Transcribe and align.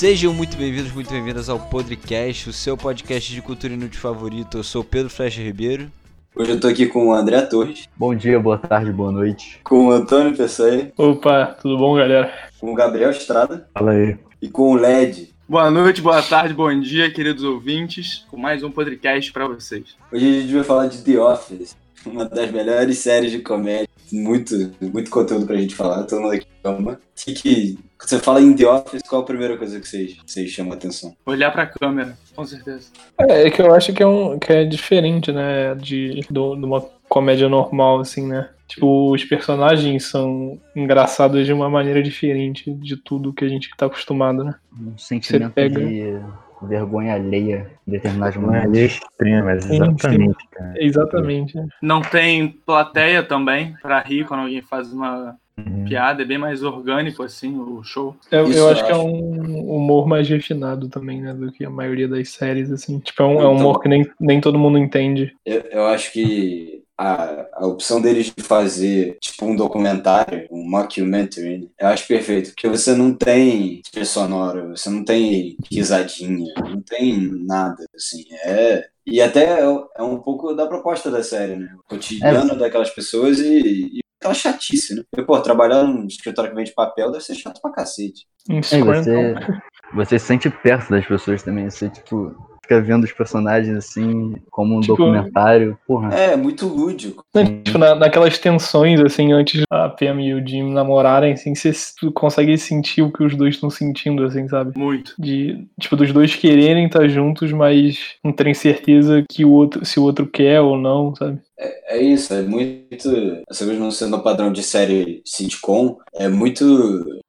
Sejam 0.00 0.32
muito 0.32 0.56
bem-vindos, 0.56 0.90
muito 0.92 1.10
bem-vindas 1.10 1.50
ao 1.50 1.60
Podcast, 1.60 2.48
o 2.48 2.54
seu 2.54 2.74
podcast 2.74 3.34
de 3.34 3.42
cultura 3.42 3.74
inútil 3.74 4.00
favorito. 4.00 4.56
Eu 4.56 4.64
sou 4.64 4.80
o 4.80 4.84
Pedro 4.84 5.10
Flecha 5.10 5.42
Ribeiro. 5.42 5.92
Hoje 6.34 6.52
eu 6.52 6.58
tô 6.58 6.68
aqui 6.68 6.86
com 6.86 7.08
o 7.08 7.12
André 7.12 7.42
Torres. 7.42 7.86
Bom 7.94 8.14
dia, 8.14 8.40
boa 8.40 8.56
tarde, 8.56 8.90
boa 8.90 9.12
noite. 9.12 9.60
Com 9.62 9.88
o 9.88 9.90
Antônio 9.90 10.34
Pessoa. 10.34 10.90
Opa, 10.96 11.54
tudo 11.60 11.76
bom, 11.76 11.94
galera? 11.94 12.32
Com 12.58 12.72
o 12.72 12.74
Gabriel 12.74 13.10
Estrada. 13.10 13.68
Fala 13.74 13.90
aí. 13.90 14.16
E 14.40 14.48
com 14.48 14.72
o 14.72 14.74
LED. 14.74 15.34
Boa 15.46 15.70
noite, 15.70 16.00
boa 16.00 16.22
tarde, 16.22 16.54
bom 16.54 16.80
dia, 16.80 17.12
queridos 17.12 17.44
ouvintes, 17.44 18.24
com 18.30 18.38
mais 18.38 18.62
um 18.62 18.70
podcast 18.70 19.30
para 19.30 19.46
vocês. 19.48 19.84
Hoje 20.10 20.26
a 20.26 20.40
gente 20.40 20.54
vai 20.54 20.64
falar 20.64 20.86
de 20.86 21.04
The 21.04 21.20
Office, 21.20 21.76
uma 22.06 22.24
das 22.24 22.50
melhores 22.50 22.98
séries 22.98 23.30
de 23.30 23.38
comédia. 23.40 23.88
Muito, 24.12 24.54
muito 24.80 25.08
conteúdo 25.08 25.46
pra 25.46 25.56
gente 25.56 25.74
falar, 25.74 26.02
todo 26.02 26.20
mundo 26.20 26.34
aqui 26.34 26.46
ama. 26.64 26.98
Que, 27.14 27.32
que 27.32 27.78
você 27.96 28.18
fala 28.18 28.40
em 28.40 28.52
The 28.56 28.66
Office, 28.66 29.02
qual 29.08 29.22
a 29.22 29.24
primeira 29.24 29.56
coisa 29.56 29.78
que 29.78 29.86
vocês, 29.86 30.16
vocês 30.26 30.50
chamam 30.50 30.72
a 30.72 30.76
atenção? 30.76 31.14
Olhar 31.24 31.52
pra 31.52 31.66
câmera, 31.66 32.18
com 32.34 32.44
certeza. 32.44 32.88
É, 33.20 33.46
é 33.46 33.50
que 33.50 33.62
eu 33.62 33.72
acho 33.72 33.92
que 33.92 34.02
é, 34.02 34.06
um, 34.06 34.36
que 34.36 34.52
é 34.52 34.64
diferente, 34.64 35.30
né, 35.30 35.76
de, 35.76 36.26
do, 36.28 36.56
de 36.56 36.64
uma 36.64 36.80
comédia 37.08 37.48
normal, 37.48 38.00
assim, 38.00 38.26
né? 38.26 38.48
Tipo, 38.66 39.12
os 39.12 39.24
personagens 39.24 40.06
são 40.06 40.58
engraçados 40.74 41.46
de 41.46 41.52
uma 41.52 41.70
maneira 41.70 42.02
diferente 42.02 42.72
de 42.72 42.96
tudo 42.96 43.32
que 43.32 43.44
a 43.44 43.48
gente 43.48 43.70
tá 43.76 43.86
acostumado, 43.86 44.42
né? 44.42 44.54
Um 44.76 44.98
sentimento 44.98 45.52
pega- 45.52 45.78
de 45.80 46.18
vergonha 46.62 47.14
alheia 47.14 47.70
em 47.86 47.90
determinados 47.90 48.34
Vergonha 48.36 48.60
momentos. 48.60 48.70
alheia 48.76 48.86
extrema, 48.86 49.52
exatamente, 49.52 50.48
cara. 50.50 50.74
Exatamente. 50.76 51.54
Não 51.82 52.02
tem 52.02 52.48
plateia 52.66 53.22
também 53.22 53.74
pra 53.82 54.00
rir 54.00 54.26
quando 54.26 54.40
alguém 54.40 54.62
faz 54.62 54.92
uma 54.92 55.36
Uhum. 55.58 55.84
piada, 55.84 56.22
é 56.22 56.24
bem 56.24 56.38
mais 56.38 56.62
orgânico 56.62 57.22
assim 57.22 57.58
o 57.58 57.82
show. 57.82 58.16
Eu, 58.30 58.44
Isso 58.48 58.58
eu 58.58 58.68
acho 58.70 58.86
que 58.86 58.90
é 58.92 58.96
um 58.96 59.76
humor 59.76 60.06
mais 60.08 60.26
refinado 60.26 60.88
também, 60.88 61.20
né? 61.20 61.34
Do 61.34 61.52
que 61.52 61.66
a 61.66 61.70
maioria 61.70 62.08
das 62.08 62.30
séries, 62.30 62.70
assim. 62.72 62.98
Tipo, 62.98 63.22
é 63.22 63.26
um, 63.26 63.30
é 63.32 63.34
um 63.34 63.36
Então- 63.38 63.56
humor 63.56 63.80
que 63.82 63.88
nem, 63.88 64.08
nem 64.18 64.40
todo 64.40 64.58
mundo 64.58 64.78
entende. 64.78 65.34
Eu, 65.44 65.60
eu 65.70 65.86
acho 65.88 66.12
que 66.12 66.79
a, 67.00 67.46
a 67.54 67.66
opção 67.66 67.98
deles 67.98 68.26
de 68.26 68.42
fazer 68.42 69.16
tipo 69.22 69.46
um 69.46 69.56
documentário, 69.56 70.46
um 70.50 70.68
mockumentary, 70.68 71.58
né, 71.58 71.66
eu 71.80 71.88
acho 71.88 72.06
perfeito. 72.06 72.50
Porque 72.50 72.68
você 72.68 72.94
não 72.94 73.14
tem 73.14 73.80
trilha 73.90 74.04
sonora, 74.04 74.68
você 74.68 74.90
não 74.90 75.02
tem 75.02 75.56
risadinha, 75.72 76.52
não 76.58 76.82
tem 76.82 77.18
nada, 77.46 77.86
assim. 77.96 78.24
É, 78.44 78.86
e 79.06 79.22
até 79.22 79.60
é, 79.60 79.84
é 79.96 80.02
um 80.02 80.18
pouco 80.18 80.52
da 80.52 80.66
proposta 80.66 81.10
da 81.10 81.22
série, 81.22 81.56
né? 81.56 81.74
O 81.78 81.88
cotidiano 81.88 82.54
daquelas 82.54 82.90
pessoas 82.90 83.38
e, 83.38 83.60
e 83.94 84.00
aquela 84.20 84.34
chatice, 84.34 84.94
né? 84.94 85.02
Porque, 85.10 85.24
pô, 85.24 85.40
trabalhar 85.40 85.82
num 85.84 86.06
escritório 86.06 86.50
que 86.50 86.56
vende 86.56 86.74
papel 86.74 87.10
deve 87.10 87.24
ser 87.24 87.34
chato 87.34 87.62
pra 87.62 87.72
cacete. 87.72 88.26
É, 88.50 88.60
você, 88.60 89.34
você 89.94 90.18
se 90.18 90.26
sente 90.26 90.50
perto 90.50 90.90
das 90.90 91.06
pessoas 91.06 91.42
também. 91.42 91.70
Você, 91.70 91.88
tipo, 91.88 92.36
fica 92.70 92.80
vendo 92.80 93.02
os 93.02 93.12
personagens 93.12 93.76
assim, 93.76 94.34
como 94.50 94.76
um 94.76 94.80
Tipo- 94.80 94.96
documentário. 94.96 95.76
Porra. 95.86 96.14
É, 96.14 96.36
muito 96.36 96.66
lúdico. 96.68 97.24
Tipo, 97.64 97.78
na, 97.78 97.96
naquelas 97.96 98.38
tensões, 98.38 99.00
assim, 99.00 99.32
antes 99.32 99.62
a 99.70 99.88
Pam 99.88 100.20
e 100.20 100.34
o 100.34 100.46
Jim 100.46 100.72
namorarem, 100.72 101.32
assim, 101.32 101.54
você 101.54 101.72
consegue 102.14 102.56
sentir 102.56 103.02
o 103.02 103.12
que 103.12 103.24
os 103.24 103.34
dois 103.34 103.56
estão 103.56 103.68
sentindo, 103.68 104.24
assim, 104.24 104.46
sabe? 104.48 104.78
Muito. 104.78 105.14
De, 105.18 105.66
tipo, 105.80 105.96
dos 105.96 106.12
dois 106.12 106.34
quererem 106.36 106.86
estar 106.86 107.08
juntos, 107.08 107.50
mas 107.50 107.98
não 108.22 108.32
terem 108.32 108.54
certeza 108.54 109.24
que 109.28 109.44
o 109.44 109.50
outro, 109.50 109.84
se 109.84 109.98
o 109.98 110.04
outro 110.04 110.26
quer 110.26 110.60
ou 110.60 110.78
não, 110.78 111.14
sabe? 111.16 111.40
É 111.88 112.00
isso, 112.00 112.32
é 112.32 112.42
muito. 112.42 113.08
Essa 113.50 113.66
coisa 113.66 113.80
não 113.80 113.90
sendo 113.90 114.16
o 114.16 114.22
padrão 114.22 114.50
de 114.50 114.62
série 114.62 115.20
sitcom, 115.26 115.98
é 116.14 116.26
muito. 116.28 116.64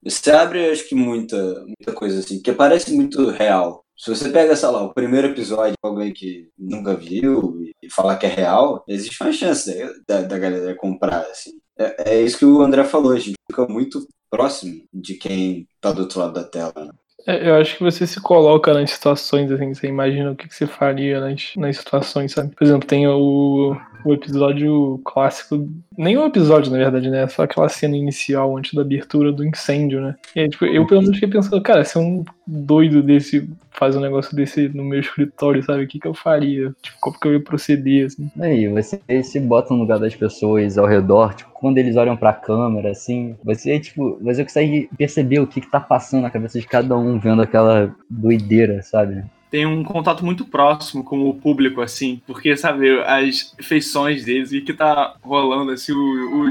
Você 0.04 0.32
abre, 0.32 0.70
acho 0.70 0.88
que, 0.88 0.96
muita, 0.96 1.36
muita 1.66 1.92
coisa 1.94 2.20
assim, 2.20 2.42
que 2.42 2.52
parece 2.54 2.96
muito 2.96 3.30
real. 3.30 3.81
Se 4.02 4.10
você 4.10 4.30
pega, 4.30 4.56
sei 4.56 4.68
lá, 4.68 4.82
o 4.82 4.96
primeiro 4.96 5.28
episódio 5.28 5.74
de 5.74 5.88
alguém 5.88 6.12
que 6.12 6.50
nunca 6.58 6.96
viu 6.96 7.62
e 7.84 7.88
falar 7.88 8.18
que 8.18 8.26
é 8.26 8.30
real, 8.30 8.84
existe 8.88 9.22
uma 9.22 9.32
chance 9.32 9.72
da, 10.08 10.24
da 10.24 10.40
galera 10.40 10.74
comprar, 10.74 11.20
assim. 11.20 11.52
É, 11.78 12.16
é 12.16 12.22
isso 12.24 12.40
que 12.40 12.46
o 12.46 12.64
André 12.64 12.84
falou, 12.84 13.12
a 13.12 13.20
gente 13.20 13.36
fica 13.48 13.68
muito 13.68 14.08
próximo 14.28 14.82
de 14.92 15.14
quem 15.14 15.68
tá 15.80 15.92
do 15.92 16.02
outro 16.02 16.20
lado 16.20 16.34
da 16.34 16.44
tela. 16.44 16.74
Né? 16.76 16.90
É, 17.28 17.48
Eu 17.48 17.54
acho 17.58 17.78
que 17.78 17.84
você 17.84 18.08
se 18.08 18.20
coloca 18.20 18.74
nas 18.74 18.90
situações, 18.90 19.52
assim, 19.52 19.72
você 19.72 19.86
imagina 19.86 20.32
o 20.32 20.36
que, 20.36 20.48
que 20.48 20.56
você 20.56 20.66
faria 20.66 21.20
nas, 21.20 21.54
nas 21.56 21.78
situações, 21.78 22.32
sabe? 22.32 22.56
Por 22.56 22.64
exemplo, 22.64 22.88
tem 22.88 23.08
o, 23.08 23.78
o 24.04 24.14
episódio 24.14 25.00
clássico, 25.04 25.68
o 25.98 26.26
episódio, 26.26 26.72
na 26.72 26.78
verdade, 26.78 27.10
né? 27.10 27.28
Só 27.28 27.44
aquela 27.44 27.70
cena 27.70 27.96
inicial 27.96 28.58
antes 28.58 28.74
da 28.74 28.82
abertura 28.82 29.32
do 29.32 29.46
incêndio, 29.46 30.02
né? 30.02 30.16
E 30.36 30.48
tipo, 30.50 30.66
eu 30.66 30.86
pelo 30.86 31.02
menos 31.02 31.16
fiquei 31.16 31.30
pensando, 31.30 31.62
cara, 31.62 31.84
se 31.84 31.98
um 31.98 32.24
doido 32.46 33.02
desse 33.04 33.48
faz 33.72 33.96
um 33.96 34.02
negócio 34.02 34.36
desse 34.36 34.70
no 34.70 34.84
meu 34.84 35.00
escritório, 35.00 35.64
sabe? 35.64 35.84
O 35.84 35.88
que, 35.88 36.00
que 36.00 36.08
eu 36.08 36.14
faria? 36.14 36.74
Tipo, 36.82 36.98
como 37.00 37.20
que 37.20 37.28
eu 37.28 37.34
ia 37.34 37.44
proceder, 37.44 38.06
assim? 38.06 38.30
Aí, 38.40 38.68
você 38.68 39.02
se 39.24 39.40
bota 39.40 39.74
no 39.74 39.80
lugar 39.80 40.00
das 40.00 40.16
pessoas 40.16 40.78
ao 40.78 40.86
redor, 40.86 41.34
tipo, 41.34 41.50
quando 41.52 41.78
eles 41.78 41.96
olham 41.96 42.18
pra 42.18 42.34
câmera, 42.34 42.92
assim, 42.92 43.36
você, 43.44 43.80
tipo, 43.80 44.20
você 44.22 44.44
consegue 44.44 44.90
perceber 44.98 45.40
o 45.40 45.48
que, 45.48 45.62
que 45.62 45.72
tá 45.72 45.80
passando 45.80 46.24
na 46.24 46.30
cabeça 46.30 46.60
de 46.60 46.68
cada 46.68 46.98
um 46.98 47.18
vendo 47.18 47.42
aquela 47.42 47.96
doideira, 48.10 48.82
sabe? 48.82 49.24
Tem 49.52 49.66
um 49.66 49.84
contato 49.84 50.24
muito 50.26 50.46
próximo 50.46 51.04
com 51.04 51.30
o 51.30 51.34
público, 51.34 51.82
assim, 51.82 52.22
porque, 52.26 52.56
sabe, 52.56 53.02
as 53.02 53.54
feições 53.62 54.24
deles 54.24 54.54
e 54.54 54.60
o 54.60 54.64
que 54.66 54.74
tá 54.74 55.16
rolando, 55.22 55.72
assim, 55.74 55.92
o, 55.92 55.98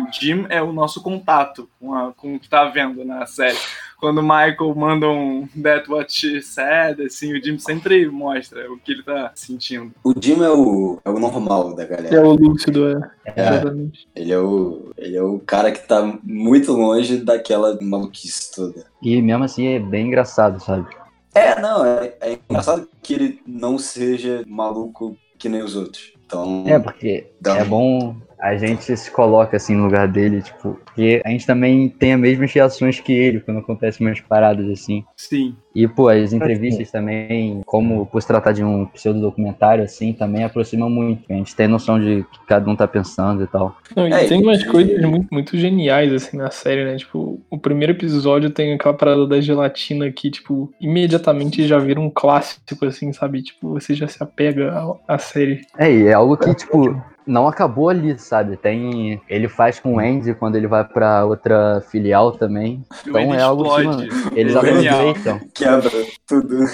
o 0.05 0.13
Jim 0.13 0.45
é 0.51 0.61
o 0.63 0.71
nosso 0.71 1.03
contato 1.03 1.67
com, 1.81 1.95
a- 1.95 2.13
com 2.15 2.35
o 2.37 2.39
que 2.39 2.49
tá 2.49 2.67
vendo 2.67 3.03
na 3.03 3.25
série. 3.25 3.57
Quando 3.99 4.19
o 4.19 4.23
Michael 4.23 4.75
manda 4.77 5.09
um 5.09 5.47
That 5.63 5.91
What 5.91 6.13
She 6.13 6.41
Said, 6.43 7.03
assim, 7.03 7.33
o 7.33 7.43
Jim 7.43 7.59
sempre 7.59 8.07
mostra 8.07 8.71
o 8.71 8.79
que 8.79 8.93
ele 8.93 9.03
tá 9.03 9.33
sentindo. 9.35 9.93
O 10.05 10.13
Jim 10.19 10.43
é 10.43 10.51
o, 10.51 10.99
é 11.05 11.09
o 11.11 11.19
normal 11.19 11.75
da 11.75 11.83
É 11.83 11.87
galera. 11.87 12.27
o 12.29 12.35
lúcido, 12.35 12.87
é. 12.87 13.11
É. 13.35 13.49
Exatamente. 13.49 14.09
Ele 14.15 14.33
é, 14.33 14.39
o, 14.39 14.91
ele 14.99 15.17
é 15.17 15.23
o 15.23 15.39
cara 15.39 15.71
que 15.73 15.87
tá 15.87 16.19
muito 16.23 16.73
longe 16.73 17.17
daquela 17.19 17.79
maluquice 17.81 18.55
toda. 18.55 18.85
E 19.03 19.21
mesmo 19.23 19.45
assim 19.45 19.67
é 19.69 19.79
bem 19.79 20.07
engraçado, 20.09 20.61
sabe? 20.63 20.87
É, 21.35 21.61
não, 21.61 21.85
é, 21.85 22.17
é 22.21 22.33
engraçado 22.49 22.89
que 23.03 23.15
ele 23.15 23.43
não 23.47 23.79
seja 23.79 24.45
maluco 24.47 25.17
que 25.39 25.49
nem 25.49 25.63
os 25.63 25.77
outros. 25.77 26.13
Então, 26.27 26.65
É, 26.67 26.79
porque 26.79 27.33
dá- 27.41 27.57
é 27.59 27.65
bom 27.65 28.17
a 28.41 28.57
gente 28.57 28.97
se 28.97 29.11
coloca 29.11 29.57
assim 29.57 29.75
no 29.75 29.85
lugar 29.85 30.09
dele, 30.09 30.43
tipo, 30.43 30.79
porque 30.85 31.21
a 31.25 31.29
gente 31.31 31.47
também 31.47 31.89
tem 31.89 32.15
as 32.15 32.21
mesmas 32.21 32.53
reações 32.53 32.99
que 33.01 33.13
ele 33.13 33.41
quando 33.41 33.59
acontecem 33.61 34.07
umas 34.07 34.21
paradas 34.21 34.69
assim. 34.69 35.05
Sim. 35.17 35.55
E, 35.75 35.87
pô, 35.87 36.09
as 36.09 36.33
entrevistas 36.33 36.91
também, 36.91 37.61
como 37.65 38.05
por 38.07 38.21
se 38.21 38.27
tratar 38.27 38.51
de 38.53 38.65
um 38.65 38.87
pseudo-documentário, 38.87 39.85
assim, 39.85 40.13
também 40.13 40.43
aproximam 40.43 40.91
muito. 40.91 41.23
A 41.31 41.35
gente 41.35 41.55
tem 41.55 41.69
noção 41.69 42.01
de 42.01 42.25
que 42.25 42.47
cada 42.47 42.69
um 42.69 42.75
tá 42.75 42.89
pensando 42.89 43.45
e 43.45 43.47
tal. 43.47 43.77
Não, 43.95 44.09
e 44.09 44.13
É, 44.13 44.27
tem 44.27 44.43
umas 44.43 44.61
e- 44.63 44.67
coisas 44.67 45.01
muito, 45.03 45.29
muito 45.31 45.57
geniais, 45.57 46.13
assim, 46.13 46.37
na 46.37 46.51
série, 46.51 46.85
né? 46.85 46.97
Tipo, 46.97 47.41
o 47.49 47.57
primeiro 47.59 47.93
episódio 47.93 48.51
tem 48.51 48.73
aquela 48.73 48.95
parada 48.95 49.27
da 49.29 49.41
gelatina 49.41 50.11
que, 50.11 50.29
tipo, 50.31 50.73
imediatamente 50.81 51.65
já 51.67 51.79
vira 51.79 52.01
um 52.01 52.11
clássico, 52.11 52.85
assim, 52.85 53.13
sabe? 53.13 53.43
Tipo, 53.43 53.75
você 53.75 53.95
já 53.95 54.09
se 54.09 54.21
apega 54.21 54.73
à, 54.73 55.15
à 55.15 55.19
série. 55.19 55.61
É, 55.79 55.91
e 55.93 56.07
é 56.09 56.13
algo 56.15 56.37
que, 56.37 56.53
tipo, 56.53 57.01
não 57.27 57.47
acabou 57.47 57.89
ali, 57.89 58.19
sabe? 58.19 58.57
Tem. 58.57 59.21
Ele 59.29 59.49
faz 59.49 59.79
com 59.79 59.95
o 59.95 59.99
Andy 59.99 60.35
quando 60.35 60.57
ele 60.57 60.67
vai 60.67 60.85
pra 60.85 61.25
outra 61.25 61.81
filial 61.91 62.33
também. 62.33 62.85
Então 63.07 63.21
ele 63.21 63.37
é 63.37 63.43
algo 63.43 63.65
que, 63.65 63.81
explode. 63.81 64.09
Eles 64.35 64.57
aproveitam. 64.57 65.41
quebra 65.55 65.91
tudo. 66.27 66.65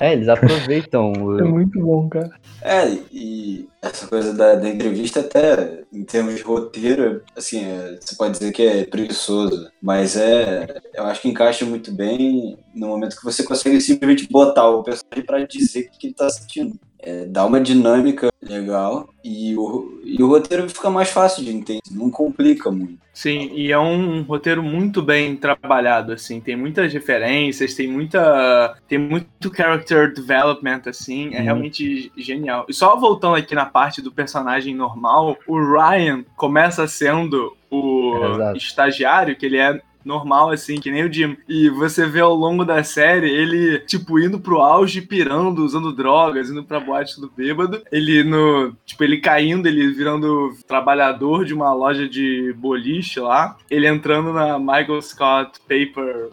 É, 0.00 0.12
eles 0.12 0.28
aproveitam. 0.28 1.12
É 1.38 1.42
muito 1.42 1.80
bom, 1.80 2.08
cara. 2.08 2.30
É, 2.62 2.88
e 3.12 3.68
essa 3.82 4.06
coisa 4.06 4.32
da, 4.32 4.54
da 4.54 4.68
entrevista, 4.68 5.20
até 5.20 5.82
em 5.92 6.02
termos 6.04 6.36
de 6.36 6.42
roteiro, 6.42 7.22
assim, 7.36 7.64
é, 7.64 7.98
você 8.00 8.16
pode 8.16 8.38
dizer 8.38 8.52
que 8.52 8.62
é 8.62 8.84
preguiçoso, 8.84 9.68
mas 9.82 10.16
é, 10.16 10.66
eu 10.94 11.04
acho 11.04 11.20
que 11.20 11.28
encaixa 11.28 11.66
muito 11.66 11.92
bem 11.92 12.56
no 12.74 12.88
momento 12.88 13.16
que 13.16 13.24
você 13.24 13.42
consegue 13.42 13.80
simplesmente 13.80 14.26
botar 14.30 14.68
o 14.70 14.82
personagem 14.82 15.24
pra 15.24 15.44
dizer 15.44 15.80
o 15.80 15.90
que 15.90 15.98
que 15.98 16.06
ele 16.08 16.14
tá 16.14 16.28
sentindo. 16.30 16.78
É, 17.06 17.26
dá 17.26 17.44
uma 17.44 17.60
dinâmica 17.60 18.28
legal 18.42 19.08
e 19.22 19.54
o, 19.56 20.00
e 20.04 20.22
o 20.22 20.26
roteiro 20.28 20.68
fica 20.70 20.88
mais 20.90 21.10
fácil 21.10 21.44
de 21.44 21.50
entender, 21.50 21.80
não 21.90 22.10
complica 22.10 22.70
muito. 22.70 22.98
Sim, 23.12 23.50
e 23.54 23.70
é 23.70 23.78
um 23.78 24.22
roteiro 24.22 24.62
muito 24.62 25.00
bem 25.02 25.36
trabalhado, 25.36 26.12
assim, 26.12 26.40
tem 26.40 26.56
muitas 26.56 26.92
referências, 26.92 27.74
tem 27.74 27.86
muita 27.86 28.76
tem 28.88 28.98
muito 28.98 29.54
character 29.54 30.12
development, 30.14 30.82
assim, 30.86 31.34
é 31.34 31.38
Uhum. 31.38 31.44
realmente 31.44 32.10
genial. 32.16 32.64
E 32.68 32.72
só 32.74 32.96
voltando 32.98 33.36
aqui 33.36 33.54
na 33.54 33.66
parte 33.66 34.00
do 34.02 34.10
personagem 34.10 34.74
normal, 34.74 35.36
o 35.46 35.58
Ryan 35.58 36.24
começa 36.36 36.86
sendo 36.88 37.54
o 37.70 38.14
É, 38.16 38.30
exato. 38.34 38.56
estagiário, 38.58 39.36
que 39.36 39.46
ele 39.46 39.58
é 39.58 39.80
normal, 40.04 40.50
assim, 40.50 40.80
que 40.80 40.90
nem 40.90 41.04
o 41.04 41.12
Jim. 41.12 41.36
E 41.48 41.68
você 41.70 42.06
vê 42.06 42.20
ao 42.20 42.34
longo 42.34 42.64
da 42.64 42.82
série 42.84 43.30
ele, 43.30 43.78
tipo, 43.80 44.18
indo 44.18 44.38
pro 44.38 44.60
auge, 44.60 45.00
pirando, 45.00 45.64
usando 45.64 45.94
drogas, 45.94 46.50
indo 46.50 46.62
pra 46.62 46.80
boate 46.80 47.20
do 47.20 47.30
bêbado. 47.30 47.82
Ele 47.90 48.22
no. 48.22 48.74
Tipo, 48.84 49.04
ele 49.04 49.18
caindo, 49.18 49.66
ele 49.66 49.90
virando 49.92 50.56
trabalhador 50.66 51.44
de 51.44 51.54
uma 51.54 51.72
loja 51.72 52.08
de 52.08 52.52
boliche 52.58 53.20
lá. 53.20 53.56
Ele 53.70 53.86
entrando 53.86 54.32
na 54.32 54.58
Michael 54.58 55.00
Scott 55.00 55.60
Paper 55.68 56.30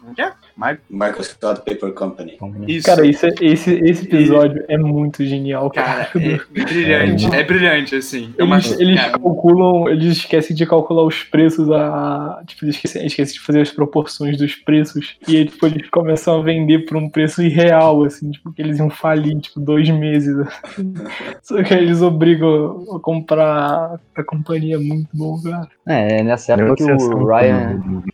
como 0.00 0.14
que 0.14 0.22
é? 0.22 0.32
Mi- 0.60 0.78
Michael 0.90 1.22
Scott 1.24 1.60
Paper 1.64 1.92
Company. 1.92 2.36
Isso. 2.68 2.86
Cara, 2.86 3.06
isso 3.06 3.26
é- 3.26 3.34
esse, 3.40 3.72
esse 3.74 4.04
episódio 4.04 4.64
é 4.68 4.76
muito 4.76 5.24
genial, 5.24 5.70
Cara, 5.70 6.04
cara. 6.06 6.24
é 6.24 6.40
brilhante, 6.64 7.26
é 7.34 7.42
brilhante, 7.44 7.94
assim. 7.96 8.34
É 8.36 8.44
uma- 8.44 8.58
Eles, 8.78 9.00
calculam, 9.06 9.88
eles 9.88 10.16
esquecem 10.18 10.54
de 10.54 10.66
calcular 10.66 11.02
os 11.04 11.22
preços, 11.22 11.70
a, 11.70 12.42
tipo, 12.46 12.64
eles 12.64 12.76
esquecem, 12.76 13.06
esquecem 13.06 13.34
de 13.34 13.40
fazer 13.40 13.60
as 13.62 13.70
proporções 13.70 14.36
dos 14.36 14.54
preços, 14.54 15.16
e 15.26 15.36
aí, 15.38 15.44
tipo, 15.46 15.66
eles 15.66 15.88
começam 15.90 16.38
a 16.40 16.42
vender 16.42 16.80
por 16.80 16.96
um 16.96 17.08
preço 17.08 17.42
irreal, 17.42 18.04
assim, 18.04 18.30
tipo, 18.30 18.52
que 18.52 18.60
eles 18.62 18.78
iam 18.78 18.90
falir, 18.90 19.38
tipo, 19.40 19.58
dois 19.60 19.88
meses. 19.90 20.36
assim. 20.62 20.94
Só 21.42 21.62
que 21.62 21.72
aí 21.74 21.82
eles 21.82 22.02
obrigam 22.02 22.84
a 22.94 23.00
comprar 23.00 23.98
a 24.16 24.24
companhia, 24.24 24.76
é 24.76 24.78
muito 24.78 25.08
bom, 25.14 25.40
cara. 25.42 25.68
É, 25.86 26.18
é 26.18 26.22
nessa 26.22 26.52
época 26.52 26.74
que 26.76 26.84
o 26.84 27.26
Ryan. 27.26 27.76
do, 27.76 28.04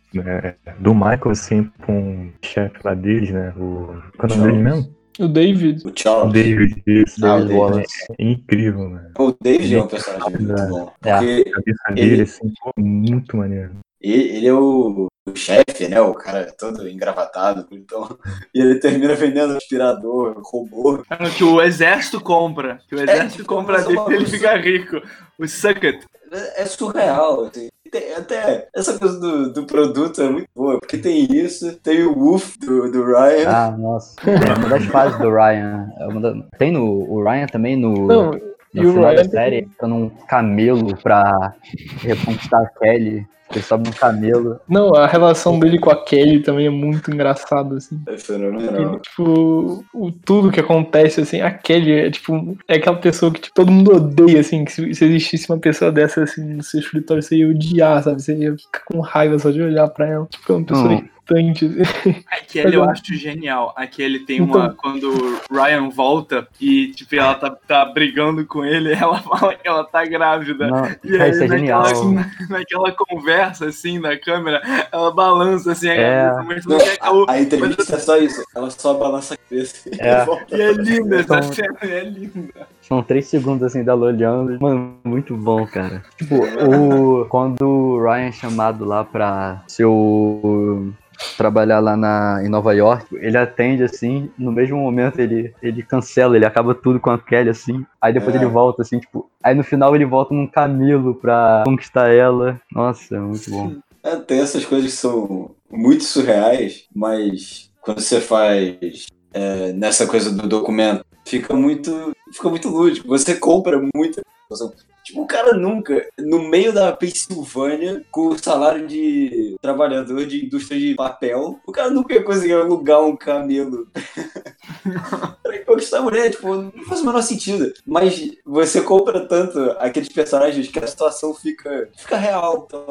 do 0.79 0.93
Michael, 0.95 1.31
assim, 1.31 1.69
com 1.85 2.29
chefe 2.45 2.75
lá 2.83 2.93
deles, 2.93 3.31
né? 3.31 3.53
O. 3.57 4.01
Qual 4.17 4.29
é 4.29 4.33
o 4.33 4.37
nome 4.37 4.51
dele 4.51 4.63
mesmo? 4.63 4.97
O 5.19 5.27
David, 5.27 5.83
O 5.85 5.89
O 5.89 5.93
Charles. 5.95 6.33
David. 6.33 6.83
Isso, 6.85 7.25
Ah, 7.25 7.35
o 7.35 7.39
David. 7.39 7.55
Wallace. 7.55 8.05
é 8.19 8.23
incrível, 8.23 8.89
né? 8.89 9.11
O 9.17 9.33
David 9.41 9.75
é 9.75 9.81
um 9.83 9.87
personagem 9.87 10.37
muito 10.39 10.67
bom. 10.69 10.91
É. 11.03 11.11
Porque 11.17 11.43
A 11.49 11.51
cabeça 11.53 11.83
Ele- 11.89 12.09
dele, 12.09 12.21
assim, 12.21 12.53
pô, 12.61 12.71
muito 12.77 13.35
maneiro. 13.37 13.71
ele, 13.99 14.23
ele 14.37 14.47
é 14.47 14.53
o, 14.53 15.07
o 15.27 15.35
chefe, 15.35 15.87
né? 15.87 15.99
O 15.99 16.13
cara 16.13 16.53
todo 16.59 16.87
engravatado, 16.87 17.65
então. 17.71 18.07
E 18.53 18.61
ele 18.61 18.75
termina 18.79 19.15
vendendo 19.15 19.57
aspirador, 19.57 20.39
robô. 20.43 21.03
Que 21.35 21.43
o 21.43 21.61
exército 21.63 22.21
compra. 22.21 22.79
Que 22.87 22.93
o 22.95 22.99
exército 23.01 23.37
tipo, 23.43 23.47
compra 23.55 23.79
é 23.81 23.83
dele 23.85 23.99
e 24.09 24.13
ele 24.13 24.25
fica 24.27 24.55
rico. 24.57 25.01
O 25.39 25.47
Sucket. 25.47 26.03
É 26.31 26.61
é 26.61 26.65
surreal, 26.65 27.45
assim. 27.45 27.69
Tem- 27.91 28.13
até 28.13 28.67
essa 28.75 28.97
coisa 28.97 29.19
do, 29.19 29.53
do 29.53 29.65
produto 29.65 30.21
é 30.21 30.29
muito 30.29 30.47
boa, 30.55 30.79
porque 30.79 30.97
tem 30.97 31.25
isso, 31.31 31.75
tem 31.79 32.03
o 32.03 32.13
Wolf 32.15 32.55
do, 32.59 32.91
do 32.91 33.03
Ryan. 33.05 33.47
Ah, 33.49 33.71
nossa. 33.77 34.15
É 34.25 34.53
uma 34.59 34.69
das 34.69 34.85
fases 34.85 35.17
do 35.19 35.29
Ryan. 35.29 35.89
É 35.99 36.19
da- 36.19 36.35
Tem 36.57 36.71
no 36.71 36.83
o 36.85 37.23
Ryan 37.23 37.45
também 37.47 37.75
no, 37.75 38.07
não, 38.07 38.33
e 38.73 38.81
no 38.81 38.89
o 38.89 38.93
final 38.93 39.09
Ryan 39.11 39.15
da 39.15 39.29
série, 39.29 39.57
entra 39.59 39.87
num 39.87 40.09
camelo 40.27 40.95
pra 40.97 41.53
reconquistar 42.01 42.61
a 42.61 42.79
Kelly. 42.79 43.25
Ele 43.51 43.61
sobe 43.63 43.91
camelo. 43.91 44.59
não, 44.67 44.93
a 44.93 45.07
relação 45.07 45.57
dele 45.57 45.79
com 45.79 45.89
a 45.89 46.03
Kelly 46.03 46.41
também 46.41 46.67
é 46.67 46.69
muito 46.69 47.11
engraçado, 47.11 47.75
assim. 47.75 48.01
É 48.07 48.17
fenomenal. 48.17 48.95
E, 48.95 48.99
tipo, 48.99 49.85
o, 49.93 50.11
tudo 50.11 50.51
que 50.51 50.59
acontece, 50.59 51.21
assim, 51.21 51.41
a 51.41 51.51
Kelly 51.51 51.91
é, 51.91 52.11
tipo, 52.11 52.57
é 52.67 52.75
aquela 52.75 52.97
pessoa 52.97 53.31
que 53.31 53.41
tipo, 53.41 53.55
todo 53.55 53.71
mundo 53.71 53.95
odeia, 53.95 54.41
assim, 54.41 54.65
que 54.65 54.71
se, 54.71 54.93
se 54.93 55.05
existisse 55.05 55.49
uma 55.49 55.59
pessoa 55.59 55.91
dessa, 55.91 56.23
assim, 56.23 56.43
no 56.43 56.63
seu 56.63 56.79
escritório, 56.79 57.23
você 57.23 57.37
ia 57.37 57.49
odiar, 57.49 58.03
sabe? 58.03 58.21
Você 58.21 58.35
ia 58.35 58.55
ficar 58.57 58.83
com 58.85 58.99
raiva 58.99 59.39
só 59.39 59.49
de 59.49 59.61
olhar 59.61 59.87
pra 59.89 60.07
ela. 60.07 60.25
Tipo, 60.29 60.53
é 60.53 60.55
uma 60.55 60.65
pessoa 60.65 60.87
Hum. 60.87 61.16
Irritante. 61.35 61.69
Aquele 62.31 62.75
eu 62.75 62.83
acho 62.83 63.13
genial. 63.15 63.73
Aquele 63.75 64.19
tem 64.19 64.41
uma. 64.41 64.65
Então- 64.65 64.75
Quando 64.77 65.11
o 65.11 65.53
Ryan 65.53 65.89
volta 65.89 66.47
e, 66.59 66.87
tipo, 66.91 67.15
ela 67.15 67.35
tá, 67.35 67.49
tá 67.49 67.85
brigando 67.85 68.45
com 68.45 68.63
ele, 68.63 68.93
ela 68.95 69.19
fala 69.19 69.55
que 69.55 69.67
ela 69.67 69.83
tá 69.83 70.05
grávida. 70.05 70.67
Não, 70.67 70.85
E 71.03 71.21
aí, 71.21 71.31
isso 71.31 71.43
é 71.43 71.47
naquela, 71.47 71.85
genial. 71.93 72.25
naquela 72.49 72.91
conversa, 72.91 73.65
assim, 73.67 73.99
da 73.99 74.17
câmera, 74.17 74.61
ela 74.91 75.11
balança, 75.11 75.71
assim, 75.71 75.89
a 75.89 75.93
É. 75.93 76.29
cabeça, 76.29 76.43
mas 76.43 76.65
Não, 76.65 76.77
não 76.77 77.25
a, 77.27 77.31
a 77.31 77.41
entrevista 77.41 77.95
é 77.95 77.99
só 77.99 78.17
isso, 78.17 78.43
ela 78.55 78.69
só 78.69 78.93
balança 78.93 79.33
a 79.33 79.37
cabeça 79.37 79.89
e 79.89 79.99
É. 79.99 80.25
volta. 80.25 80.55
E 80.57 80.61
é 80.61 80.71
linda 80.73 81.19
essa 81.19 81.37
Então- 81.39 81.53
cena, 81.53 81.77
é 81.81 82.03
linda. 82.03 82.67
São 82.87 83.03
três 83.03 83.27
segundos 83.27 83.63
assim 83.63 83.83
dela 83.83 84.05
olhando. 84.05 84.57
Mano, 84.61 84.95
muito 85.03 85.35
bom, 85.35 85.65
cara. 85.67 86.03
Tipo, 86.17 86.35
o, 86.37 87.25
quando 87.25 87.61
o 87.67 88.01
Ryan 88.03 88.27
é 88.27 88.31
chamado 88.31 88.85
lá 88.85 89.03
pra 89.03 89.63
ser 89.67 89.85
o. 89.85 90.91
trabalhar 91.35 91.79
lá 91.79 91.97
na, 91.97 92.41
em 92.43 92.47
Nova 92.47 92.73
York, 92.73 93.07
ele 93.15 93.37
atende 93.37 93.83
assim, 93.83 94.29
no 94.37 94.51
mesmo 94.51 94.77
momento 94.77 95.19
ele, 95.19 95.51
ele 95.63 95.81
cancela, 95.81 96.35
ele 96.35 96.45
acaba 96.45 96.75
tudo 96.75 96.99
com 96.99 97.09
a 97.09 97.17
Kelly 97.17 97.49
assim, 97.49 97.83
aí 97.99 98.13
depois 98.13 98.35
É. 98.35 98.37
ele 98.37 98.45
volta 98.45 98.83
assim, 98.83 98.99
tipo, 98.99 99.27
aí 99.43 99.55
no 99.55 99.63
final 99.63 99.95
ele 99.95 100.05
volta 100.05 100.33
num 100.33 100.45
camelo 100.47 101.15
pra 101.15 101.63
conquistar 101.65 102.09
ela. 102.09 102.61
Nossa, 102.71 103.15
é 103.15 103.19
muito 103.19 103.49
bom. 103.49 103.75
É, 104.03 104.15
tem 104.17 104.39
essas 104.39 104.63
coisas 104.63 104.91
que 104.91 104.97
são 104.97 105.51
muito 105.69 106.03
surreais, 106.03 106.85
mas 106.95 107.69
quando 107.81 107.99
você 107.99 108.21
faz 108.21 109.07
é, 109.33 109.73
nessa 109.73 110.05
coisa 110.05 110.31
do 110.31 110.47
documento, 110.47 111.03
fica 111.25 111.53
muito, 111.55 112.11
fica 112.31 112.49
muito 112.49 112.69
lúdico. 112.69 113.07
Você 113.07 113.35
compra 113.35 113.81
muita 113.93 114.21
coisa. 114.47 114.73
Tipo, 115.07 115.21
o 115.21 115.25
cara 115.25 115.53
nunca, 115.53 116.05
no 116.19 116.49
meio 116.49 116.73
da 116.73 116.91
Pensilvânia, 116.91 118.03
com 118.11 118.27
o 118.27 118.37
salário 118.37 118.85
de 118.85 119.55
trabalhador 119.61 120.25
de 120.25 120.45
indústria 120.45 120.77
de 120.77 120.95
papel, 120.95 121.57
o 121.65 121.71
cara 121.71 121.89
nunca 121.89 122.13
ia 122.13 122.21
conseguir 122.21 122.55
alugar 122.55 123.01
um 123.01 123.15
camelo 123.15 123.87
pra 125.41 125.59
conquistar 125.65 125.99
a 125.99 126.01
mulher, 126.01 126.31
tipo, 126.31 126.53
não 126.53 126.83
faz 126.89 126.99
o 126.99 127.05
menor 127.05 127.21
sentido. 127.21 127.71
Mas 127.85 128.31
você 128.45 128.81
compra 128.81 129.25
tanto 129.25 129.57
aqueles 129.79 130.09
personagens 130.09 130.67
que 130.67 130.79
a 130.79 130.87
situação 130.87 131.33
fica, 131.33 131.89
fica 131.95 132.17
real. 132.17 132.65
Então, 132.67 132.85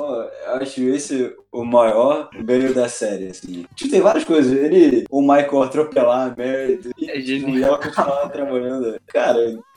eu 0.46 0.54
acho 0.54 0.80
esse 0.84 1.34
o 1.52 1.64
maior 1.64 2.28
ganho 2.44 2.74
da 2.74 2.88
série, 2.88 3.28
assim. 3.28 3.66
Tipo, 3.74 3.90
tem 3.90 4.00
várias 4.00 4.24
coisas. 4.24 4.52
Ele, 4.52 5.04
o 5.10 5.22
Michael 5.22 5.62
atropelar 5.62 6.30
a 6.30 6.36
Meredith 6.36 6.92
e, 6.98 7.10
É 7.10 7.20
genial. 7.20 7.56
e 7.56 7.62
ela 7.62 7.78
continuar 7.78 8.28
trabalhando. 8.28 9.00
Cara, 9.06 9.25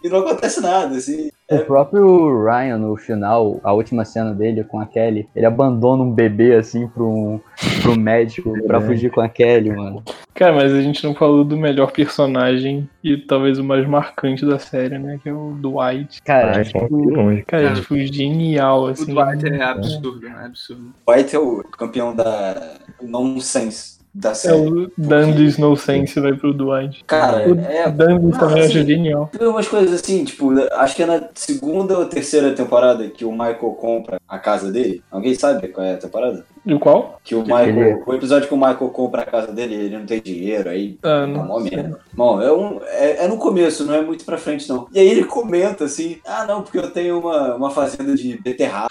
e 0.03 0.09
não 0.09 0.19
acontece 0.19 0.61
nada, 0.61 0.95
assim. 0.95 1.29
O 1.51 1.57
próprio 1.59 2.43
Ryan, 2.45 2.77
no 2.77 2.95
final, 2.95 3.59
a 3.63 3.73
última 3.73 4.05
cena 4.05 4.33
dele 4.33 4.63
com 4.63 4.79
a 4.79 4.85
Kelly, 4.85 5.27
ele 5.35 5.45
abandona 5.45 6.03
um 6.03 6.11
bebê 6.11 6.55
assim 6.55 6.87
pro, 6.87 7.07
um, 7.09 7.39
pro 7.81 7.97
médico 7.97 8.53
pra 8.67 8.79
fugir 8.79 9.09
com 9.09 9.19
a 9.19 9.27
Kelly, 9.27 9.71
mano. 9.71 10.03
Cara, 10.35 10.53
mas 10.53 10.71
a 10.71 10.81
gente 10.81 11.03
não 11.03 11.15
falou 11.15 11.43
do 11.43 11.57
melhor 11.57 11.91
personagem 11.91 12.87
e 13.03 13.17
talvez 13.17 13.57
o 13.57 13.63
mais 13.63 13.87
marcante 13.87 14.45
da 14.45 14.59
série, 14.59 14.99
né? 14.99 15.19
Que 15.21 15.29
é 15.29 15.33
o 15.33 15.53
Dwight. 15.59 16.21
Cara, 16.21 16.57
Ah, 16.57 16.61
é 16.61 16.87
longe. 16.89 17.43
Cara, 17.43 17.63
é, 17.63 17.67
Cara, 17.69 17.81
tipo, 17.81 17.97
genial, 17.97 18.83
O 18.83 18.87
assim. 18.87 19.13
Dwight 19.13 19.47
é 19.47 19.63
absurdo, 19.63 20.27
é 20.27 20.45
absurdo. 20.45 20.93
White 21.07 21.35
é 21.35 21.39
o 21.39 21.63
campeão 21.63 22.15
da 22.15 22.75
nonsense 23.01 23.98
da 24.19 24.31
É 24.31 24.33
série. 24.35 24.55
o 24.57 24.91
Dandy's 24.97 25.57
No 25.57 25.75
Sense 25.77 26.19
vai 26.19 26.33
pro 26.33 26.53
Dwight. 26.53 27.03
Cara, 27.05 27.47
O 27.49 27.57
é. 27.59 27.89
Dandy's 27.89 28.21
Não, 28.33 28.39
também 28.39 28.59
assim, 28.63 28.77
acho 28.79 28.85
genial. 28.87 29.29
Tem 29.31 29.47
umas 29.47 29.67
coisas 29.67 29.93
assim, 29.93 30.23
tipo, 30.25 30.51
acho 30.73 30.95
que 30.95 31.03
é 31.03 31.05
na 31.05 31.29
segunda 31.33 31.97
ou 31.97 32.05
terceira 32.05 32.51
temporada 32.53 33.07
que 33.09 33.23
o 33.23 33.31
Michael 33.31 33.55
compra 33.79 34.19
a 34.27 34.37
casa 34.37 34.71
dele. 34.71 35.01
Alguém 35.09 35.33
sabe 35.35 35.67
qual 35.69 35.85
é 35.87 35.93
a 35.93 35.97
temporada? 35.97 36.45
E 36.65 36.73
o 36.73 36.79
qual? 36.79 37.19
Que 37.23 37.33
o 37.35 37.43
Que 37.43 37.51
Michael. 37.51 37.79
ele- 37.81 38.03
O 38.05 38.13
episódio 38.13 38.47
que 38.47 38.53
o 38.53 38.57
Michael 38.57 38.89
compra 38.89 39.21
a 39.21 39.25
casa 39.25 39.51
dele, 39.53 39.75
ele 39.75 39.97
não 39.97 40.05
tem 40.05 40.21
dinheiro, 40.21 40.69
aí. 40.69 40.97
Ah, 41.01 41.23
É 41.23 41.25
não. 41.25 41.59
merda. 41.61 41.99
Bom, 42.13 42.41
é, 42.41 42.51
um, 42.51 42.79
é, 42.85 43.23
é 43.23 43.27
no 43.27 43.37
começo, 43.37 43.85
não 43.85 43.93
é 43.93 44.01
muito 44.01 44.25
pra 44.25 44.37
frente, 44.37 44.67
não. 44.67 44.87
E 44.93 44.99
aí 44.99 45.07
ele 45.07 45.23
comenta 45.23 45.85
assim: 45.85 46.17
ah, 46.27 46.45
não, 46.45 46.61
porque 46.61 46.77
eu 46.77 46.91
tenho 46.91 47.19
uma, 47.19 47.55
uma 47.55 47.71
fazenda 47.71 48.13
de 48.15 48.37
beterraba, 48.41 48.89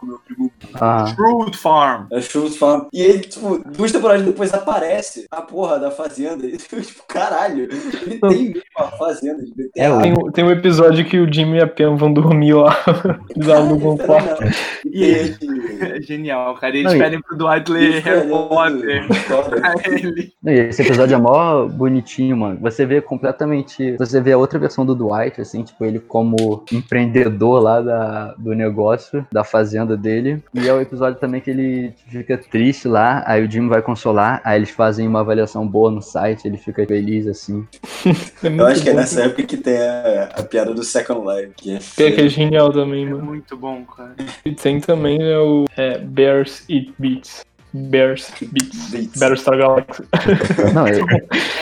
com 0.00 0.06
meu 0.06 0.18
primo. 0.18 0.50
Ah, 0.74 1.06
Fruit 1.14 1.56
Farm. 1.56 2.06
É 2.12 2.20
Schultz 2.20 2.56
Farm. 2.56 2.86
E 2.92 3.00
ele, 3.02 3.20
tipo, 3.20 3.60
duas 3.70 3.92
temporadas 3.92 4.24
depois 4.24 4.52
aparece 4.52 5.26
a 5.30 5.42
porra 5.42 5.78
da 5.78 5.90
fazenda. 5.90 6.46
E, 6.46 6.56
tipo, 6.58 7.02
caralho, 7.08 7.64
ele 7.64 8.18
tem 8.18 8.44
mesmo 8.48 8.62
uma 8.78 8.88
fazenda 8.92 9.42
de 9.42 9.70
É. 9.76 9.88
Tem, 10.00 10.14
tem 10.32 10.44
um 10.44 10.50
episódio 10.50 11.04
que 11.04 11.18
o 11.18 11.32
Jimmy 11.32 11.58
e 11.58 11.62
a 11.62 11.66
Pam 11.66 11.96
vão 11.96 12.12
dormir 12.12 12.54
lá. 12.54 12.76
Eles 13.34 13.48
alugam 13.48 13.92
um 13.92 13.96
Caralho, 13.96 14.24
quarto. 14.26 14.36
fenomenal. 14.36 14.60
E 14.86 15.02
E 15.02 15.04
ele-. 15.04 15.38
É 15.80 16.00
genial, 16.00 16.54
cara. 16.54 16.76
Eles 16.76 16.92
Não, 16.92 16.98
pedem 16.98 17.20
pro 17.20 17.36
Dwight 17.36 17.70
ler 17.70 18.02
Harry 18.02 18.28
Potter. 18.28 19.08
Pra 19.60 19.74
ele. 19.86 20.32
e 20.44 20.50
esse 20.50 20.82
episódio 20.82 21.14
é 21.14 21.18
mó 21.18 21.66
bonitinho, 21.66 22.36
mano. 22.36 22.58
Você 22.60 22.86
vê 22.86 23.00
completamente. 23.00 23.96
Você 23.96 24.20
vê 24.20 24.32
a 24.32 24.38
outra 24.38 24.58
versão 24.58 24.86
do 24.86 24.94
Dwight, 24.94 25.40
assim, 25.40 25.62
tipo, 25.62 25.84
ele 25.84 25.98
como 25.98 26.64
empreendedor 26.72 27.60
lá 27.62 27.80
da, 27.80 28.34
do 28.38 28.54
negócio, 28.54 29.26
da 29.32 29.44
fazenda 29.44 29.96
dele. 29.96 30.42
E 30.54 30.68
é 30.68 30.72
o 30.72 30.80
episódio 30.80 31.18
também 31.18 31.40
que 31.40 31.50
ele 31.50 31.94
fica 32.08 32.36
triste 32.36 32.86
lá, 32.86 33.22
aí 33.26 33.42
o 33.42 33.50
Jim 33.50 33.68
vai 33.68 33.80
consolar, 33.80 34.40
aí 34.44 34.58
eles 34.58 34.68
fazem 34.68 35.08
uma 35.08 35.20
avaliação 35.20 35.66
boa 35.66 35.90
no 35.90 36.02
site, 36.02 36.46
ele 36.46 36.58
fica 36.58 36.86
feliz, 36.86 37.26
assim. 37.26 37.66
É 38.44 38.48
Eu 38.48 38.66
acho 38.66 38.82
que 38.82 38.90
é 38.90 38.92
nessa 38.92 39.22
época 39.22 39.44
que 39.44 39.56
tem 39.56 39.78
a, 39.78 40.28
a 40.36 40.42
piada 40.42 40.74
do 40.74 40.82
Second 40.84 41.22
Life. 41.26 41.52
Que 41.56 41.76
é, 41.76 41.78
Que 41.96 42.02
é, 42.02 42.10
que 42.12 42.20
é 42.20 42.28
genial 42.28 42.70
também, 42.70 43.06
É 43.06 43.10
mano. 43.10 43.24
muito 43.24 43.56
bom, 43.56 43.82
cara. 43.84 44.14
E 44.44 44.52
tem 44.52 44.78
também 44.78 45.22
é 45.22 45.38
o 45.38 45.64
é, 45.74 45.96
Bears 45.98 46.64
Eat 46.68 46.92
Beats. 46.98 47.42
Bears 47.72 48.32
Beats. 48.40 48.90
Beats. 48.90 49.18
Battlestar 49.18 49.56
Galactica. 49.56 50.08
Não, 50.74 50.86
é, 50.86 51.00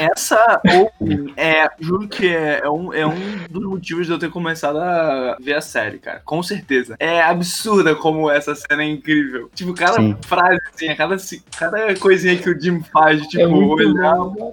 Essa 0.00 0.61
opening 0.64 1.33
é, 1.37 1.69
juro 1.79 2.09
que 2.09 2.26
é, 2.29 2.61
é 2.64 2.71
um, 2.71 2.93
é 2.93 3.07
um 3.07 3.19
dos 3.49 3.64
motivos 3.64 4.07
de 4.07 4.12
eu 4.12 4.19
ter 4.19 4.31
começado 4.31 4.79
a 4.79 5.37
ver 5.40 5.55
a 5.55 5.61
série, 5.61 5.99
cara. 5.99 6.21
Com 6.25 6.43
certeza. 6.43 6.97
É 6.99 7.21
absurda 7.23 7.95
como 7.95 8.31
essa 8.31 8.55
cena 8.55 8.83
é 8.83 8.88
incrível. 8.88 9.50
Tipo, 9.55 9.73
cada 9.75 9.95
Sim. 9.95 10.17
frase, 10.23 10.61
assim, 10.75 10.88
a 10.88 10.97
cada, 10.97 11.17
cada 11.57 11.95
coisinha 11.97 12.37
que 12.37 12.50
o 12.50 12.61
Jim 12.61 12.83
faz, 12.93 13.21
tipo, 13.29 13.43
É 13.43 13.47
muito 13.47 13.73
olhar, 13.73 14.17
bom. 14.17 14.52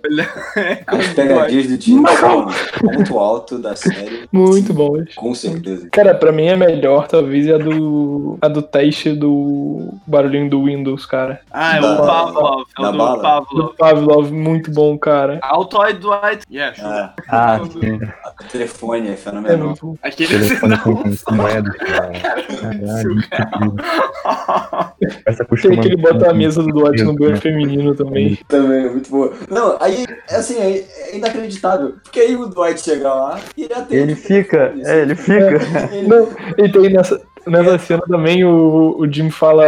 As 0.85 1.07
pegadinhas 1.13 1.67
do 1.67 2.07
são 2.17 2.47
um 2.47 2.97
ponto 2.97 3.19
alto 3.19 3.57
da 3.57 3.75
série. 3.75 4.27
Muito 4.31 4.73
bom. 4.73 5.03
Com 5.15 5.33
certeza. 5.33 5.89
Cara, 5.91 6.13
pra 6.13 6.31
mim 6.31 6.49
a 6.49 6.57
melhor 6.57 7.07
talvez 7.07 7.47
é 7.47 7.55
a 7.55 7.57
do, 7.57 8.37
a 8.41 8.47
do 8.47 8.61
teste 8.61 9.13
do 9.13 9.93
barulhinho 10.05 10.49
do 10.49 10.63
Windows, 10.63 11.05
cara. 11.05 11.41
Ah, 11.51 11.77
é 11.77 11.81
Da- 11.81 11.93
o 11.93 11.97
Pavlov. 12.05 12.63
É 12.77 12.81
o 12.81 12.91
do 12.91 12.97
bala? 12.97 13.21
Pavlov. 13.21 13.75
Pavlov, 13.77 14.31
muito 14.31 14.71
bom, 14.71 14.97
cara. 14.97 15.39
Altoid 15.41 15.99
Dwight. 15.99 16.43
Yeah, 16.51 16.75
sure. 16.75 16.89
É, 16.93 17.09
Ah, 17.29 17.59
sim. 17.71 17.99
o 18.39 18.43
telefone 18.51 19.07
é 19.09 19.11
É 19.13 19.15
fenomenal. 19.15 19.73
bom. 19.81 19.95
Aquele 20.03 20.29
Telefone 20.29 20.77
com, 20.79 20.95
com 21.25 21.35
moeda, 21.35 21.71
cara. 21.79 22.11
Caralho, 22.19 23.17
Tem 25.61 25.79
que 25.81 25.87
ele 25.87 25.97
bota 25.97 26.29
a 26.29 26.33
mesa 26.33 26.61
do 26.63 26.69
Dwight 26.71 27.03
no 27.03 27.13
banho 27.15 27.37
feminino 27.37 27.95
também. 27.95 28.37
Também, 28.47 28.85
é 28.85 28.89
muito 28.89 29.09
boa. 29.09 29.33
Não, 29.49 29.77
aí, 29.79 30.05
assim, 30.29 30.57
é, 30.59 30.79
é 31.11 31.17
inacreditável. 31.17 31.95
Porque 32.03 32.19
aí 32.19 32.35
o 32.35 32.47
Dwight 32.47 32.81
chega 32.81 33.13
lá 33.13 33.39
e 33.55 33.63
ele 33.63 33.73
atende. 33.73 33.95
Ele 33.95 34.15
fica, 34.15 34.73
é, 34.83 35.01
ele 35.01 35.15
fica. 35.15 35.59
Ele- 35.93 36.07
Não, 36.07 36.27
e 36.57 36.69
tem 36.69 36.89
nessa, 36.93 37.21
nessa 37.45 37.77
cena 37.79 38.01
também 38.07 38.43
o, 38.43 38.95
o 38.99 39.11
Jim 39.11 39.29
fala 39.29 39.65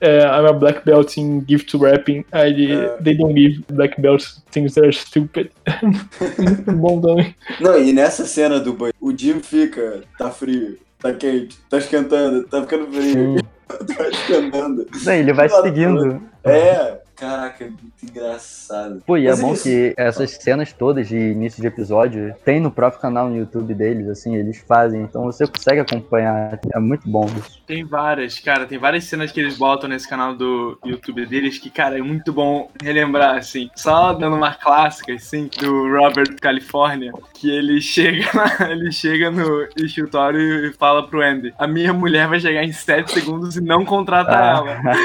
é, 0.00 0.18
I'm 0.20 0.46
a 0.48 0.52
black 0.52 0.84
belt 0.84 1.16
in 1.18 1.44
gift 1.48 1.76
wrapping. 1.76 2.24
Aí 2.32 2.50
ele, 2.52 2.72
É. 2.74 2.96
they 3.02 3.14
don't 3.14 3.34
give 3.34 3.62
black 3.72 4.00
belts 4.00 4.42
things 4.50 4.74
that 4.74 4.86
are 4.86 4.92
stupid. 4.94 5.50
muito 6.38 6.72
bom 6.72 7.00
também. 7.00 7.34
Não, 7.60 7.78
e 7.78 7.92
nessa 7.92 8.24
cena 8.24 8.58
do 8.60 8.72
banho, 8.72 8.92
o 9.00 9.16
Jim 9.16 9.40
fica, 9.40 10.02
tá 10.18 10.30
frio, 10.30 10.78
tá 10.98 11.12
quente, 11.12 11.56
tá 11.68 11.78
esquentando, 11.78 12.44
tá 12.44 12.62
ficando 12.62 12.86
frio, 12.92 13.36
tá 13.68 14.08
esquentando. 14.08 14.86
Não, 15.04 15.12
ele 15.12 15.32
vai 15.32 15.48
seguindo. 15.48 16.22
É, 16.44 17.00
caraca, 17.18 17.64
é 17.64 17.68
muito 17.68 17.92
engraçado. 18.02 19.02
Pô, 19.06 19.16
e 19.16 19.26
é 19.26 19.30
Mas 19.30 19.40
bom 19.40 19.52
isso- 19.52 19.62
que 19.64 19.94
essas 19.96 20.30
cenas 20.32 20.72
todas 20.72 21.08
de 21.08 21.16
início 21.16 21.60
de 21.60 21.66
episódio 21.66 22.34
tem 22.44 22.60
no 22.60 22.70
próprio 22.70 23.00
canal 23.00 23.28
no 23.28 23.36
YouTube 23.36 23.74
deles, 23.74 24.08
assim, 24.08 24.36
eles 24.36 24.58
fazem, 24.66 25.02
então 25.02 25.24
você 25.24 25.46
consegue 25.46 25.80
acompanhar. 25.80 26.58
É 26.74 26.78
muito 26.78 27.08
bom 27.08 27.26
isso. 27.38 27.60
Tem 27.66 27.84
várias, 27.84 28.38
cara, 28.38 28.66
tem 28.66 28.78
várias 28.78 29.04
cenas 29.04 29.32
que 29.32 29.40
eles 29.40 29.56
botam 29.58 29.88
nesse 29.88 30.08
canal 30.08 30.34
do 30.34 30.78
YouTube 30.84 31.26
deles 31.26 31.58
que, 31.58 31.70
cara, 31.70 31.98
é 31.98 32.02
muito 32.02 32.32
bom 32.32 32.70
relembrar, 32.82 33.36
assim. 33.36 33.68
Só 33.76 34.12
dando 34.12 34.36
uma 34.36 34.54
clássica, 34.54 35.12
assim, 35.12 35.48
do 35.60 35.88
Robert 35.96 36.36
California, 36.40 37.12
que 37.34 37.50
ele 37.50 37.80
chega, 37.82 38.26
na- 38.34 38.70
ele 38.70 38.92
chega 38.92 39.30
no 39.30 39.66
escritório 39.76 40.40
e 40.66 40.72
fala 40.74 41.06
pro 41.06 41.22
Andy: 41.22 41.52
A 41.58 41.66
minha 41.66 41.92
mulher 41.92 42.28
vai 42.28 42.38
chegar 42.40 42.62
em 42.64 42.72
7 42.72 43.10
segundos 43.12 43.56
e 43.56 43.60
não 43.60 43.84
contrata 43.84 44.30
Ah. 44.32 44.56
ela. 44.58 44.78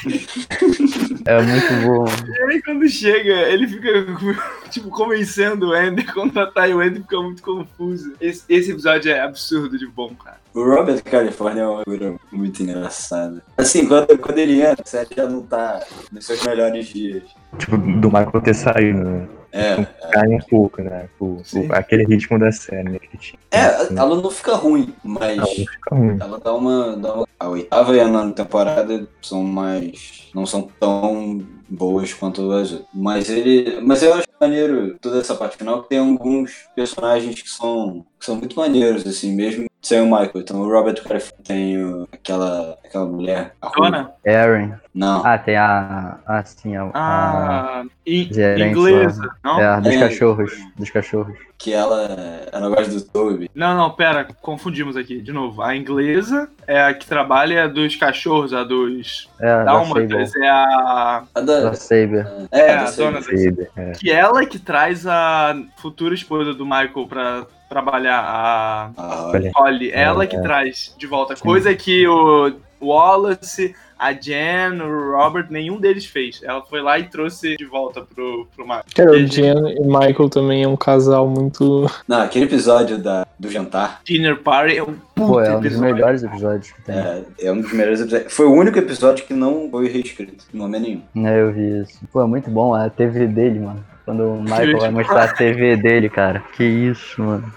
É 1.26 1.40
muito 1.42 1.59
bom. 1.84 2.04
E 2.26 2.52
aí 2.52 2.62
quando 2.62 2.88
chega, 2.88 3.32
ele 3.48 3.66
fica, 3.68 3.88
tipo, 4.70 4.88
convencendo 4.90 5.68
o 5.68 5.72
Andy 5.72 6.02
a 6.08 6.12
contratar 6.12 6.68
e 6.68 6.74
o 6.74 6.80
Andy 6.80 7.00
fica 7.00 7.20
muito 7.20 7.42
confuso. 7.42 8.14
Esse, 8.20 8.44
esse 8.48 8.70
episódio 8.70 9.10
é 9.10 9.20
absurdo 9.20 9.78
de 9.78 9.86
bom, 9.86 10.14
cara. 10.14 10.38
O 10.52 10.64
Robert 10.64 11.02
California 11.04 11.62
é 11.62 11.66
uma 11.66 11.84
figura 11.84 12.16
muito 12.32 12.62
engraçada. 12.62 13.42
Assim, 13.56 13.86
quando, 13.86 14.18
quando 14.18 14.38
ele 14.38 14.60
entra, 14.60 14.84
set 14.84 15.14
já 15.14 15.28
não 15.28 15.42
tá 15.42 15.80
nos 16.10 16.26
seus 16.26 16.42
melhores 16.44 16.86
dias. 16.86 17.22
Tipo, 17.56 17.76
do 17.76 18.08
Michael 18.08 18.40
ter 18.42 18.54
saído, 18.54 18.98
né? 18.98 19.28
É, 19.52 19.84
Cai 20.12 20.28
um 20.28 20.38
pouco, 20.38 20.80
né? 20.82 21.08
O, 21.18 21.40
Sim. 21.44 21.66
o- 21.68 21.72
aquele 21.74 22.04
ritmo 22.04 22.38
da 22.38 22.52
série, 22.52 22.88
né? 22.88 22.98
Que 22.98 23.16
tinha. 23.16 23.38
é, 23.50 23.92
ela 23.98 24.20
não 24.20 24.30
fica 24.30 24.54
ruim, 24.54 24.94
mas 25.02 25.36
não 25.36 25.46
fica 25.46 25.94
ruim. 25.94 26.16
ela 26.20 26.38
dá 26.38 26.54
uma, 26.54 26.96
dá 26.96 27.14
uma. 27.14 27.26
A 27.38 27.48
oitava 27.48 27.96
e 27.96 28.00
a 28.00 28.06
nona 28.06 28.32
temporada 28.32 29.08
são 29.22 29.42
mais. 29.42 30.28
não 30.34 30.46
são 30.46 30.62
tão 30.78 31.42
boas 31.68 32.12
quanto 32.12 32.50
as 32.52 32.70
outras. 32.72 32.86
Mas 32.94 33.28
ele. 33.30 33.80
Mas 33.80 34.02
eu 34.02 34.14
acho 34.14 34.26
maneiro 34.40 34.96
toda 35.00 35.18
essa 35.20 35.34
parte 35.34 35.56
final 35.56 35.82
que 35.82 35.88
tem 35.90 35.98
alguns 35.98 36.68
personagens 36.76 37.40
que 37.42 37.48
são. 37.50 38.04
que 38.18 38.24
são 38.26 38.36
muito 38.36 38.56
maneiros, 38.56 39.06
assim, 39.06 39.32
mesmo 39.34 39.66
sem 39.90 40.00
o 40.00 40.04
Michael. 40.04 40.30
Então 40.36 40.60
o 40.60 40.70
Robert 40.70 41.02
California 41.02 41.44
tem 41.44 41.84
o- 41.84 42.08
aquela. 42.12 42.78
aquela 42.84 43.06
mulher. 43.06 43.54
A. 43.60 43.68
Dona? 43.70 44.10
Aaron. 44.26 44.72
Não. 44.94 45.24
Ah, 45.26 45.36
tem 45.38 45.56
a. 45.56 46.18
Ah, 46.26 46.42
sim, 46.44 46.76
a. 46.76 46.84
a 46.84 46.90
Ah, 46.94 47.84
gerente 48.06 48.70
inglesa. 48.78 49.28
Não? 49.44 49.60
é 49.60 49.66
a 49.66 49.80
dos 49.80 49.92
É. 49.94 49.98
cachorros. 50.00 50.52
Dos 50.76 50.90
cachorros. 50.90 51.36
Que 51.58 51.72
ela. 51.74 52.08
Ela 52.52 52.68
gosta 52.68 52.92
do 52.94 53.02
Toby. 53.02 53.50
Não, 53.54 53.76
não, 53.76 53.90
pera, 53.90 54.26
confundimos 54.40 54.96
aqui, 54.96 55.20
de 55.20 55.32
novo. 55.32 55.60
A 55.62 55.76
inglesa 55.76 56.48
é 56.66 56.80
a 56.82 56.94
que 56.94 57.06
trabalha 57.06 57.68
dos 57.68 57.94
cachorros, 57.96 58.52
a 58.54 58.64
dos 58.64 59.28
É, 59.40 59.50
a 59.50 59.64
dálmatas, 59.64 60.34
é 60.36 60.48
a. 60.48 61.22
A 61.34 61.40
da. 61.40 61.60
Da 61.60 61.74
Saber. 61.74 62.26
É, 62.50 62.60
É, 62.60 62.76
da 62.76 62.82
a 62.82 62.86
Saber. 62.86 63.04
dona 63.12 63.18
da. 63.20 63.24
Saber, 63.26 63.70
é. 63.76 63.92
Que 63.92 64.10
ela 64.10 64.46
que 64.46 64.58
traz 64.58 65.06
a 65.06 65.54
futura 65.78 66.14
esposa 66.14 66.54
do 66.54 66.64
Michael 66.64 67.06
pra 67.08 67.46
trabalhar, 67.70 68.18
a 68.20 68.90
Ah, 68.96 69.30
Olha. 69.32 69.50
Holly. 69.54 69.90
Ela 69.92 70.26
que 70.26 70.38
traz 70.42 70.94
de 70.98 71.06
volta. 71.06 71.34
Coisa 71.36 71.74
que 71.74 72.06
o 72.06 72.52
Wallace, 72.82 73.74
a 73.98 74.12
Jen, 74.12 74.80
o 74.82 75.12
Robert, 75.16 75.46
nenhum 75.50 75.78
deles 75.78 76.06
fez. 76.06 76.40
Ela 76.42 76.62
foi 76.62 76.82
lá 76.82 76.98
e 76.98 77.04
trouxe 77.04 77.56
de 77.56 77.64
volta 77.66 78.00
pro, 78.02 78.48
pro 78.56 78.64
Michael. 78.64 78.84
Cara, 78.94 79.16
E 79.16 79.24
o 79.24 79.28
Jen 79.28 79.54
e 79.76 79.78
o 79.80 79.84
Michael 79.86 80.28
também 80.28 80.62
é 80.64 80.68
um 80.68 80.76
casal 80.76 81.28
muito. 81.28 81.86
Não, 82.08 82.22
aquele 82.22 82.46
episódio 82.46 82.98
da, 82.98 83.26
do 83.38 83.48
jantar 83.50 84.00
Dinner 84.04 84.36
Party 84.42 84.78
é 84.78 84.82
um 84.82 84.86
puta 84.86 85.02
Pô, 85.14 85.40
é 85.40 85.50
um 85.56 85.60
dos 85.60 85.66
episódio. 85.72 85.94
melhores 85.94 86.22
episódios 86.22 86.70
que 86.72 86.82
tem. 86.82 86.96
é, 86.96 87.22
é 87.42 87.52
um 87.52 87.60
dos 87.60 87.72
melhores 87.72 88.00
episódios. 88.00 88.32
Foi 88.32 88.46
o 88.46 88.52
único 88.52 88.78
episódio 88.78 89.24
que 89.26 89.34
não 89.34 89.68
foi 89.70 89.88
reescrito, 89.88 90.44
em 90.52 90.58
momento 90.58 90.82
nenhum. 90.82 91.26
É, 91.28 91.40
eu 91.40 91.52
vi 91.52 91.80
isso. 91.82 92.00
Pô, 92.12 92.22
é 92.22 92.26
muito 92.26 92.50
bom 92.50 92.74
a 92.74 92.88
TV 92.90 93.26
dele, 93.26 93.60
mano. 93.60 93.84
Quando 94.06 94.24
o 94.24 94.42
Michael 94.42 94.78
vai 94.78 94.90
mostrar 94.90 95.24
a 95.24 95.28
TV 95.34 95.76
dele, 95.76 96.08
cara. 96.08 96.42
Que 96.56 96.64
isso, 96.64 97.22
mano. 97.22 97.52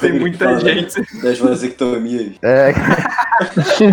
Tem 0.00 0.18
muita 0.18 0.44
Fala 0.44 0.60
gente. 0.60 0.94
Das 1.22 1.38
vasectomias. 1.38 2.32
É, 2.42 2.72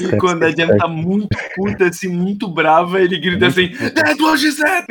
E 0.00 0.16
quando 0.18 0.44
a 0.44 0.50
Jen 0.50 0.76
tá 0.76 0.88
muito 0.88 1.28
puta, 1.56 1.86
assim, 1.86 2.08
muito 2.08 2.48
brava, 2.48 3.00
ele 3.00 3.18
grita 3.18 3.46
assim: 3.46 3.68
That's 3.68 4.20
what 4.20 4.38
she 4.38 4.52
said! 4.52 4.84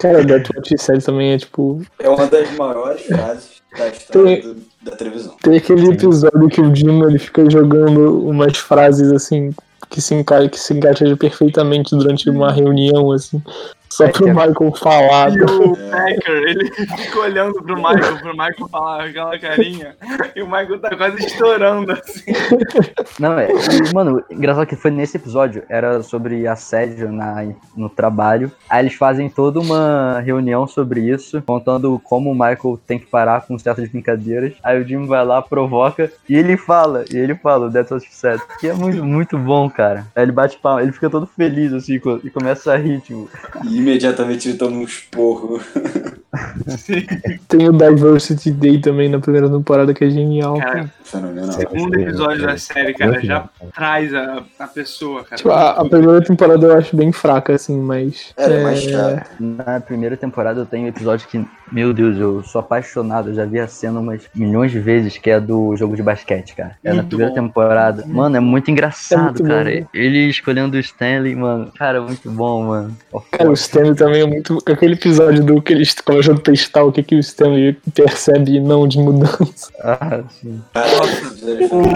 Cara, 0.00 0.20
o 0.20 0.26
That 0.26 0.50
What 0.54 0.68
She 0.68 0.76
Said 0.76 1.02
também 1.02 1.32
é 1.32 1.38
tipo. 1.38 1.80
É 1.98 2.08
uma 2.08 2.26
das 2.26 2.50
maiores 2.52 3.02
frases 3.06 3.62
da 3.76 3.88
história 3.88 4.42
do- 4.42 4.56
da 4.82 4.92
televisão. 4.92 5.34
Tem 5.42 5.56
aquele 5.56 5.88
episódio 5.90 6.48
que 6.48 6.60
o 6.60 6.74
Jim 6.74 7.02
ele 7.02 7.18
fica 7.18 7.48
jogando 7.50 8.28
umas 8.28 8.56
frases 8.58 9.10
assim 9.10 9.52
que 9.88 10.00
se, 10.02 10.14
enca 10.14 10.46
que 10.48 10.58
se 10.58 10.74
encaixam 10.74 11.16
perfeitamente 11.16 11.96
durante 11.96 12.28
uma 12.28 12.52
reunião, 12.52 13.10
assim. 13.12 13.40
Só 13.96 14.08
pro 14.08 14.24
que 14.24 14.30
Michael 14.30 14.74
falar. 14.78 15.34
E 15.34 15.40
o 15.40 15.74
Packer, 15.90 16.42
ele 16.48 16.70
fica 16.70 17.18
olhando 17.18 17.62
pro 17.62 17.76
Michael, 17.76 18.18
pro 18.18 18.32
Michael 18.32 18.68
falar 18.70 19.04
aquela 19.04 19.38
carinha, 19.38 19.96
e 20.34 20.42
o 20.42 20.46
Michael 20.46 20.78
tá 20.80 20.94
quase 20.94 21.24
estourando, 21.24 21.92
assim. 21.92 22.32
Não, 23.18 23.38
é. 23.38 23.48
e, 23.50 23.94
mano, 23.94 24.22
engraçado 24.30 24.66
que 24.66 24.76
foi 24.76 24.90
nesse 24.90 25.16
episódio, 25.16 25.62
era 25.70 26.02
sobre 26.02 26.46
assédio 26.46 27.10
na, 27.10 27.46
no 27.74 27.88
trabalho. 27.88 28.52
Aí 28.68 28.82
eles 28.82 28.94
fazem 28.94 29.30
toda 29.30 29.60
uma 29.60 30.20
reunião 30.20 30.66
sobre 30.66 31.00
isso, 31.00 31.40
contando 31.40 31.98
como 32.04 32.30
o 32.30 32.34
Michael 32.34 32.78
tem 32.86 32.98
que 32.98 33.06
parar 33.06 33.46
com 33.46 33.58
certas 33.58 33.88
brincadeiras. 33.88 34.52
Aí 34.62 34.78
o 34.78 34.86
Jim 34.86 35.06
vai 35.06 35.24
lá, 35.24 35.40
provoca, 35.40 36.12
e 36.28 36.36
ele 36.36 36.58
fala, 36.58 37.06
e 37.10 37.16
ele 37.16 37.34
fala, 37.34 37.72
That's 37.72 37.90
what 37.90 38.04
she 38.04 38.12
said. 38.12 38.40
Que 38.60 38.68
é 38.68 38.74
muito, 38.74 39.02
muito 39.02 39.38
bom, 39.38 39.70
cara. 39.70 40.06
Aí 40.14 40.22
ele 40.22 40.32
bate 40.32 40.58
palma, 40.58 40.82
ele 40.82 40.92
fica 40.92 41.08
todo 41.08 41.26
feliz, 41.26 41.72
assim, 41.72 41.94
e 41.94 42.30
começa 42.30 42.74
a 42.74 42.76
rir, 42.76 43.00
tipo. 43.00 43.30
E 43.64 43.85
imediatamente 43.86 44.48
ele 44.48 44.58
toma 44.58 44.76
um 44.76 44.82
esporro. 44.82 45.60
Tem 47.48 47.68
o 47.68 47.72
Diversity 47.72 48.50
Day 48.50 48.78
também 48.80 49.08
na 49.08 49.18
primeira 49.18 49.48
temporada, 49.48 49.94
que 49.94 50.04
é 50.04 50.10
genial. 50.10 50.58
Cara, 50.58 50.90
cara. 51.10 51.52
Segundo 51.52 51.98
episódio 51.98 52.46
da 52.46 52.58
série, 52.58 52.92
cara, 52.92 53.20
já 53.24 53.48
traz 53.74 54.12
a, 54.12 54.42
a 54.58 54.66
pessoa, 54.66 55.24
cara. 55.24 55.36
Tipo, 55.36 55.50
a, 55.50 55.70
a 55.70 55.88
primeira 55.88 56.20
temporada 56.22 56.66
eu 56.66 56.76
acho 56.76 56.96
bem 56.96 57.12
fraca, 57.12 57.54
assim, 57.54 57.78
mas. 57.78 58.34
Ela 58.36 58.54
é 58.54 58.62
mais 58.62 58.80
chata. 58.82 59.26
Na 59.40 59.80
primeira 59.80 60.16
temporada 60.16 60.60
eu 60.60 60.66
tenho 60.66 60.84
um 60.84 60.88
episódio 60.88 61.26
que, 61.28 61.44
meu 61.72 61.92
Deus, 61.92 62.16
eu 62.18 62.42
sou 62.44 62.60
apaixonado. 62.60 63.30
Eu 63.30 63.34
já 63.34 63.44
vi 63.44 63.58
a 63.58 63.66
cena 63.68 64.00
umas 64.00 64.22
milhões 64.34 64.70
de 64.70 64.78
vezes, 64.78 65.18
que 65.18 65.30
é 65.30 65.40
do 65.40 65.76
jogo 65.76 65.96
de 65.96 66.02
basquete, 66.02 66.54
cara. 66.54 66.76
É 66.84 66.90
na 66.90 66.96
Muito 66.96 67.08
primeira 67.08 67.32
bom. 67.34 67.40
temporada. 67.46 68.04
Mano, 68.06 68.36
é 68.36 68.40
muito 68.40 68.70
engraçado, 68.70 69.20
É 69.20 69.22
muito 69.24 69.42
bom, 69.42 69.48
cara. 69.48 69.64
né? 69.70 69.86
Ele 69.92 70.28
escolhendo 70.28 70.76
o 70.76 70.80
Stanley, 70.80 71.34
mano. 71.34 71.72
Cara, 71.76 72.00
muito 72.00 72.30
bom, 72.30 72.66
mano. 72.66 72.96
Cara, 73.32 73.50
o 73.50 73.52
Stanley 73.54 73.94
também 73.94 74.22
é 74.22 74.26
muito. 74.26 74.58
Aquele 74.66 74.94
episódio 74.94 75.44
do 75.44 75.60
que 75.60 75.72
eles 75.72 75.92
começam 75.94 76.34
a 76.34 76.38
testar 76.38 76.84
o 76.84 76.92
que, 76.92 77.02
que 77.02 77.14
o 77.16 77.18
Stanley 77.20 77.76
percebe 77.94 78.56
e 78.56 78.60
não 78.60 78.86
de 78.86 78.98
mudança. 78.98 79.70
Ah, 79.82 80.22
sim. 80.30 80.60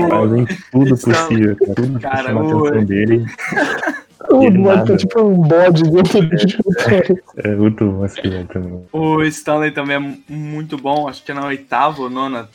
Fazem 0.09 0.47
tudo 0.71 0.95
é- 0.95 0.99
possível, 0.99 1.57
cara. 1.57 1.75
Tudo 1.75 2.01
Cara, 2.01 2.15
pra 2.17 2.23
chamar 2.25 2.41
a 2.41 2.45
atenção 2.69 2.85
dele. 2.85 3.25
O 4.29 4.85
tá 4.87 4.97
tipo 4.97 5.23
um 5.23 5.37
bode 5.39 5.83
dentro 5.91 6.21
do 6.29 6.35
escritório. 6.35 7.23
É 7.39 7.55
muito 7.55 7.91
bom 7.91 8.05
esse 8.05 8.21
filme 8.21 8.45
também. 8.45 8.85
O 8.93 9.23
Stanley 9.23 9.71
também 9.71 9.97
é 9.97 9.99
mu- 9.99 10.19
muito 10.29 10.77
bom, 10.77 11.09
acho 11.09 11.25
que 11.25 11.31
é 11.33 11.35
na 11.35 11.47
oitava 11.47 12.03
ou 12.03 12.11
nona 12.11 12.49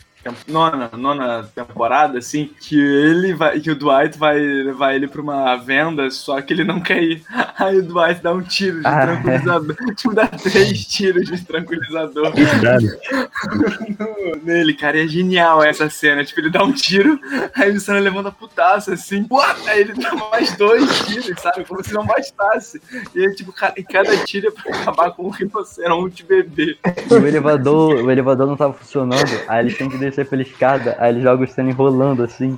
nona, 0.47 0.89
nona 0.97 1.43
temporada, 1.53 2.17
assim, 2.19 2.49
que 2.59 2.79
ele 2.79 3.33
vai, 3.33 3.59
que 3.59 3.69
o 3.71 3.75
Dwight 3.75 4.17
vai 4.17 4.37
levar 4.39 4.93
ele 4.95 5.07
pra 5.07 5.21
uma 5.21 5.55
venda, 5.57 6.09
só 6.09 6.41
que 6.41 6.53
ele 6.53 6.63
não 6.63 6.79
quer 6.79 7.01
ir. 7.03 7.23
Aí 7.57 7.77
o 7.79 7.83
Dwight 7.83 8.21
dá 8.21 8.33
um 8.33 8.41
tiro 8.41 8.79
de 8.81 8.87
Ah, 8.87 9.01
é. 9.01 9.05
tranquilizador, 9.05 9.75
tipo, 9.95 10.13
dá 10.13 10.27
três 10.27 10.85
tiros 10.85 11.25
de 11.27 11.43
tranquilizador 11.45 12.33
Verdade. 12.33 12.87
nele, 14.43 14.73
cara, 14.73 15.03
é 15.03 15.07
genial 15.07 15.63
essa 15.63 15.89
cena, 15.89 16.23
tipo, 16.23 16.39
ele 16.39 16.49
dá 16.49 16.63
um 16.63 16.71
tiro, 16.71 17.19
aí 17.55 17.71
o 17.71 17.79
Sam 17.79 17.99
levanta 17.99 18.31
putaça, 18.31 18.93
assim, 18.93 19.25
what? 19.29 19.69
aí 19.69 19.81
ele 19.81 19.93
dá 19.93 20.13
mais 20.31 20.55
dois 20.57 20.99
tiros, 21.05 21.39
sabe, 21.41 21.65
como 21.65 21.83
se 21.83 21.93
não 21.93 22.05
bastasse. 22.05 22.81
E 23.13 23.25
aí, 23.25 23.35
tipo, 23.35 23.51
ca- 23.53 23.73
e 23.77 23.83
cada 23.83 24.15
tiro 24.25 24.47
é 24.47 24.51
pra 24.51 24.75
acabar 24.75 25.11
com 25.11 25.25
um 25.27 25.29
rinoceronte 25.29 26.23
bebê. 26.25 26.77
O 27.09 27.15
elevador, 27.25 28.03
o 28.03 28.11
elevador 28.11 28.47
não 28.47 28.55
tava 28.57 28.73
funcionando, 28.73 29.23
aí 29.47 29.59
eles 29.65 29.77
têm 29.77 29.89
que 29.89 29.97
descer 29.97 30.14
pela 30.23 30.41
escada, 30.41 30.95
aí 30.99 31.11
eles 31.11 31.23
jogam 31.23 31.41
o 31.41 31.45
Stanley 31.45 31.73
rolando 31.73 32.23
assim. 32.23 32.57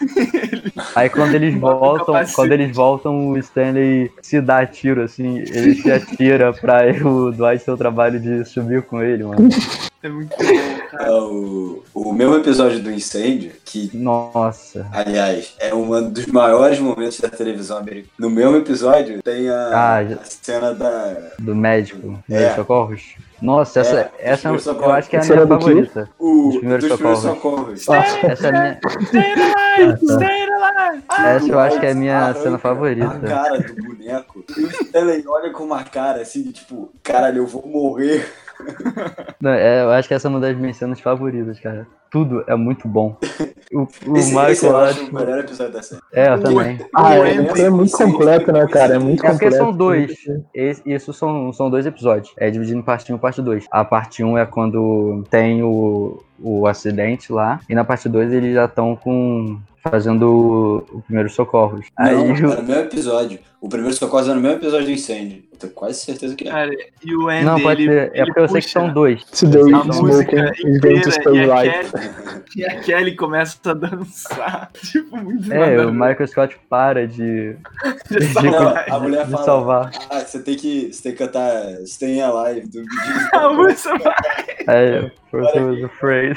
Aí 0.94 1.08
quando 1.08 1.34
eles 1.34 1.54
voltam, 1.58 2.14
quando 2.34 2.52
eles 2.52 2.74
voltam, 2.74 3.30
o 3.30 3.38
Stanley 3.38 4.10
se 4.22 4.40
dá 4.40 4.64
tiro, 4.64 5.02
assim, 5.02 5.38
ele 5.38 5.74
se 5.74 5.90
atira 5.90 6.52
pra 6.52 6.82
o 7.04 7.32
Dwight 7.32 7.64
ter 7.64 7.70
o 7.70 7.76
trabalho 7.76 8.18
de 8.18 8.44
subir 8.44 8.82
com 8.82 9.02
ele, 9.02 9.24
mano. 9.24 9.48
É 10.00 10.08
muito 10.08 10.30
bom, 10.36 10.44
cara. 10.90 11.04
É 11.08 11.10
o, 11.10 11.82
o 11.92 12.12
mesmo 12.12 12.36
episódio 12.36 12.80
do 12.80 12.90
incêndio, 12.92 13.50
que, 13.64 13.90
Nossa. 13.96 14.86
aliás, 14.92 15.54
é 15.58 15.74
um 15.74 16.08
dos 16.10 16.26
maiores 16.26 16.78
momentos 16.78 17.18
da 17.18 17.28
televisão 17.28 17.78
americana. 17.78 18.12
No 18.16 18.30
mesmo 18.30 18.56
episódio 18.58 19.20
tem 19.24 19.48
a, 19.50 19.70
Ah, 19.74 19.98
a 19.98 20.18
cena 20.24 20.72
da. 20.72 21.32
Do 21.40 21.52
médico, 21.54 22.16
É. 22.30 22.46
dos 22.46 22.54
socorros. 22.56 23.14
Nossa, 23.42 23.80
essa, 23.80 23.96
É, 24.00 24.10
essa 24.32 24.52
dos 24.52 24.62
primeiros 24.64 24.86
eu 24.86 24.92
acho 24.92 25.08
que 25.10 25.16
é 25.16 25.18
a 25.18 25.22
Essa 25.22 25.34
minha 25.34 25.46
favorita. 25.48 26.10
O, 26.18 26.42
Dos 26.48 26.56
primeiros 26.58 26.88
dos 26.88 26.98
socorros. 26.98 27.20
socorros. 27.82 27.88
Essa 27.88 28.46
é 28.46 28.48
a 28.48 28.52
minha, 28.52 28.80
Stay 29.06 29.32
alive! 29.32 30.06
Stay 30.12 30.42
alive! 30.42 31.04
essa 31.18 31.48
eu 31.48 31.58
acho 31.60 31.80
que 31.80 31.86
é 31.86 31.90
a 31.90 31.94
minha 31.94 32.18
Arranca 32.18 32.40
cena 32.40 32.56
A 32.56 32.58
favorita. 32.58 33.20
cara 33.20 33.58
do 33.60 33.74
boneco. 33.82 34.44
E 34.56 34.60
o 34.64 34.70
Stanley 34.70 35.24
olha 35.26 35.52
com 35.52 35.64
uma 35.64 35.82
cara 35.84 36.20
assim, 36.22 36.50
tipo, 36.50 36.92
caralho, 37.02 37.38
eu 37.38 37.46
vou 37.46 37.66
morrer. 37.66 38.28
Não, 39.40 39.50
é, 39.52 39.82
eu 39.84 39.90
acho 39.90 40.08
que 40.08 40.14
essa 40.14 40.28
é 40.28 40.30
uma 40.30 40.40
das 40.40 40.56
minhas 40.56 40.76
cenas 40.76 41.00
favoritas, 41.00 41.58
cara. 41.60 41.86
Tudo 42.10 42.42
é 42.46 42.54
muito 42.56 42.88
bom. 42.88 43.16
O, 43.72 43.86
o 44.06 44.16
esse, 44.16 44.30
Michael 44.30 44.50
esse 44.52 44.66
eu 44.66 44.76
acho 44.76 45.10
o 45.10 45.14
melhor 45.14 45.38
episódio 45.40 45.72
da 45.74 45.82
série. 45.82 46.00
É, 46.12 46.28
eu 46.32 46.40
também. 46.42 46.78
Ah, 46.94 47.10
O 47.10 47.24
é, 47.24 47.60
é 47.60 47.70
muito 47.70 47.96
completo, 47.96 48.50
né, 48.50 48.66
cara? 48.66 48.94
É 48.94 48.98
muito 48.98 49.24
É 49.24 49.30
porque 49.30 49.44
completo. 49.44 49.64
são 49.64 49.72
dois. 49.76 50.14
Esse- 50.54 50.82
isso 50.86 51.12
são, 51.12 51.52
são 51.52 51.68
dois 51.68 51.84
episódios. 51.84 52.32
É 52.38 52.50
dividido 52.50 52.78
em 52.78 52.82
parte 52.82 53.12
1 53.12 53.16
e 53.16 53.18
parte 53.18 53.42
2. 53.42 53.66
A 53.70 53.84
parte 53.84 54.24
1 54.24 54.38
é 54.38 54.46
quando 54.46 55.22
tem 55.30 55.62
o, 55.62 56.22
o 56.40 56.66
acidente 56.66 57.30
lá. 57.32 57.60
E 57.68 57.74
na 57.74 57.84
parte 57.84 58.08
2 58.08 58.32
eles 58.32 58.54
já 58.54 58.64
estão 58.64 58.96
com. 58.96 59.58
fazendo 59.82 60.84
o 60.92 61.02
primeiro 61.02 61.28
socorros. 61.28 61.86
Aí 61.96 62.14
Não, 62.16 62.22
o- 62.48 62.52
era 62.52 62.62
no 62.62 62.68
mesmo 62.68 62.82
episódio. 62.84 63.38
O 63.60 63.68
primeiro 63.68 63.92
socorro 63.96 64.30
é 64.30 64.34
no 64.34 64.40
mesmo 64.40 64.56
episódio 64.58 64.86
do 64.86 64.92
incêndio. 64.92 65.42
Eu 65.52 65.58
tenho 65.58 65.72
quase 65.72 65.98
certeza 65.98 66.36
que 66.36 66.46
é. 66.46 66.50
Cara, 66.52 66.70
e 67.04 67.16
o 67.16 67.28
Andy, 67.28 67.44
Não, 67.44 67.60
pode 67.60 67.82
ele, 67.82 67.92
ser. 67.92 68.10
É 68.14 68.24
porque 68.24 68.38
eu 68.40 68.48
sei 68.48 68.60
que 68.60 68.70
são 68.70 68.92
dois. 68.92 69.20
A 69.20 69.46
is 69.46 69.72
a 69.74 69.84
música 69.84 70.52
inteira 70.64 71.10
e 71.34 71.50
a. 71.50 71.62
Kelly, 71.62 72.10
e 72.56 72.64
a 72.64 72.80
Kelly 72.80 73.16
começa 73.16 73.58
a 73.68 73.74
dançar. 73.74 74.70
Tipo, 74.80 75.16
muito 75.16 75.52
É, 75.52 75.76
nada 75.76 75.88
o. 75.88 75.92
Michael 75.92 76.28
Scott 76.28 76.56
para 76.70 77.08
de, 77.08 77.56
De 78.08 78.18
de- 78.20 78.26
salvar. 78.32 78.84
a 78.88 78.98
mulher 79.00 79.24
de 79.24 79.32
fala, 79.32 79.44
salvar. 79.44 79.90
Ah, 80.08 80.20
você 80.20 80.40
tem 80.40 80.54
que, 80.56 80.92
você 80.92 81.02
tem 81.02 81.12
que 81.12 81.18
cantar 81.18 81.52
Stay 81.84 82.20
Alive 82.20 82.68
do 82.68 82.84
A 83.36 83.52
música 83.52 83.98
vai. 83.98 84.14
É, 84.68 85.10
I 85.32 85.60
was 85.60 85.82
afraid. 85.84 86.36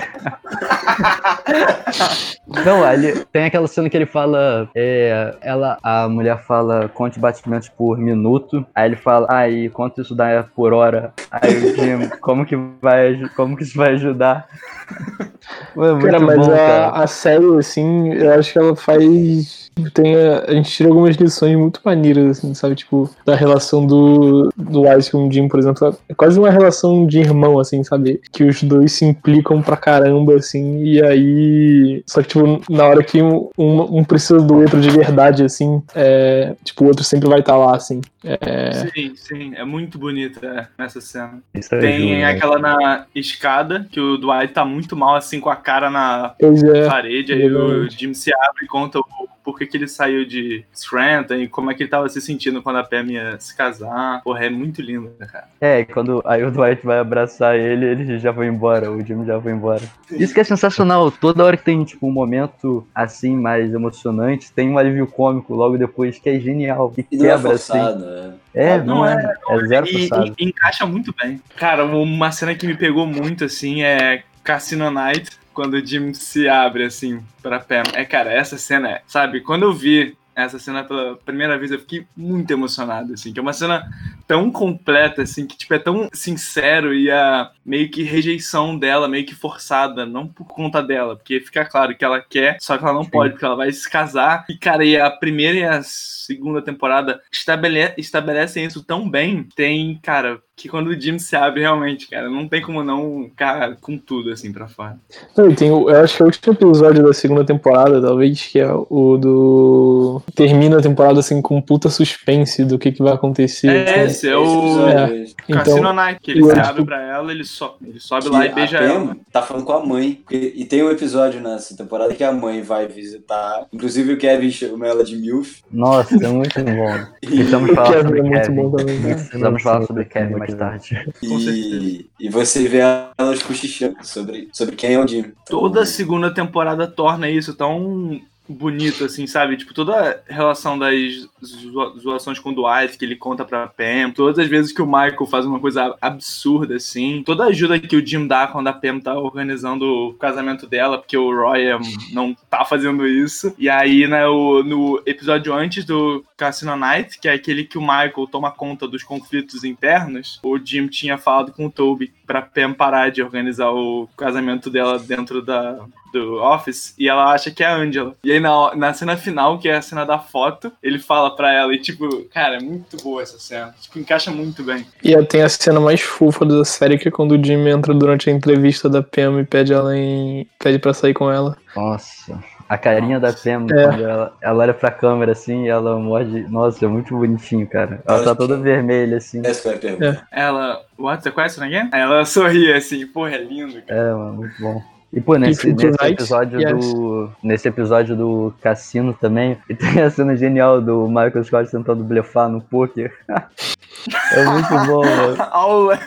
Não, 2.65 2.83
ali 2.83 3.25
tem 3.31 3.45
aquela 3.45 3.67
cena 3.67 3.89
que 3.89 3.95
ele 3.97 4.05
fala, 4.05 4.69
é, 4.75 5.35
ela, 5.41 5.77
a 5.83 6.09
mulher 6.09 6.41
fala 6.43 6.89
batimentos 7.19 7.69
por 7.69 7.97
minuto, 7.97 8.65
aí 8.73 8.87
ele 8.87 8.95
fala, 8.95 9.27
ah, 9.29 9.49
e 9.49 9.69
quanto 9.69 10.01
isso 10.01 10.15
dá 10.15 10.45
por 10.55 10.73
hora? 10.73 11.13
Aí 11.29 11.55
o 11.55 11.75
Jim, 11.75 12.09
como 12.19 12.45
que 12.45 12.55
vai, 12.81 13.29
como 13.35 13.55
que 13.55 13.63
isso 13.63 13.77
vai 13.77 13.93
ajudar? 13.93 14.47
Mano, 15.75 16.01
Cara, 16.01 16.19
mas 16.19 16.37
bom, 16.37 16.53
a, 16.53 16.57
cara. 16.57 16.89
a 16.89 17.07
série, 17.07 17.57
assim, 17.57 18.13
eu 18.13 18.33
acho 18.33 18.51
que 18.51 18.59
ela 18.59 18.75
faz. 18.75 19.69
Tem 19.93 20.15
a, 20.15 20.45
a 20.47 20.53
gente 20.53 20.69
tira 20.69 20.89
algumas 20.89 21.15
lições 21.15 21.55
muito 21.57 21.79
maneiras, 21.83 22.37
assim, 22.37 22.53
sabe? 22.53 22.75
Tipo, 22.75 23.09
da 23.25 23.35
relação 23.35 23.85
do, 23.85 24.51
do 24.55 24.81
Wise 24.81 25.09
com 25.09 25.27
o 25.27 25.31
Jim, 25.31 25.47
por 25.47 25.59
exemplo. 25.59 25.97
É 26.09 26.13
quase 26.13 26.37
uma 26.37 26.49
relação 26.49 27.07
de 27.07 27.19
irmão, 27.19 27.57
assim, 27.57 27.83
sabe? 27.83 28.19
Que 28.31 28.43
os 28.43 28.61
dois 28.63 28.91
se 28.91 29.05
implicam 29.05 29.61
pra 29.61 29.77
caramba, 29.77 30.35
assim, 30.35 30.83
e 30.83 31.01
aí. 31.01 32.03
Só 32.05 32.21
que, 32.21 32.29
tipo, 32.29 32.61
na 32.69 32.85
hora 32.85 33.03
que 33.03 33.21
um, 33.21 33.49
um, 33.57 33.99
um 33.99 34.03
precisa 34.03 34.39
do 34.41 34.59
outro 34.59 34.79
de 34.79 34.89
verdade, 34.89 35.43
assim, 35.43 35.81
é, 35.95 36.53
tipo, 36.63 36.83
o 36.83 36.87
outro 36.87 37.03
sempre 37.03 37.29
vai 37.29 37.39
estar 37.39 37.55
lá, 37.55 37.75
assim. 37.75 38.01
É, 38.23 38.71
Sim, 38.93 39.13
sim, 39.15 39.53
é 39.55 39.63
muito 39.65 39.97
bonita 39.97 40.69
é, 40.77 40.83
essa 40.83 41.01
cena. 41.01 41.39
Isso 41.55 41.73
é 41.73 41.79
Tem 41.79 41.99
Júnior. 42.01 42.29
aquela 42.29 42.59
na 42.59 43.05
escada, 43.15 43.87
que 43.91 43.99
o 43.99 44.17
Dwight 44.17 44.53
tá 44.53 44.63
muito 44.63 44.95
mal, 44.95 45.15
assim, 45.15 45.39
com 45.41 45.49
a 45.49 45.55
cara 45.57 45.89
na 45.89 46.33
pois 46.39 46.63
é. 46.63 46.87
parede, 46.87 47.33
aí 47.33 47.45
o 47.53 47.67
verdade. 47.67 47.97
Jim 47.99 48.13
se 48.13 48.31
abre 48.33 48.63
e 48.63 48.67
conta 48.67 48.99
o 48.99 49.05
porquê 49.43 49.65
que 49.65 49.75
ele 49.75 49.87
saiu 49.87 50.23
de 50.23 50.63
Scranton 50.73 51.33
e 51.33 51.47
como 51.47 51.71
é 51.71 51.73
que 51.73 51.81
ele 51.81 51.89
tava 51.89 52.07
se 52.07 52.21
sentindo 52.21 52.61
quando 52.61 52.75
a 52.77 52.83
Pam 52.83 53.05
ia 53.11 53.39
se 53.39 53.57
casar. 53.57 54.21
Porra, 54.23 54.45
é 54.45 54.49
muito 54.51 54.81
lindo, 54.83 55.11
cara. 55.31 55.47
É, 55.59 55.83
quando 55.83 56.21
aí 56.25 56.43
o 56.43 56.51
Dwight 56.51 56.85
vai 56.85 56.99
abraçar 56.99 57.55
ele, 57.57 57.85
ele 57.87 58.19
já 58.19 58.31
foi 58.31 58.45
embora, 58.47 58.91
o 58.91 59.03
Jim 59.03 59.25
já 59.25 59.41
foi 59.41 59.51
embora. 59.51 59.81
Isso 60.11 60.31
que 60.33 60.39
é 60.39 60.43
sensacional, 60.43 61.09
toda 61.11 61.43
hora 61.43 61.57
que 61.57 61.65
tem 61.65 61.83
tipo 61.83 62.07
um 62.07 62.11
momento 62.11 62.85
assim 62.93 63.35
mais 63.35 63.73
emocionante, 63.73 64.51
tem 64.53 64.69
um 64.69 64.77
alívio 64.77 65.07
cômico 65.07 65.55
logo 65.55 65.75
depois 65.77 66.19
que 66.19 66.29
é 66.29 66.39
genial, 66.39 66.91
que 66.91 67.05
E 67.11 67.17
não 67.17 67.25
é 67.25 67.29
quebra 67.29 67.53
assim. 67.53 67.73
forçado, 67.73 68.05
né? 68.05 68.33
É, 68.53 68.77
Não 68.79 68.85
não, 68.97 69.05
é, 69.05 69.33
é, 69.49 69.55
é 69.55 69.65
zero 69.65 69.87
E, 69.87 70.07
forçado. 70.09 70.35
e 70.37 70.45
encaixa 70.45 70.85
muito 70.85 71.15
bem. 71.19 71.41
Cara, 71.55 71.85
uma 71.85 72.31
cena 72.31 72.53
que 72.53 72.67
me 72.67 72.75
pegou 72.75 73.07
muito, 73.07 73.45
assim, 73.45 73.81
é 73.81 74.23
Cassino 74.43 74.89
Night, 74.89 75.29
quando 75.53 75.75
o 75.75 75.85
Jim 75.85 76.13
se 76.13 76.47
abre, 76.47 76.85
assim, 76.85 77.23
pra 77.41 77.59
Pam. 77.59 77.83
É, 77.93 78.05
cara, 78.05 78.31
essa 78.31 78.57
cena, 78.57 78.89
é, 78.89 79.01
sabe, 79.07 79.41
quando 79.41 79.63
eu 79.63 79.73
vi 79.73 80.15
essa 80.33 80.57
cena 80.57 80.83
pela 80.83 81.17
primeira 81.17 81.57
vez, 81.57 81.71
eu 81.71 81.79
fiquei 81.79 82.05
muito 82.15 82.51
emocionado, 82.51 83.13
assim, 83.13 83.33
que 83.33 83.39
é 83.39 83.41
uma 83.41 83.53
cena 83.53 83.89
tão 84.27 84.49
completa, 84.51 85.23
assim, 85.23 85.45
que, 85.45 85.57
tipo, 85.57 85.73
é 85.73 85.79
tão 85.79 86.09
sincero 86.13 86.93
e 86.93 87.11
a 87.11 87.51
meio 87.65 87.89
que 87.91 88.03
rejeição 88.03 88.77
dela, 88.77 89.07
meio 89.07 89.25
que 89.25 89.35
forçada, 89.35 90.05
não 90.05 90.27
por 90.27 90.45
conta 90.45 90.81
dela, 90.81 91.15
porque 91.15 91.41
fica 91.41 91.65
claro 91.65 91.95
que 91.95 92.05
ela 92.05 92.21
quer, 92.21 92.57
só 92.61 92.77
que 92.77 92.83
ela 92.83 92.93
não 92.93 93.03
Sim. 93.03 93.09
pode, 93.09 93.31
porque 93.31 93.45
ela 93.45 93.55
vai 93.55 93.71
se 93.71 93.89
casar. 93.89 94.45
E, 94.49 94.57
cara, 94.57 94.85
e 94.85 94.97
a 94.97 95.09
primeira 95.11 95.57
e 95.57 95.63
a 95.63 95.81
segunda 95.83 96.61
temporada 96.61 97.21
estabele 97.31 97.93
estabelecem 97.97 98.65
isso 98.65 98.83
tão 98.83 99.09
bem, 99.09 99.43
tem, 99.55 99.99
cara, 100.01 100.41
que 100.61 100.69
quando 100.69 100.87
o 100.87 100.99
Jim 100.99 101.17
se 101.19 101.35
abre, 101.35 101.61
realmente, 101.61 102.07
cara, 102.09 102.29
não 102.29 102.47
tem 102.47 102.61
como 102.61 102.83
não 102.83 103.25
ficar 103.29 103.75
com 103.81 103.97
tudo, 103.97 104.31
assim, 104.31 104.51
pra 104.51 104.67
fora. 104.67 104.97
Não, 105.35 105.49
e 105.49 105.55
tem 105.55 105.71
o, 105.71 105.89
eu 105.89 106.01
acho 106.03 106.15
que 106.15 106.21
é 106.21 106.25
o 106.25 106.27
último 106.27 106.53
episódio 106.53 107.03
da 107.03 107.13
segunda 107.13 107.43
temporada, 107.43 108.01
talvez, 108.01 108.45
que 108.47 108.59
é 108.59 108.71
o 108.71 109.17
do. 109.17 110.21
Termina 110.35 110.77
a 110.77 110.81
temporada 110.81 111.19
assim 111.19 111.41
com 111.41 111.57
um 111.57 111.61
puta 111.61 111.89
suspense 111.89 112.63
do 112.63 112.77
que, 112.77 112.91
que 112.91 113.01
vai 113.03 113.13
acontecer. 113.13 113.67
É, 113.87 114.05
esse 114.05 114.27
é 114.29 114.37
o 114.37 114.87
É. 114.87 115.25
Cassino 115.53 115.77
Então, 115.79 115.93
Night, 115.93 116.19
que 116.21 116.31
ele 116.31 116.41
eu 116.41 116.49
se 116.51 116.59
abre 116.59 116.81
que- 116.81 116.85
pra 116.85 117.01
ela, 117.01 117.31
ele, 117.31 117.43
so, 117.43 117.71
ele 117.85 117.99
sobe 117.99 118.23
Que 118.25 118.29
lá 118.29 118.45
e 118.45 118.49
beija 118.53 118.77
ela. 118.77 119.15
tá 119.31 119.41
falando 119.41 119.65
com 119.65 119.73
a 119.73 119.85
mãe. 119.85 120.21
E 120.31 120.65
tem 120.65 120.83
um 120.83 120.91
episódio 120.91 121.41
nessa 121.41 121.75
temporada 121.75 122.13
que 122.13 122.23
a 122.23 122.31
mãe 122.31 122.61
vai 122.61 122.87
visitar. 122.87 123.65
Inclusive 123.73 124.13
o 124.13 124.17
Kevin 124.17 124.51
chama 124.51 124.87
ela 124.87 125.03
de 125.03 125.15
MILF. 125.17 125.61
Nossa, 125.71 126.15
é 126.15 126.27
muito 126.27 126.63
bom. 126.63 126.71
E, 127.23 127.27
Precisamos 127.27 127.69
o 127.71 127.75
falar 127.75 127.91
Kevin 127.91 128.03
sobre 128.03 128.19
é 128.19 128.23
muito 128.23 128.41
Kevin. 128.41 128.55
bom 128.55 128.71
também. 128.71 128.99
né? 128.99 129.13
Precisamos 129.13 129.61
falar 129.63 129.85
sobre 129.85 130.05
Kevin 130.05 130.39
mais 130.55 130.87
tarde. 130.87 131.13
E, 131.21 132.09
e 132.19 132.29
você 132.29 132.67
vê 132.67 132.79
elas 133.17 133.43
cochichando 133.43 133.97
sobre, 134.03 134.49
sobre 134.51 134.75
quem 134.75 134.93
é 134.93 134.99
o 134.99 135.07
Jim. 135.07 135.31
Toda 135.45 135.85
segunda 135.85 136.33
temporada 136.33 136.87
torna 136.87 137.29
isso 137.29 137.53
tão 137.53 138.21
bonito, 138.47 139.05
assim, 139.05 139.25
sabe? 139.27 139.55
Tipo, 139.57 139.73
toda 139.73 140.23
a 140.27 140.33
relação 140.33 140.77
das 140.77 140.95
zo- 141.43 141.99
zoações 141.99 142.39
com 142.39 142.49
o 142.49 142.55
Dwight 142.55 142.97
que 142.97 143.05
ele 143.05 143.15
conta 143.15 143.45
pra 143.45 143.67
Pam, 143.67 144.11
todas 144.13 144.39
as 144.39 144.47
vezes 144.47 144.71
que 144.71 144.81
o 144.81 144.85
Michael 144.85 145.25
faz 145.27 145.45
uma 145.45 145.59
coisa 145.59 145.95
absurda, 146.01 146.75
assim, 146.75 147.23
toda 147.25 147.43
a 147.45 147.47
ajuda 147.47 147.79
que 147.79 147.95
o 147.95 148.05
Jim 148.05 148.27
dá 148.27 148.47
quando 148.47 148.67
a 148.67 148.73
Pam 148.73 148.99
tá 148.99 149.17
organizando 149.17 149.85
o 149.85 150.13
casamento 150.15 150.67
dela, 150.67 150.97
porque 150.97 151.17
o 151.17 151.33
Roy 151.33 151.63
é, 151.63 151.79
não 152.11 152.35
tá 152.49 152.65
fazendo 152.65 153.07
isso. 153.07 153.53
E 153.57 153.69
aí, 153.69 154.07
né, 154.07 154.27
o, 154.27 154.63
no 154.63 155.01
episódio 155.05 155.53
antes 155.53 155.85
do 155.85 156.25
Cassino 156.35 156.75
Night, 156.75 157.19
que 157.19 157.27
é 157.27 157.33
aquele 157.33 157.63
que 157.63 157.77
o 157.77 157.81
Michael 157.81 158.27
toma 158.29 158.51
conta 158.51 158.87
dos 158.87 159.03
conflitos 159.03 159.63
internos, 159.63 160.39
o 160.43 160.57
Jim 160.57 160.87
tinha 160.87 161.17
falado 161.17 161.51
com 161.51 161.67
o 161.67 161.71
Toby 161.71 162.11
pra 162.25 162.41
Pam 162.41 162.73
parar 162.73 163.11
de 163.11 163.21
organizar 163.21 163.71
o 163.71 164.09
casamento 164.17 164.69
dela 164.69 164.97
dentro 164.99 165.41
da, 165.41 165.79
do 166.11 166.35
Office 166.41 166.93
e 166.97 167.07
ela 167.09 167.31
acha 167.33 167.51
que 167.51 167.63
é 167.63 167.67
a 167.67 167.75
Angela. 167.75 168.15
E 168.23 168.31
aí 168.31 168.39
na, 168.39 168.75
na 168.75 168.93
cena 168.93 169.15
final, 169.17 169.57
que 169.59 169.69
é 169.69 169.75
a 169.77 169.81
cena 169.81 170.05
da 170.05 170.19
foto, 170.19 170.71
ele 170.81 170.99
fala 170.99 171.35
pra 171.35 171.53
ela 171.53 171.73
e 171.73 171.79
tipo, 171.79 172.07
cara, 172.33 172.55
é 172.57 172.59
muito 172.59 172.97
boa 173.03 173.21
essa 173.21 173.39
cena. 173.39 173.73
Tipo, 173.81 173.99
encaixa 173.99 174.31
muito 174.31 174.63
bem. 174.63 174.85
E 175.03 175.15
aí 175.15 175.25
tem 175.25 175.41
a 175.41 175.49
cena 175.49 175.79
mais 175.79 176.01
fofa 176.01 176.45
da 176.45 176.63
série, 176.65 176.97
que 176.97 177.07
é 177.07 177.11
quando 177.11 177.33
o 177.33 177.43
Jimmy 177.43 177.69
entra 177.69 177.93
durante 177.93 178.29
a 178.29 178.33
entrevista 178.33 178.89
da 178.89 179.01
Pam 179.01 179.39
e 179.41 179.45
pede 179.45 179.73
ela 179.73 179.95
em. 179.97 180.47
pede 180.59 180.79
pra 180.79 180.93
sair 180.93 181.13
com 181.13 181.31
ela. 181.31 181.55
Nossa. 181.75 182.39
A 182.69 182.77
carinha 182.77 183.19
da 183.19 183.33
Pam, 183.33 183.65
É. 183.69 183.83
quando 183.87 184.03
ela, 184.05 184.33
ela 184.41 184.63
olha 184.63 184.73
pra 184.73 184.89
câmera 184.91 185.33
assim 185.33 185.65
e 185.65 185.67
ela 185.67 185.97
morde. 185.99 186.41
Nossa, 186.47 186.85
é 186.85 186.87
muito 186.87 187.17
bonitinho, 187.17 187.67
cara. 187.67 188.01
Ela 188.07 188.19
tá 188.19 188.23
Ela- 188.27 188.35
toda 188.35 188.55
vermelha 188.57 189.17
assim. 189.17 189.41
Essa 189.45 189.63
foi 189.63 189.75
a 189.75 189.77
pergunta. 189.77 190.27
Ela. 190.31 190.81
What? 190.97 191.21
Você 191.21 191.31
conhece 191.31 191.59
ninguém? 191.59 191.89
Aí 191.91 191.99
ela 192.01 192.23
sorri 192.23 192.71
assim, 192.71 193.05
porra, 193.07 193.31
é 193.31 193.43
lindo, 193.43 193.81
cara. 193.81 193.99
É, 193.99 194.13
mano, 194.13 194.33
muito 194.35 194.61
bom. 194.61 194.81
E, 195.13 195.19
pô, 195.19 195.35
nesse, 195.35 195.73
nesse 195.73 196.05
episódio 196.05 196.59
yes. 196.61 196.93
do. 196.93 197.29
Nesse 197.43 197.67
episódio 197.67 198.15
do 198.15 198.53
cassino 198.61 199.13
também, 199.13 199.57
e 199.69 199.75
tem 199.75 200.01
a 200.01 200.09
cena 200.09 200.35
genial 200.37 200.81
do 200.81 201.07
Michael 201.07 201.43
Scott 201.43 201.69
tentando 201.69 202.03
blefar 202.03 202.47
no 202.47 202.61
poker. 202.61 203.11
é 203.27 204.45
muito 204.45 204.69
bom, 204.87 205.03
mano. 205.03 205.35
Aula. 205.51 205.99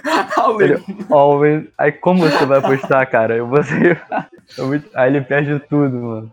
Ele- 0.60 0.82
Always. 1.10 1.66
Aí 1.76 1.92
como 1.92 2.22
você 2.22 2.46
vai 2.46 2.58
apostar, 2.58 3.10
cara? 3.10 3.36
Eu 3.36 3.46
você. 3.46 3.96
É 4.58 4.62
muito- 4.62 4.88
Aí 4.94 5.10
ele 5.10 5.20
perde 5.20 5.60
tudo, 5.68 5.96
mano. 5.96 6.32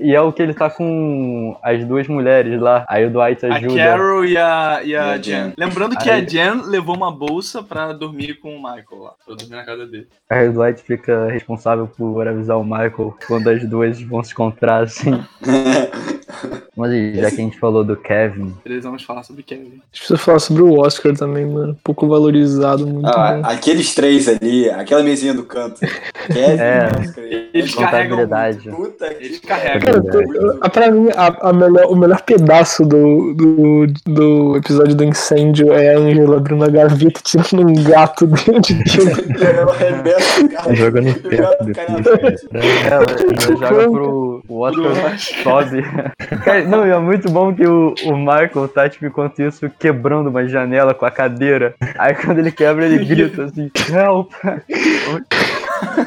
E 0.00 0.14
é 0.14 0.20
o 0.20 0.32
que 0.32 0.42
ele 0.42 0.54
tá 0.54 0.70
com 0.70 1.56
as 1.62 1.84
duas 1.84 2.06
mulheres 2.08 2.60
lá. 2.60 2.84
Aí 2.88 3.04
o 3.06 3.10
Dwight 3.10 3.44
A 3.46 3.56
ajuda. 3.56 3.74
Carol 3.76 4.24
e 4.24 4.36
a, 4.36 4.80
e 4.84 4.94
a 4.96 5.06
E 5.06 5.10
a 5.14 5.16
Jen. 5.18 5.22
Jen. 5.44 5.52
Lembrando 5.58 5.96
que 5.96 6.08
Aí- 6.08 6.20
a 6.22 6.24
Jen 6.24 6.62
levou 6.66 6.96
uma 6.96 7.10
bolsa 7.10 7.62
pra 7.62 7.92
dormir 7.92 8.34
com 8.40 8.54
o 8.54 8.58
Michael 8.62 9.02
lá. 9.02 9.12
Pra 9.26 9.34
dormir 9.34 9.56
na 9.56 9.64
casa 9.64 9.86
dele. 9.86 10.06
Aí 10.30 10.48
o 10.48 10.52
Dwight 10.52 10.82
fica 10.82 11.28
responsável 11.30 11.86
por 11.86 12.26
avisar 12.28 12.58
o 12.58 12.64
Michael 12.64 13.16
quando 13.26 13.48
as 13.50 13.62
duas 13.68 14.00
vão 14.02 14.22
se 14.22 14.32
encontrar, 14.32 14.84
assim. 14.84 15.20
Mas 16.76 16.92
aí, 16.92 17.14
já 17.16 17.30
que 17.30 17.40
a 17.40 17.44
gente 17.44 17.58
falou 17.58 17.82
do 17.82 17.96
Kevin, 17.96 18.54
Eles 18.64 18.84
vamos 18.84 19.02
falar 19.02 19.24
sobre 19.24 19.42
Kevin. 19.42 19.62
A 19.62 19.70
gente 19.70 19.82
precisa 19.98 20.16
falar 20.18 20.38
sobre 20.38 20.62
o 20.62 20.78
Oscar 20.78 21.12
também, 21.16 21.44
mano. 21.44 21.76
Pouco 21.82 22.06
valorizado, 22.06 22.86
muito 22.86 23.08
Ah, 23.08 23.32
bom. 23.42 23.48
aqueles 23.48 23.94
três 23.94 24.28
ali, 24.28 24.70
aquela 24.70 25.02
mesinha 25.02 25.34
do 25.34 25.42
canto. 25.42 25.80
Kevin, 26.28 26.60
É. 26.60 26.86
Oscar, 27.00 27.24
Eles 27.24 27.74
carregam 27.74 28.18
contabilidade. 28.18 28.70
Puta 28.70 29.12
que 29.14 29.24
Eles 29.24 29.40
carregam. 29.60 30.02
Cara, 30.04 30.58
a- 30.62 30.68
pra 30.70 30.90
mim, 30.90 31.08
a, 31.16 31.48
a 31.48 31.52
melhor, 31.52 31.86
o 31.86 31.96
melhor 31.96 32.20
pedaço 32.22 32.84
do, 32.84 33.34
do, 33.34 33.86
do 34.06 34.56
episódio 34.56 34.94
do 34.94 35.04
incêndio 35.04 35.72
é 35.72 35.94
a 35.94 35.98
Angela 35.98 36.36
abrindo 36.36 36.64
a 36.64 36.68
gaveta 36.68 37.20
e 37.20 37.22
tirando 37.22 37.68
um 37.70 37.84
gato 37.84 38.26
dentro 38.28 38.60
de 38.62 39.00
um 39.00 39.44
Ela 39.44 39.72
arrebenta 39.72 41.28
o 41.28 41.36
gato 41.36 41.64
depois. 41.64 42.18
frente. 42.20 42.48
ela 42.90 43.04
ela 43.04 43.56
joga 43.56 43.90
pro 43.90 44.42
Oscar 44.48 45.18
sobe. 45.18 45.82
Não, 46.68 46.86
e 46.86 46.90
é 46.90 46.98
muito 46.98 47.30
bom 47.30 47.54
que 47.54 47.66
o, 47.66 47.94
o 48.06 48.16
Michael 48.16 48.68
tá, 48.74 48.88
tipo, 48.88 49.06
enquanto 49.06 49.40
isso, 49.42 49.70
quebrando 49.78 50.28
uma 50.30 50.46
janela 50.48 50.94
com 50.94 51.04
a 51.06 51.10
cadeira. 51.10 51.74
Aí 51.98 52.14
quando 52.14 52.38
ele 52.38 52.50
quebra, 52.52 52.86
ele 52.86 53.04
grita 53.04 53.44
assim, 53.44 53.70
help! 53.92 54.32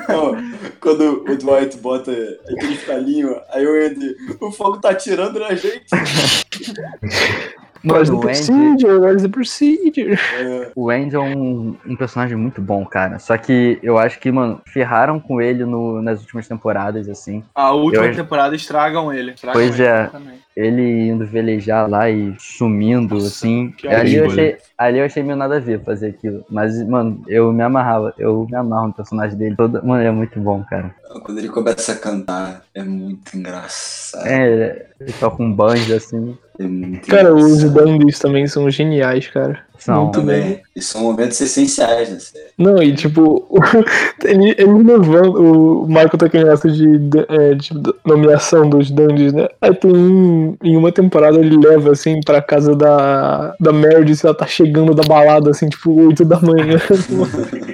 Não, 0.07 0.35
Quando 0.79 1.23
o 1.23 1.37
Dwight 1.37 1.77
bota 1.77 2.11
aquele 2.11 2.75
falinho, 2.77 3.39
aí 3.49 3.65
o 3.65 3.85
Andy, 3.85 4.15
o 4.39 4.51
fogo 4.51 4.79
tá 4.79 4.91
atirando 4.91 5.39
na 5.39 5.53
gente. 5.55 5.85
Mano, 7.83 7.99
o 8.15 8.17
Andy, 8.21 8.21
procedure? 8.21 9.29
Procedure? 9.29 10.13
É, 10.39 10.71
o 10.75 10.89
Andy 10.89 11.15
é 11.15 11.19
um, 11.19 11.75
um 11.85 11.95
personagem 11.95 12.37
muito 12.37 12.61
bom, 12.61 12.85
cara. 12.85 13.17
Só 13.19 13.35
que 13.37 13.79
eu 13.81 13.97
acho 13.97 14.19
que, 14.19 14.31
mano, 14.31 14.61
ferraram 14.67 15.19
com 15.19 15.41
ele 15.41 15.65
no, 15.65 16.01
nas 16.01 16.19
últimas 16.21 16.47
temporadas, 16.47 17.09
assim. 17.09 17.43
A 17.55 17.71
última 17.71 18.05
Eu- 18.05 18.15
temporada 18.15 18.55
estragam 18.55 19.11
ele. 19.11 19.31
Estragam 19.31 19.59
Pois 19.59 19.79
ele 19.79 19.87
é. 19.87 20.05
também. 20.07 20.41
Ele 20.55 21.07
indo 21.07 21.25
velejar 21.25 21.89
lá 21.89 22.09
e 22.09 22.35
sumindo, 22.37 23.15
Nossa, 23.15 23.27
assim. 23.27 23.73
que 23.77 23.87
Ali 23.87 24.15
eu, 24.15 24.25
achei, 24.25 24.57
ali 24.77 24.99
eu 24.99 25.05
achei 25.05 25.23
meio 25.23 25.37
nada 25.37 25.55
a 25.55 25.59
ver 25.59 25.81
fazer 25.81 26.07
aquilo. 26.09 26.43
Mas, 26.49 26.85
mano, 26.87 27.23
eu 27.27 27.53
me 27.53 27.63
amarrava. 27.63 28.13
Eu 28.17 28.45
me 28.49 28.55
amarro 28.57 28.87
no 28.87 28.93
personagem 28.93 29.37
dele. 29.37 29.55
Todo, 29.55 29.83
mano, 29.85 30.03
é 30.03 30.11
muito 30.11 30.39
bom, 30.41 30.61
cara. 30.69 30.93
Quando 31.23 31.37
ele 31.39 31.47
começa 31.49 31.93
a 31.93 31.95
cantar, 31.95 32.63
é 32.75 32.83
muito 32.83 33.35
engraçado. 33.37 34.27
É, 34.27 34.87
ele 34.99 35.13
toca 35.13 35.41
um 35.41 35.51
banjo, 35.51 35.95
assim. 35.95 36.37
É 36.59 36.97
Cara, 37.07 37.33
os. 37.33 37.63
Dandies 37.71 38.19
também 38.19 38.47
são 38.47 38.69
geniais, 38.69 39.27
cara. 39.27 39.59
São. 39.77 40.03
Muito 40.03 40.21
bem. 40.21 40.41
Também. 40.41 40.61
E 40.75 40.81
são 40.81 41.01
momentos 41.01 41.39
essenciais 41.41 42.09
né? 42.09 42.13
na 42.15 42.19
série. 42.19 42.45
Não, 42.57 42.83
e 42.83 42.93
tipo, 42.93 43.47
ele, 44.23 44.53
ele 44.57 44.83
levando. 44.83 45.83
O 45.83 45.87
Michael 45.87 46.17
tá 46.17 46.25
aquele 46.27 46.43
negócio 46.43 46.71
de, 46.71 46.97
de, 46.99 47.19
é, 47.29 47.55
de 47.55 47.71
nomeação 48.05 48.69
dos 48.69 48.91
Dandies, 48.91 49.33
né? 49.33 49.47
Aí 49.59 49.73
tem 49.73 49.91
um. 49.91 50.55
Em 50.63 50.77
uma 50.77 50.91
temporada 50.91 51.39
ele 51.39 51.57
leva 51.57 51.91
assim 51.91 52.19
pra 52.21 52.41
casa 52.41 52.75
da, 52.75 53.55
da 53.59 53.73
Meredith, 53.73 54.23
ela 54.23 54.35
tá 54.35 54.45
chegando 54.45 54.93
da 54.93 55.03
balada, 55.03 55.49
assim, 55.49 55.69
tipo, 55.69 56.07
8 56.07 56.25
da 56.25 56.39
manhã. 56.39 56.77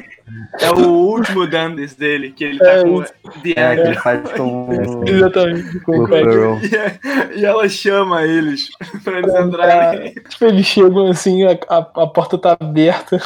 É 0.59 0.71
o 0.71 0.87
último 0.89 1.47
Dandes 1.47 1.95
dele, 1.95 2.31
que 2.31 2.43
ele 2.43 2.59
tá 2.59 2.71
É, 2.71 2.83
com. 2.83 3.01
The 3.01 3.53
É, 3.55 3.73
ele 3.73 3.95
faz 3.95 4.31
com 4.31 4.69
o 4.69 5.03
Exatamente. 5.07 5.79
Com 5.81 5.99
o 5.99 6.05
Craig. 6.05 6.25
Ferrell. 6.25 6.59
E, 7.35 7.39
e 7.39 7.45
ela 7.45 7.67
chama 7.69 8.23
eles 8.23 8.69
pra 9.03 9.19
eles 9.19 9.33
entrarem. 9.33 10.13
Tipo, 10.13 10.45
eles 10.45 10.65
chegam 10.65 11.07
assim, 11.07 11.43
a, 11.43 11.57
a, 11.69 11.77
a 11.77 12.07
porta 12.07 12.37
tá 12.37 12.57
aberta. 12.59 13.17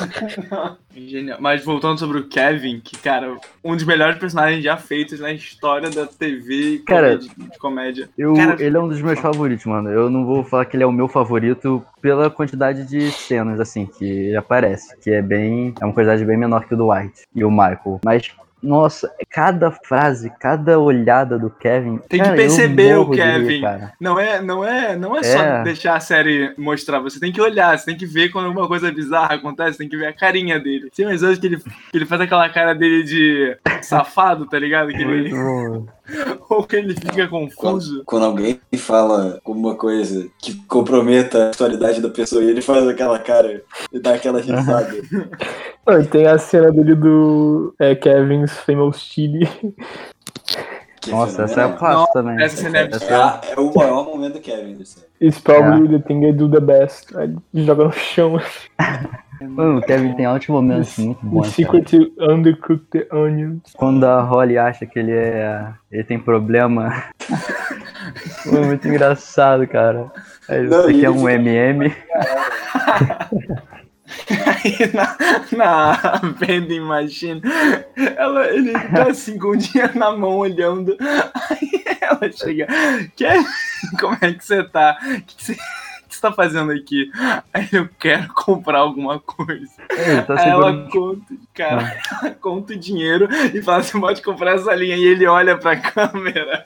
Genial. 0.96 1.38
Mas 1.42 1.64
voltando 1.64 1.98
sobre 2.00 2.20
o 2.20 2.28
Kevin, 2.28 2.80
que, 2.80 2.98
cara, 2.98 3.38
um 3.64 3.76
dos 3.76 3.86
melhores 3.86 4.18
personagens 4.18 4.64
já 4.64 4.76
feitos 4.78 5.20
na 5.20 5.32
história 5.32 5.90
da 5.90 6.06
TV 6.06 6.54
e 6.76 6.80
Cara, 6.80 7.18
comédia- 7.18 7.32
de 7.52 7.58
comédia. 7.60 8.10
Eu, 8.18 8.34
Cara- 8.34 8.62
ele 8.64 8.76
é 8.76 8.80
um 8.80 8.88
dos 8.88 9.02
meus 9.02 9.20
favoritos, 9.20 9.66
mano. 9.66 9.90
Eu 9.90 10.10
não 10.10 10.26
vou 10.26 10.44
falar 10.44 10.66
que 10.66 10.76
ele 10.76 10.84
é 10.84 10.88
o 10.88 10.92
meu 10.92 11.08
favorito 11.08 11.84
pela 12.02 12.30
quantidade 12.30 12.86
de 12.88 13.10
cenas, 13.12 13.60
assim, 13.60 13.86
que 13.86 14.04
ele 14.06 14.36
aparece. 14.38 14.96
Que 15.00 15.12
é 15.12 15.22
bem. 15.22 15.74
É 15.80 15.86
uma 15.86 15.94
quantidade 15.94 16.24
bem 16.26 16.38
menor 16.38 16.66
que 16.66 16.74
o 16.74 16.78
do 16.78 16.92
White 16.92 17.22
e 17.34 17.44
o 17.44 17.50
Michael. 17.52 18.00
Mas, 18.04 18.32
nossa, 18.62 19.12
cada 19.30 19.72
frase, 19.72 20.32
cada 20.40 20.80
olhada 20.80 21.38
do 21.40 21.50
Kevin. 21.50 21.98
Tem 22.10 22.20
que 22.20 22.26
cara, 22.26 22.32
eu 22.32 22.36
perceber 22.36 22.98
o 22.98 23.10
Kevin. 23.10 23.62
cara. 23.62 23.94
Não 24.00 24.20
é, 24.20 24.42
não 24.42 24.64
é, 24.64 24.96
não 24.96 25.16
é 25.18 25.24
só 25.24 25.42
É. 25.42 25.64
deixar 25.64 25.96
a 25.96 26.00
série 26.00 26.54
mostrar, 26.58 27.00
você 27.00 27.20
tem 27.20 27.32
que 27.32 27.42
olhar, 27.42 27.78
você 27.78 27.86
tem 27.86 27.98
que 27.98 28.06
ver 28.06 28.30
quando 28.30 28.46
alguma 28.48 28.68
coisa 28.68 28.92
bizarra 28.92 29.36
acontece, 29.36 29.78
tem 29.78 29.90
que 29.90 29.98
ver 29.98 30.08
a 30.08 30.14
carinha 30.14 30.60
dele. 30.60 30.90
Tem 30.96 31.06
umas 31.06 31.22
vezes 31.22 31.40
que 31.40 31.48
ele, 31.48 31.58
que 31.58 31.98
ele 31.98 32.06
faz 32.06 32.22
aquela 32.22 32.48
cara 32.50 32.74
dele 32.74 33.04
de 33.04 33.58
safado, 33.82 34.46
tá 34.46 34.60
ligado? 34.60 34.90
Que 34.90 35.02
ele, 35.02 35.32
ou 36.50 36.64
que 36.64 36.76
ele 36.76 36.94
fica 36.94 37.28
confuso. 37.28 38.04
Quando, 38.06 38.06
quando 38.06 38.26
alguém 38.26 38.60
fala 38.78 39.40
alguma 39.44 39.76
coisa 39.76 40.28
que 40.40 40.54
comprometa 40.68 41.46
a 41.46 41.50
atualidade 41.50 42.02
da 42.02 42.10
pessoa 42.10 42.44
e 42.44 42.50
ele 42.50 42.62
faz 42.62 42.88
aquela 42.88 43.18
cara 43.20 43.62
e 43.92 44.00
dá 44.00 44.14
aquela 44.16 44.40
risada. 44.42 44.92
Não, 45.88 46.00
e 46.00 46.06
tem 46.06 46.28
a 46.28 46.38
cena 46.38 46.72
dele 46.72 46.96
do 46.96 47.74
é, 47.80 47.96
Kevin's 47.96 48.58
Famous 48.60 49.00
Chili. 49.00 49.48
que 51.02 51.10
é 51.10 51.14
Nossa, 51.14 51.44
essa 51.44 51.62
é 51.62 51.66
a 51.66 51.70
clássica 51.74 52.14
também. 52.14 52.44
essa 52.44 52.58
cena 52.58 52.78
é 52.78 52.82
É, 52.84 53.14
a- 53.16 53.42
é 53.56 53.60
o 53.60 53.74
maior 53.76 54.06
momento 54.06 54.34
do 54.34 54.40
Kevin. 54.40 54.78
It's 55.20 55.40
probably 55.40 55.88
the 55.90 56.00
thing 56.08 56.24
I 56.28 56.32
do 56.34 56.48
the 56.50 56.60
best. 56.60 57.16
Aí 57.18 57.34
ele 57.54 57.66
joga 57.66 57.86
no 57.86 57.92
chão. 57.92 58.40
Mano, 59.42 59.80
o 59.80 59.82
Kevin 59.82 60.14
tem 60.14 60.26
altos 60.28 60.48
momentos 60.50 60.96
muito 61.00 61.20
The 61.22 61.26
bons. 61.28 61.48
secret 61.48 61.86
to 61.90 62.12
undercook 62.32 62.86
the 62.92 63.08
onions. 63.12 63.62
Quando 63.76 64.04
a 64.06 64.22
Holly 64.22 64.60
acha 64.60 64.86
que 64.86 65.00
ele 65.00 65.12
é. 65.14 65.66
ele 65.92 66.04
tem 66.04 66.20
problema. 66.20 67.06
Muito 68.46 68.88
engraçado, 68.88 69.66
cara. 69.68 70.12
Aí 70.48 70.68
Não, 70.68 70.88
e 70.92 70.94
quer 71.02 71.08
ele 71.08 71.10
um 71.10 71.18
fica- 71.26 71.32
MM? 71.34 71.96
Aí 74.46 74.92
na, 74.94 75.18
na 75.52 76.34
vending 76.38 76.82
machine, 76.82 77.42
ela, 78.16 78.48
ele 78.48 78.74
tá 78.74 79.10
assim 79.10 79.38
com 79.38 79.50
o 79.50 79.58
dinheiro 79.58 79.98
na 79.98 80.12
mão 80.12 80.38
olhando. 80.38 80.98
Aí 81.00 81.84
ela 82.02 82.32
chega, 82.32 82.68
Kevin, 83.16 83.46
como 84.00 84.18
é 84.22 84.34
que 84.34 84.46
você 84.46 84.64
tá? 84.64 84.98
Que, 85.26 85.36
que 85.36 85.44
você, 85.44 85.56
que 85.56 85.62
você 86.22 86.28
tá 86.28 86.32
fazendo 86.32 86.72
aqui? 86.72 87.12
Aí 87.54 87.68
eu 87.72 87.90
quero 88.00 88.28
comprar 88.34 88.80
alguma 88.80 89.20
coisa. 89.20 89.70
Ele 89.90 90.22
tá 90.22 90.40
Aí 90.40 90.50
ela 90.50 90.88
conta, 90.90 91.34
cara, 91.54 91.98
ela 92.22 92.32
conta 92.40 92.74
o 92.74 92.78
dinheiro 92.78 93.28
e 93.54 93.62
fala 93.62 93.80
assim: 93.80 94.00
pode 94.00 94.22
comprar 94.22 94.56
essa 94.56 94.74
linha. 94.76 94.96
E 94.96 95.04
ele 95.04 95.26
olha 95.28 95.58
pra 95.58 95.76
câmera, 95.82 96.66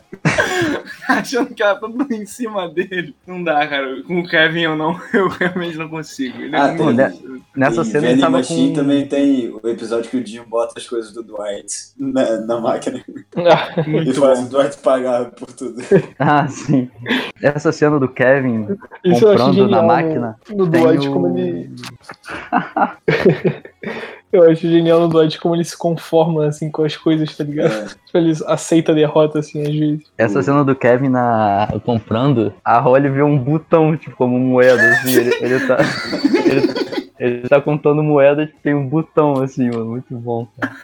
achando 1.07 1.53
que 1.53 1.63
ela 1.63 1.75
tá 1.75 1.87
tudo 1.87 2.13
em 2.13 2.25
cima 2.25 2.67
dele. 2.69 3.15
Não 3.25 3.43
dá, 3.43 3.65
cara. 3.67 4.03
Com 4.03 4.19
o 4.19 4.27
Kevin 4.27 4.61
eu 4.61 4.75
não, 4.75 4.99
eu 5.13 5.27
realmente 5.29 5.77
não 5.77 5.87
consigo. 5.89 6.41
Ele 6.41 6.55
é 6.55 6.59
Ah, 6.59 6.67
muito- 6.73 6.95
tem- 6.97 7.35
Nessa 7.55 7.81
Em 7.81 7.85
cena 7.85 8.07
ele 8.11 8.19
tava 8.21 8.43
com. 8.43 8.73
também 8.73 9.07
tem 9.07 9.49
o 9.63 9.65
episódio 9.69 10.09
que 10.09 10.17
o 10.17 10.25
Jim 10.25 10.41
bota 10.43 10.73
as 10.77 10.85
coisas 10.85 11.13
do 11.13 11.23
Dwight 11.23 11.73
na, 11.97 12.41
na 12.41 12.59
máquina 12.59 13.01
e 13.07 13.89
muito 13.89 14.19
faz 14.19 14.39
bom. 14.41 14.45
o 14.45 14.49
Dwight 14.49 14.77
pagar 14.79 15.31
por 15.31 15.47
tudo. 15.53 15.81
Ah, 16.19 16.45
sim. 16.49 16.89
Essa 17.41 17.71
cena 17.71 17.97
do 17.97 18.09
Kevin 18.09 18.67
Isso 19.05 19.25
eu 19.25 19.37
comprando 19.47 19.69
na 19.69 19.77
genial 19.77 19.85
máquina. 19.85 20.35
No, 20.49 20.57
no 20.57 20.65
Dwight, 20.67 21.09
como 21.09 21.37
ele. 21.37 21.69
Eu 24.31 24.51
acho 24.51 24.67
genial 24.67 24.99
no 24.99 25.07
Dwight 25.07 25.39
como 25.39 25.55
ele 25.55 25.63
se 25.63 25.77
conforma, 25.77 26.47
assim, 26.47 26.69
com 26.69 26.83
as 26.83 26.97
coisas, 26.97 27.37
tá 27.37 27.43
ligado? 27.43 27.71
É. 27.71 27.85
Tipo, 28.05 28.17
ele 28.17 28.33
aceita 28.47 28.91
a 28.91 28.95
derrota, 28.95 29.39
assim, 29.39 29.61
às 29.61 29.73
vezes. 29.73 30.03
Essa 30.17 30.43
cena 30.43 30.63
do 30.63 30.75
Kevin 30.75 31.09
na 31.09 31.69
comprando, 31.85 32.53
a 32.63 32.79
Holly 32.79 33.09
vê 33.09 33.23
um 33.23 33.37
botão, 33.37 33.95
tipo, 33.95 34.15
como 34.17 34.37
moeda, 34.37 34.89
assim, 34.89 35.15
ele, 35.15 35.33
ele 35.39 35.59
tá. 35.65 35.77
Ele, 36.45 36.61
ele 37.17 37.49
tá 37.49 37.59
contando 37.59 38.03
moeda 38.03 38.45
tipo, 38.45 38.59
tem 38.61 38.75
um 38.75 38.87
botão 38.87 39.41
assim, 39.41 39.71
mano. 39.71 39.85
Muito 39.85 40.15
bom, 40.15 40.47
cara. 40.59 40.75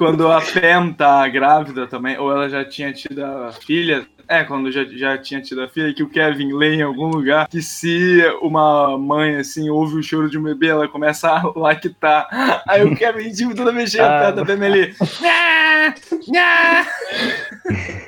Quando 0.00 0.32
a 0.32 0.40
Pam 0.40 0.94
tá 0.94 1.28
grávida 1.28 1.86
também, 1.86 2.16
ou 2.18 2.32
ela 2.32 2.48
já 2.48 2.64
tinha 2.64 2.90
tido 2.90 3.22
a 3.22 3.52
filha. 3.52 4.06
É, 4.26 4.44
quando 4.44 4.70
já, 4.72 4.82
já 4.84 5.18
tinha 5.18 5.42
tido 5.42 5.60
a 5.60 5.68
filha, 5.68 5.92
que 5.92 6.02
o 6.02 6.08
Kevin 6.08 6.52
lê 6.54 6.76
em 6.76 6.82
algum 6.82 7.08
lugar 7.08 7.46
que 7.48 7.60
se 7.60 8.22
uma 8.40 8.96
mãe, 8.96 9.36
assim, 9.36 9.68
ouve 9.68 9.96
o 9.96 10.02
choro 10.02 10.30
de 10.30 10.38
um 10.38 10.42
bebê, 10.42 10.68
ela 10.68 10.88
começa 10.88 11.28
a 11.28 11.42
lactar. 11.54 12.28
Aí 12.66 12.82
o 12.84 12.96
Kevin, 12.96 13.30
tipo, 13.30 13.54
toda 13.54 13.72
vez 13.72 13.90
chega 13.90 14.06
Ah. 14.06 14.20
perto 14.32 14.36
da 14.36 14.44
Pam, 14.46 14.64
ele... 14.64 14.94
"Nha, 15.20 15.94
nha". 16.28 16.86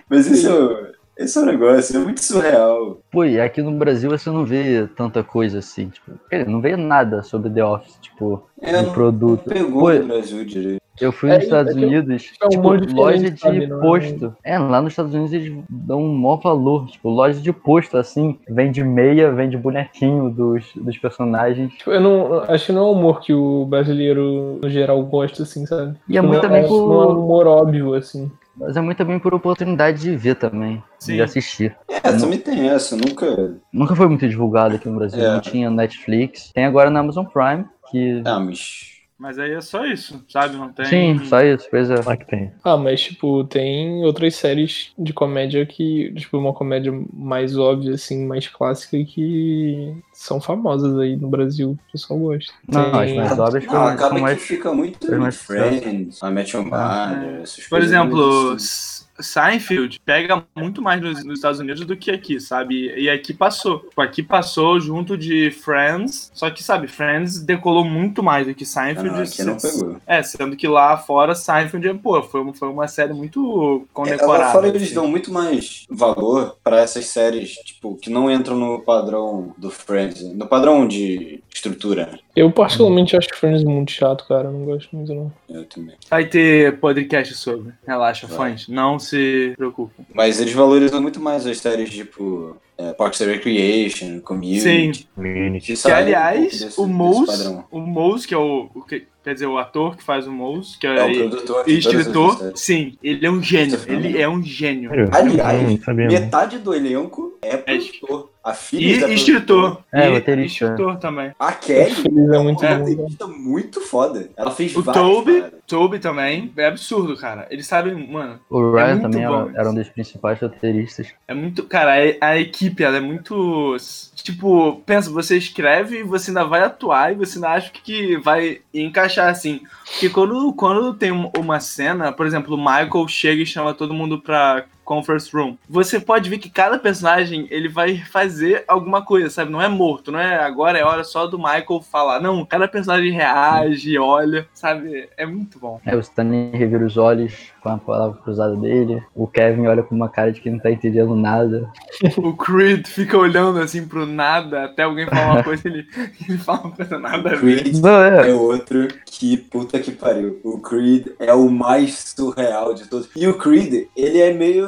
Mas 0.08 0.26
isso, 0.28 0.86
esse 1.18 1.36
é 1.38 1.40
um 1.42 1.46
negócio, 1.46 1.96
é 1.96 1.98
muito 1.98 2.20
surreal. 2.22 3.00
Pô, 3.10 3.24
e 3.24 3.40
aqui 3.40 3.60
no 3.60 3.72
Brasil 3.72 4.08
você 4.10 4.30
não 4.30 4.44
vê 4.44 4.88
tanta 4.96 5.22
coisa 5.24 5.58
assim, 5.58 5.88
tipo, 5.88 6.12
não 6.46 6.60
vê 6.60 6.76
nada 6.76 7.22
sobre 7.22 7.50
The 7.50 7.64
Office, 7.64 7.98
tipo, 8.00 8.48
É, 8.60 8.80
não, 8.80 8.92
produto. 8.92 9.42
não 9.46 9.54
pegou 9.54 9.80
Pô, 9.82 9.92
no 9.92 10.06
Brasil 10.06 10.44
direito. 10.44 10.81
Eu 11.02 11.12
fui 11.12 11.30
É, 11.30 11.34
nos 11.34 11.44
Estados 11.44 11.76
é 11.76 11.80
Unidos, 11.80 12.32
é 12.40 12.46
um 12.46 12.48
tipo, 12.50 12.94
loja 12.94 13.30
de 13.30 13.40
sabe, 13.40 13.64
é? 13.64 13.68
posto. 13.68 14.36
É, 14.44 14.58
lá 14.58 14.80
nos 14.80 14.92
Estados 14.92 15.12
Unidos 15.14 15.32
eles 15.32 15.52
dão 15.68 16.00
um 16.02 16.14
maior 16.16 16.36
valor. 16.40 16.86
Tipo, 16.86 17.10
loja 17.10 17.40
de 17.40 17.52
posto, 17.52 17.96
assim, 17.96 18.38
vende 18.48 18.82
meia, 18.84 19.30
vende 19.32 19.56
bonequinho 19.56 20.30
dos, 20.30 20.64
dos 20.76 20.96
personagens. 20.98 21.72
Tipo, 21.74 21.90
eu 21.90 22.00
não. 22.00 22.40
Acho 22.44 22.66
que 22.66 22.72
não 22.72 22.82
é 22.82 22.90
um 22.90 22.92
humor 22.92 23.20
que 23.20 23.32
o 23.34 23.64
brasileiro, 23.66 24.58
no 24.62 24.70
geral, 24.70 25.02
gosta, 25.04 25.42
assim, 25.42 25.66
sabe? 25.66 25.96
E 26.08 26.16
é 26.16 26.20
Tipo, 26.20 26.28
muito 26.28 26.42
não, 26.42 26.48
também 26.48 26.64
é, 26.64 26.68
por- 26.68 26.88
não 26.88 27.02
é 27.02 27.06
um 27.08 27.24
humor 27.24 27.46
óbvio, 27.46 27.94
assim. 27.94 28.30
Mas 28.54 28.76
é 28.76 28.80
muito 28.82 28.98
também 28.98 29.18
por 29.18 29.32
oportunidade 29.32 30.02
de 30.02 30.14
ver 30.14 30.34
também, 30.36 30.82
Sim. 30.98 31.14
de 31.14 31.22
assistir. 31.22 31.74
É, 31.88 32.00
também 32.12 32.38
tem 32.38 32.68
essa, 32.68 32.94
nunca. 32.96 33.56
Nunca 33.72 33.96
foi 33.96 34.06
muito 34.06 34.28
divulgado 34.28 34.74
aqui 34.76 34.86
no 34.88 34.98
Brasil, 34.98 35.24
É. 35.24 35.32
não 35.32 35.40
tinha 35.40 35.70
Netflix. 35.70 36.52
Tem 36.52 36.66
agora 36.66 36.90
na 36.90 37.00
Amazon 37.00 37.24
Prime, 37.24 37.64
que... 37.90 38.20
Ah, 38.26 38.38
mas. 38.38 38.91
Mas 39.22 39.38
aí 39.38 39.52
é 39.52 39.60
só 39.60 39.86
isso, 39.86 40.20
sabe? 40.28 40.56
Não 40.56 40.72
tem... 40.72 40.84
Sim, 40.84 41.24
só 41.26 41.40
isso, 41.42 41.68
pois 41.70 41.88
é. 41.88 41.94
Lá 42.04 42.16
que 42.16 42.26
tem. 42.26 42.50
Ah, 42.64 42.76
mas, 42.76 43.02
tipo, 43.02 43.44
tem 43.44 44.02
outras 44.04 44.34
séries 44.34 44.90
de 44.98 45.12
comédia 45.12 45.64
que, 45.64 46.12
tipo, 46.16 46.36
uma 46.38 46.52
comédia 46.52 46.92
mais 47.14 47.56
óbvia, 47.56 47.94
assim, 47.94 48.26
mais 48.26 48.48
clássica 48.48 48.98
que 49.04 49.94
são 50.12 50.40
famosas 50.40 50.98
aí 50.98 51.14
no 51.14 51.28
Brasil. 51.28 51.78
O 51.88 51.92
pessoal 51.92 52.18
gosta. 52.18 52.52
Não, 52.68 52.98
as 52.98 53.06
Tem- 53.06 53.16
mais 53.16 53.38
óbvias 53.38 53.64
Não, 53.66 53.86
acaba 53.86 53.98
são 54.08 54.16
que 54.16 54.22
mais... 54.22 54.42
fica 54.42 54.74
muito 54.74 55.06
Friends, 55.30 56.20
a 56.20 56.28
Match 56.28 56.54
on 56.56 56.64
Mother, 56.64 57.42
essas 57.42 57.62
Por 57.62 57.70
coisas 57.70 57.90
exemplo, 57.90 58.50
assim. 58.54 59.01
Seinfeld 59.20 60.00
pega 60.04 60.42
muito 60.56 60.80
mais 60.82 61.00
nos, 61.00 61.24
nos 61.24 61.38
Estados 61.38 61.60
Unidos 61.60 61.84
do 61.84 61.96
que 61.96 62.10
aqui, 62.10 62.40
sabe? 62.40 62.92
E 62.96 63.08
aqui 63.08 63.32
passou. 63.32 63.88
Aqui 63.96 64.22
passou 64.22 64.80
junto 64.80 65.16
de 65.16 65.50
Friends, 65.50 66.30
só 66.34 66.50
que, 66.50 66.62
sabe, 66.62 66.86
Friends 66.88 67.40
decolou 67.42 67.84
muito 67.84 68.22
mais 68.22 68.46
do 68.46 68.54
que 68.54 68.64
Ah, 68.64 68.66
Seinfeld. 68.66 69.08
não, 69.10 69.22
aqui 69.22 69.44
não 69.44 69.56
pegou. 69.58 69.96
É, 70.06 70.22
sendo 70.22 70.56
que 70.56 70.66
lá 70.66 70.96
fora 70.96 71.34
Seinfeld, 71.34 71.94
pô, 71.98 72.22
foi, 72.22 72.40
uma- 72.40 72.54
foi 72.54 72.68
uma 72.68 72.88
série 72.88 73.12
muito 73.12 73.40
É, 73.42 73.78
Lá 73.78 73.84
condecorada. 73.92 74.52
fora 74.52 74.68
eles 74.68 74.82
assim. 74.82 74.94
dão 74.94 75.06
muito 75.06 75.32
mais 75.32 75.86
valor 75.90 76.56
pra 76.62 76.80
essas 76.80 77.06
séries, 77.06 77.52
tipo, 77.64 77.96
que 77.96 78.10
não 78.10 78.30
entram 78.30 78.56
no 78.56 78.80
padrão 78.80 79.54
do 79.58 79.70
Friends, 79.70 80.22
no 80.34 80.46
padrão 80.46 80.86
de 80.86 81.42
estrutura. 81.54 82.18
Eu, 82.34 82.50
particularmente, 82.50 83.16
acho 83.16 83.28
Friends 83.34 83.62
muito 83.62 83.92
chato, 83.92 84.26
cara. 84.26 84.48
Eu 84.48 84.52
não 84.52 84.64
gosto 84.64 84.88
muito, 84.96 85.14
não. 85.14 85.32
Eu 85.48 85.64
também. 85.66 85.94
Vai 86.08 86.24
ter 86.26 86.78
podcast 86.80 87.34
sobre. 87.34 87.72
Relaxa, 87.86 88.26
Vai. 88.26 88.52
fãs. 88.52 88.68
Não 88.68 88.98
se 89.02 89.52
preocupem. 89.56 90.06
Mas 90.14 90.40
eles 90.40 90.52
valorizam 90.54 91.00
muito 91.02 91.20
mais 91.20 91.46
as 91.46 91.58
séries, 91.58 91.90
tipo, 91.90 92.56
é, 92.78 92.92
Parks 92.94 93.20
and 93.20 93.26
Recreation, 93.26 94.20
Community. 94.20 94.60
Sim. 94.98 95.04
Community. 95.14 95.74
Que 95.76 95.88
um 95.88 95.94
aliás, 95.94 96.60
desse- 96.60 96.80
o 96.80 96.86
Mouse, 96.86 97.56
o 97.70 97.80
Mouse, 97.80 98.26
que 98.26 98.34
é 98.34 98.38
o, 98.38 98.70
o 98.74 98.82
que, 98.82 99.06
quer 99.22 99.34
dizer, 99.34 99.46
o 99.46 99.58
ator 99.58 99.96
que 99.96 100.02
faz 100.02 100.26
o 100.26 100.32
Mouse, 100.32 100.78
que 100.78 100.86
é, 100.86 100.96
É 100.96 101.04
o 101.04 101.28
produtor 101.28 101.64
e 101.68 101.78
escritor, 101.78 102.52
sim, 102.54 102.96
ele 103.02 103.26
é 103.26 103.30
um 103.30 103.42
gênio. 103.42 103.78
É 103.86 103.92
Ele 103.92 104.18
é 104.22 104.28
um 104.28 104.42
gênio. 104.42 104.90
Aliás. 105.12 105.84
Metade 105.86 106.58
do 106.58 106.74
elenco 106.74 107.38
é 107.42 107.56
produtor. 107.56 108.31
A 108.44 108.54
filha 108.54 109.00
da 109.02 109.08
E 109.08 109.14
escritor. 109.14 109.82
É, 109.92 110.08
e 110.10 110.14
roteirista. 110.14 110.64
escritor 110.64 110.96
também. 110.98 111.32
A 111.38 111.52
Kelly 111.52 111.90
Friends 111.94 112.30
é 112.30 112.36
é 112.36 112.38
muito 112.42 112.60
bom. 112.60 112.78
roteirista 112.78 113.26
muito 113.28 113.80
foda. 113.80 114.28
Ela 114.36 114.50
fez 114.50 114.74
O 114.76 114.82
várias 114.82 115.04
Toby. 115.04 115.44
Toby 115.66 115.98
também. 116.00 116.52
É 116.56 116.66
absurdo, 116.66 117.16
cara. 117.16 117.46
Eles 117.50 117.66
sabem, 117.66 117.94
mano. 118.10 118.40
O 118.50 118.76
É 118.76 118.82
Ryan 118.84 118.92
muito 118.96 119.02
também 119.02 119.26
bom 119.28 119.34
era, 119.42 119.46
isso. 119.50 119.60
era 119.60 119.70
um 119.70 119.74
dos 119.74 119.88
principais 119.88 120.40
roteiristas. 120.40 121.06
É 121.28 121.34
muito. 121.34 121.62
Cara, 121.64 121.92
a, 122.20 122.26
a 122.30 122.38
equipe, 122.38 122.82
ela 122.82 122.96
é 122.96 123.00
muito. 123.00 123.76
Tipo, 124.16 124.82
pensa, 124.84 125.10
você 125.10 125.36
escreve 125.36 126.00
e 126.00 126.02
você 126.02 126.30
ainda 126.30 126.44
vai 126.44 126.62
atuar 126.62 127.12
e 127.12 127.16
você 127.16 127.36
ainda 127.38 127.50
acha 127.50 127.70
que 127.72 128.16
vai 128.18 128.60
encaixar 128.74 129.28
assim. 129.30 129.60
Porque 129.92 130.08
quando, 130.10 130.52
quando 130.54 130.94
tem 130.94 131.12
um- 131.12 131.30
uma 131.38 131.60
cena, 131.60 132.12
por 132.12 132.26
exemplo, 132.26 132.54
o 132.54 132.58
Michael 132.58 133.06
chega 133.08 133.42
e 133.42 133.46
chama 133.46 133.74
todo 133.74 133.94
mundo 133.94 134.20
pra 134.20 134.64
conference 134.92 135.34
room, 135.34 135.56
você 135.68 135.98
pode 135.98 136.28
ver 136.28 136.36
que 136.36 136.50
cada 136.50 136.78
personagem 136.78 137.46
ele 137.50 137.68
vai 137.68 137.96
fazer 137.96 138.62
alguma 138.68 139.02
coisa, 139.02 139.30
sabe? 139.30 139.50
Não 139.50 139.62
é 139.62 139.68
morto, 139.68 140.12
não 140.12 140.18
é 140.18 140.36
agora 140.36 140.78
é 140.78 140.84
hora 140.84 141.02
só 141.02 141.26
do 141.26 141.38
Michael 141.38 141.80
falar. 141.90 142.20
Não, 142.20 142.44
cada 142.44 142.68
personagem 142.68 143.10
reage, 143.10 143.98
olha, 143.98 144.46
sabe? 144.52 145.08
É 145.16 145.24
muito 145.24 145.58
bom. 145.58 145.80
É, 145.86 145.96
o 145.96 146.00
Stanley 146.00 146.50
revira 146.50 146.84
os 146.84 146.98
olhos 146.98 147.32
com 147.62 147.70
a 147.70 147.78
palavra 147.78 148.20
cruzada 148.20 148.54
dele. 148.56 149.02
O 149.14 149.26
Kevin 149.26 149.66
olha 149.66 149.82
com 149.82 149.94
uma 149.94 150.10
cara 150.10 150.30
de 150.30 150.40
que 150.40 150.50
não 150.50 150.58
tá 150.58 150.70
entendendo 150.70 151.14
nada. 151.14 151.70
O 152.16 152.34
Creed 152.34 152.86
fica 152.86 153.16
olhando 153.16 153.58
assim 153.60 153.86
pro 153.86 154.04
nada 154.04 154.64
até 154.64 154.82
alguém 154.82 155.06
falar 155.06 155.34
uma 155.34 155.42
coisa 155.44 155.66
ele, 155.66 155.86
ele 156.28 156.38
fala 156.38 156.60
uma 156.62 156.72
coisa 156.72 156.98
nada 156.98 157.36
ver. 157.36 157.62
Creed 157.62 157.76
Não, 157.78 158.02
é. 158.02 158.30
é 158.30 158.34
outro 158.34 158.88
que 159.06 159.36
puta 159.36 159.78
que 159.78 159.92
pariu. 159.92 160.40
O 160.42 160.58
Creed 160.58 161.08
é 161.18 161.32
o 161.32 161.48
mais 161.48 162.12
surreal 162.16 162.74
de 162.74 162.86
todos. 162.86 163.08
E 163.14 163.26
o 163.26 163.34
Creed, 163.34 163.86
ele 163.96 164.18
é 164.18 164.32
meio. 164.32 164.66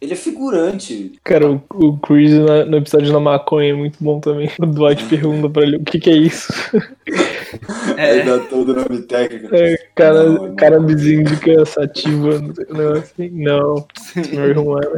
Ele 0.00 0.12
é 0.14 0.16
figurante. 0.16 1.12
Cara, 1.22 1.50
o, 1.50 1.62
o 1.74 1.98
Chris 1.98 2.32
na- 2.32 2.64
no 2.64 2.78
episódio 2.78 3.12
da 3.12 3.20
maconha 3.20 3.70
é 3.70 3.74
muito 3.74 3.98
bom 4.00 4.18
também. 4.20 4.50
O 4.58 4.66
Dwight 4.66 5.04
pergunta 5.04 5.48
pra 5.50 5.62
ele 5.62 5.76
o 5.76 5.84
que, 5.84 5.98
que 6.00 6.10
é 6.10 6.14
isso. 6.16 6.52
Aí 7.98 8.20
É, 8.20 8.22
dá 8.24 8.38
todo 8.38 8.72
o 8.72 8.74
nome 8.76 9.02
técnico. 9.02 9.54
É, 9.54 9.76
cara, 9.94 10.24
Não, 10.24 10.46
não. 10.48 10.54
que 11.40 11.50
é 11.50 11.64
sativa, 11.64 12.40
não 12.70 12.92
assim. 12.92 13.28
Não, 13.30 13.86
marihuana. 14.34 14.90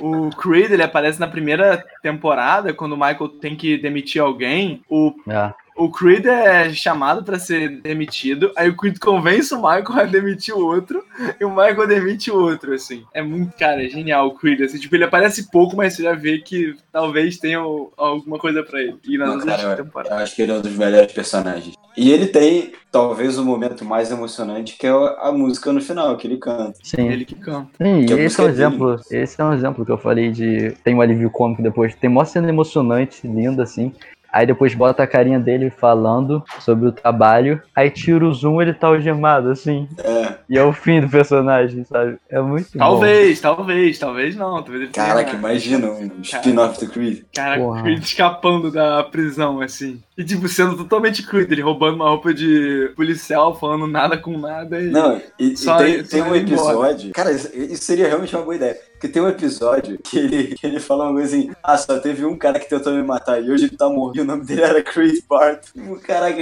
o 0.00 0.30
Creed 0.30 0.70
ele 0.72 0.82
aparece 0.82 1.18
na 1.20 1.26
primeira 1.28 1.82
temporada 2.02 2.72
quando 2.72 2.92
o 2.92 2.96
Michael 2.96 3.28
tem 3.40 3.54
que 3.56 3.76
demitir 3.78 4.20
alguém. 4.20 4.82
O 4.90 5.12
É. 5.28 5.52
O 5.76 5.90
Creed 5.90 6.24
é 6.26 6.72
chamado 6.72 7.22
pra 7.22 7.38
ser 7.38 7.80
demitido, 7.82 8.50
aí 8.56 8.68
o 8.70 8.76
Creed 8.76 8.98
convence 8.98 9.52
o 9.52 9.58
Michael 9.58 9.84
a 10.00 10.04
demitir 10.04 10.54
o 10.54 10.64
outro, 10.64 11.04
e 11.38 11.44
o 11.44 11.50
Michael 11.50 11.86
demite 11.86 12.30
o 12.30 12.38
outro, 12.40 12.72
assim. 12.72 13.04
É 13.12 13.20
muito, 13.22 13.54
cara, 13.58 13.84
é 13.84 13.88
genial 13.88 14.28
o 14.28 14.34
Creed, 14.34 14.62
assim, 14.62 14.78
tipo, 14.78 14.94
ele 14.94 15.04
aparece 15.04 15.50
pouco, 15.50 15.76
mas 15.76 15.94
você 15.94 16.02
já 16.02 16.14
vê 16.14 16.38
que 16.38 16.74
talvez 16.90 17.36
tenha 17.38 17.58
alguma 17.58 18.38
coisa 18.38 18.62
pra 18.62 18.80
ele. 18.80 18.96
E 19.06 19.18
nas 19.18 19.28
Não, 19.28 19.34
outras 19.36 19.56
cara, 19.62 19.72
eu, 19.74 19.84
temporadas. 19.84 20.18
eu 20.18 20.24
acho 20.24 20.34
que 20.36 20.42
ele 20.42 20.52
é 20.52 20.54
um 20.54 20.60
dos 20.62 20.76
melhores 20.76 21.12
personagens. 21.12 21.74
E 21.96 22.12
ele 22.12 22.26
tem, 22.26 22.72
talvez, 22.92 23.38
o 23.38 23.44
momento 23.44 23.82
mais 23.82 24.10
emocionante, 24.10 24.76
que 24.78 24.86
é 24.86 24.90
a 24.90 25.32
música 25.32 25.72
no 25.72 25.80
final, 25.80 26.14
que 26.18 26.26
ele 26.26 26.36
canta. 26.36 26.74
Sim. 26.82 27.08
Ele 27.08 27.24
que 27.24 27.34
canta. 27.34 27.70
Sim, 27.82 28.04
Que 28.04 28.12
e 28.14 28.20
esse 28.20 28.38
é 28.38 28.44
um 28.44 28.48
é 28.48 28.50
dele. 28.52 28.62
exemplo. 28.66 29.00
Esse 29.10 29.40
é 29.40 29.44
um 29.44 29.54
exemplo 29.54 29.84
que 29.84 29.90
eu 29.92 29.96
falei 29.96 30.30
de. 30.30 30.72
Tem 30.84 30.94
um 30.94 31.00
alívio 31.00 31.30
cômico 31.30 31.62
depois. 31.62 31.94
Tem 31.94 32.10
mó 32.10 32.22
cena 32.26 32.50
emocionante, 32.50 33.26
linda, 33.26 33.62
assim. 33.62 33.94
Aí 34.36 34.44
depois 34.46 34.74
bota 34.74 35.02
a 35.02 35.06
carinha 35.06 35.40
dele 35.40 35.70
falando 35.70 36.44
sobre 36.60 36.86
o 36.88 36.92
trabalho. 36.92 37.58
Aí 37.74 37.88
tira 37.88 38.22
o 38.22 38.34
zoom 38.34 38.60
ele 38.60 38.74
tá 38.74 38.88
algemado, 38.88 39.48
assim. 39.50 39.88
É, 40.04 40.34
E 40.50 40.58
é 40.58 40.62
o 40.62 40.74
fim 40.74 41.00
do 41.00 41.08
personagem, 41.08 41.84
sabe? 41.84 42.18
É 42.28 42.38
muito 42.38 42.68
bom. 42.74 42.78
Talvez, 42.78 43.40
talvez, 43.40 43.98
talvez 43.98 44.36
não. 44.36 44.56
Talvez 44.62 44.82
ele 44.82 44.90
tenha- 44.92 45.06
caraca, 45.06 45.34
imagina 45.34 45.86
um 45.88 46.20
spin-off 46.20 46.84
do 46.84 46.92
Creed. 46.92 47.22
Cara, 47.34 47.56
Porra. 47.58 47.82
Creed 47.82 48.02
escapando 48.02 48.70
da 48.70 49.02
prisão, 49.04 49.62
assim. 49.62 50.02
E, 50.16 50.24
tipo, 50.24 50.48
sendo 50.48 50.76
totalmente 50.76 51.22
Creed, 51.22 51.50
ele 51.52 51.60
roubando 51.62 51.96
uma 51.96 52.08
roupa 52.08 52.32
de 52.32 52.90
policial, 52.96 53.58
falando 53.58 53.86
nada 53.86 54.16
com 54.16 54.38
nada. 54.38 54.80
E... 54.80 54.86
Não, 54.86 55.20
e, 55.38 55.52
e 55.52 55.56
Só- 55.56 55.76
tem, 55.76 56.02
só 56.04 56.10
tem 56.10 56.22
um 56.22 56.34
ir 56.34 56.42
embora. 56.42 56.78
episódio. 56.78 57.12
Cara, 57.12 57.32
isso, 57.32 57.84
seria 57.84 58.08
realmente 58.08 58.34
uma 58.34 58.42
boa 58.44 58.56
ideia. 58.56 58.78
Porque 58.92 59.08
tem 59.08 59.20
um 59.20 59.28
episódio 59.28 59.98
que 60.02 60.18
ele, 60.18 60.54
que 60.54 60.66
ele 60.66 60.80
fala 60.80 61.04
uma 61.04 61.12
coisa 61.12 61.36
assim: 61.36 61.50
Ah, 61.62 61.76
só 61.76 61.98
teve 61.98 62.24
um 62.24 62.34
cara 62.34 62.58
que 62.58 62.66
tentou 62.66 62.94
me 62.94 63.02
matar 63.02 63.42
e 63.44 63.50
hoje 63.50 63.66
ele 63.66 63.76
tá 63.76 63.90
morto. 63.90 64.16
E 64.16 64.22
o 64.22 64.24
nome 64.24 64.46
dele 64.46 64.62
era 64.62 64.82
Creed 64.82 65.18
Bart. 65.28 65.66
Caraca, 66.02 66.40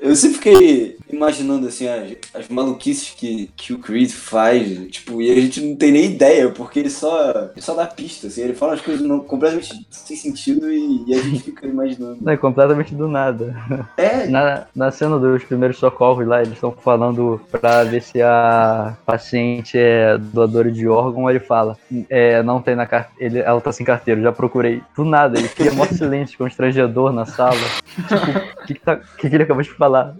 eu 0.00 0.16
sempre 0.16 0.38
fiquei 0.38 0.98
imaginando 1.12 1.68
assim 1.68 1.86
as, 1.86 2.16
as 2.34 2.48
maluquices 2.48 3.10
que, 3.16 3.48
que 3.56 3.72
o 3.72 3.78
Creed 3.78 4.10
faz. 4.10 4.90
Tipo, 4.90 5.22
e 5.22 5.30
a 5.30 5.40
gente 5.40 5.60
não 5.60 5.76
tem 5.76 5.92
nem 5.92 6.06
ideia, 6.06 6.50
porque 6.50 6.80
ele 6.80 6.90
só, 6.90 7.50
ele 7.52 7.62
só 7.62 7.74
dá 7.74 7.86
pista. 7.86 8.26
Assim, 8.26 8.40
ele 8.42 8.54
fala 8.54 8.74
as 8.74 8.80
coisas 8.80 9.06
não, 9.06 9.20
completamente 9.20 9.86
sem 9.88 10.16
sentido 10.16 10.68
e, 10.68 11.04
e 11.06 11.14
a 11.14 11.22
gente 11.22 11.44
fica 11.44 11.64
imaginando. 11.64 12.18
Não, 12.20 12.32
é 12.32 12.36
completamente 12.36 12.92
do 12.92 13.03
do 13.04 13.08
nada. 13.10 13.54
É, 13.96 14.26
Na, 14.34 14.62
na 14.74 14.90
cena 14.90 15.18
dos 15.18 15.44
primeiros 15.44 15.78
socorros 15.78 16.26
lá, 16.26 16.40
eles 16.40 16.54
estão 16.54 16.72
falando 16.72 17.40
pra 17.50 17.84
ver 17.84 18.02
se 18.02 18.20
a 18.22 18.94
paciente 19.04 19.76
é 19.78 20.16
doadora 20.18 20.70
de 20.70 20.88
órgão, 20.88 21.28
ele 21.28 21.40
fala, 21.40 21.76
é, 22.08 22.42
não 22.42 22.60
tem 22.60 22.74
na 22.74 22.86
carteira, 22.86 23.40
ela 23.40 23.60
tá 23.60 23.72
sem 23.72 23.84
carteira, 23.84 24.20
já 24.20 24.32
procurei. 24.32 24.82
Do 24.96 25.04
nada, 25.04 25.38
ele 25.38 25.48
cria 25.48 25.72
mó 25.72 25.84
silêncio 25.92 26.38
constrangedor 26.38 27.12
na 27.12 27.26
sala. 27.26 27.54
Tipo, 28.08 28.30
o 28.62 28.66
que, 28.66 28.74
que, 28.74 28.80
tá- 28.80 28.96
que 29.18 29.28
que 29.30 29.36
ele 29.36 29.44
acabou 29.44 29.62
de 29.62 29.70
falar? 29.70 30.14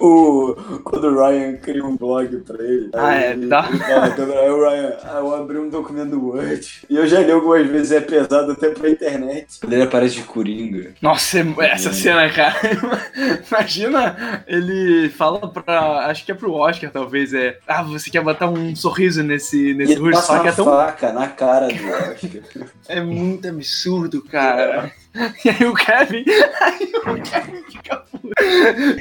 O, 0.00 0.54
quando 0.84 1.04
o 1.08 1.14
Ryan 1.26 1.56
cria 1.56 1.84
um 1.84 1.96
blog 1.96 2.36
pra 2.38 2.62
ele. 2.64 2.90
Ah, 2.94 3.14
é, 3.16 3.30
ele, 3.32 3.42
ele 3.44 3.48
fala, 3.50 4.10
quando- 4.10 4.32
aí 4.32 4.50
o 4.50 4.68
Ryan, 4.68 4.96
ah, 5.04 5.16
eu 5.18 5.34
abri 5.34 5.58
um 5.58 5.68
documento 5.68 6.10
do 6.10 6.26
Word. 6.28 6.82
E 6.88 6.96
eu 6.96 7.06
já 7.06 7.20
li 7.20 7.30
algumas 7.32 7.66
vezes, 7.66 7.92
é 7.92 8.00
pesado 8.00 8.52
até 8.52 8.70
pra 8.70 8.90
internet. 8.90 9.58
Quando 9.60 9.72
ele 9.72 9.82
aparece 9.82 10.16
de 10.16 10.22
Coringa. 10.22 10.92
Nossa, 11.00 11.38
é- 11.40 11.70
essa 11.72 11.92
cena, 11.92 12.28
cara. 12.30 12.54
Imagina, 13.50 14.44
ele 14.46 15.08
fala 15.10 15.48
pra. 15.50 16.06
Acho 16.06 16.24
que 16.24 16.32
é 16.32 16.34
pro 16.34 16.52
Oscar, 16.52 16.90
talvez. 16.90 17.32
É. 17.34 17.58
Ah, 17.66 17.82
você 17.82 18.10
quer 18.10 18.22
botar 18.22 18.48
um 18.48 18.74
sorriso 18.76 19.22
nesse, 19.22 19.70
E 19.70 19.74
nesse 19.74 19.92
ele 19.92 20.00
rosto? 20.00 20.14
passa 20.14 20.34
que 20.34 20.40
uma 20.40 20.48
é 20.48 20.52
tão. 20.52 20.64
faca 20.64 21.12
na 21.12 21.28
cara 21.28 21.68
do 21.68 21.74
Oscar. 21.74 22.66
É 22.88 23.00
muito 23.00 23.48
absurdo, 23.48 24.22
cara. 24.22 24.92
E 25.44 25.48
aí 25.48 25.64
o 25.66 25.74
Kevin. 25.74 26.24
Aí 26.60 26.92
o 26.94 27.22
Kevin 27.22 27.62
fica 27.70 27.96
puto. 27.96 28.28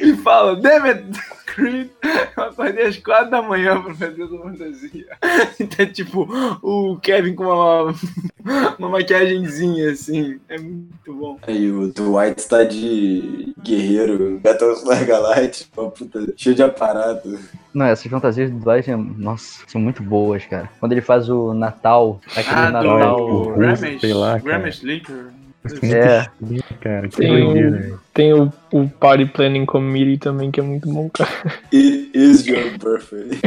E 0.01 0.15
fala, 0.17 0.55
damn 0.55 0.85
it, 0.85 1.03
Creed. 1.45 1.89
Eu 2.37 2.43
acordei 2.43 2.85
às 2.85 2.97
quatro 2.97 3.31
da 3.31 3.41
manhã 3.41 3.81
pra 3.81 3.93
fazer 3.95 4.23
essa 4.23 4.37
fantasia. 4.37 5.05
Então, 5.59 5.85
tipo, 5.87 6.27
o 6.61 6.97
Kevin 7.01 7.33
com 7.35 7.45
uma, 7.45 7.93
uma 8.77 8.89
maquiagemzinha 8.89 9.91
assim. 9.91 10.39
É 10.49 10.57
muito 10.57 11.13
bom. 11.13 11.39
Aí 11.47 11.71
o 11.71 11.87
Dwight 11.91 12.47
tá 12.47 12.63
de 12.63 13.53
guerreiro, 13.63 14.39
Battlestar 14.43 15.05
Galactica, 15.05 15.81
uma 15.81 15.91
puta, 15.91 16.33
cheio 16.37 16.55
de 16.55 16.63
aparato. 16.63 17.39
Não, 17.73 17.85
essas 17.85 18.09
fantasias 18.09 18.49
do 18.51 18.59
Dwight, 18.59 18.89
nossa, 19.17 19.63
são 19.67 19.81
muito 19.81 20.01
boas, 20.01 20.45
cara. 20.45 20.69
Quando 20.79 20.91
ele 20.93 21.01
faz 21.01 21.29
o 21.29 21.53
Natal, 21.53 22.21
aquele 22.31 22.55
Ah, 22.55 22.71
Natal. 22.71 23.17
do 23.17 23.25
russo, 23.25 23.59
Ramesh, 23.59 24.01
sei 24.01 24.13
lá, 24.13 24.39
Liquor. 24.83 25.31
Muito 25.69 25.85
É. 25.85 26.25
cara. 26.81 27.07
Que 27.09 27.17
Tem 27.17 27.27
doideira, 27.29 27.93
um-. 27.95 28.04
Tem 28.15 28.33
o, 28.33 28.49
o 28.71 28.87
Party 28.87 29.25
Planning 29.25 29.65
Committee 29.65 30.17
também, 30.17 30.49
que 30.49 30.61
é 30.61 30.63
muito 30.63 30.87
bom, 30.87 31.09
cara. 31.09 31.29
It 31.73 32.11
is 32.13 32.47
your 32.47 32.77
birthday. 32.79 33.37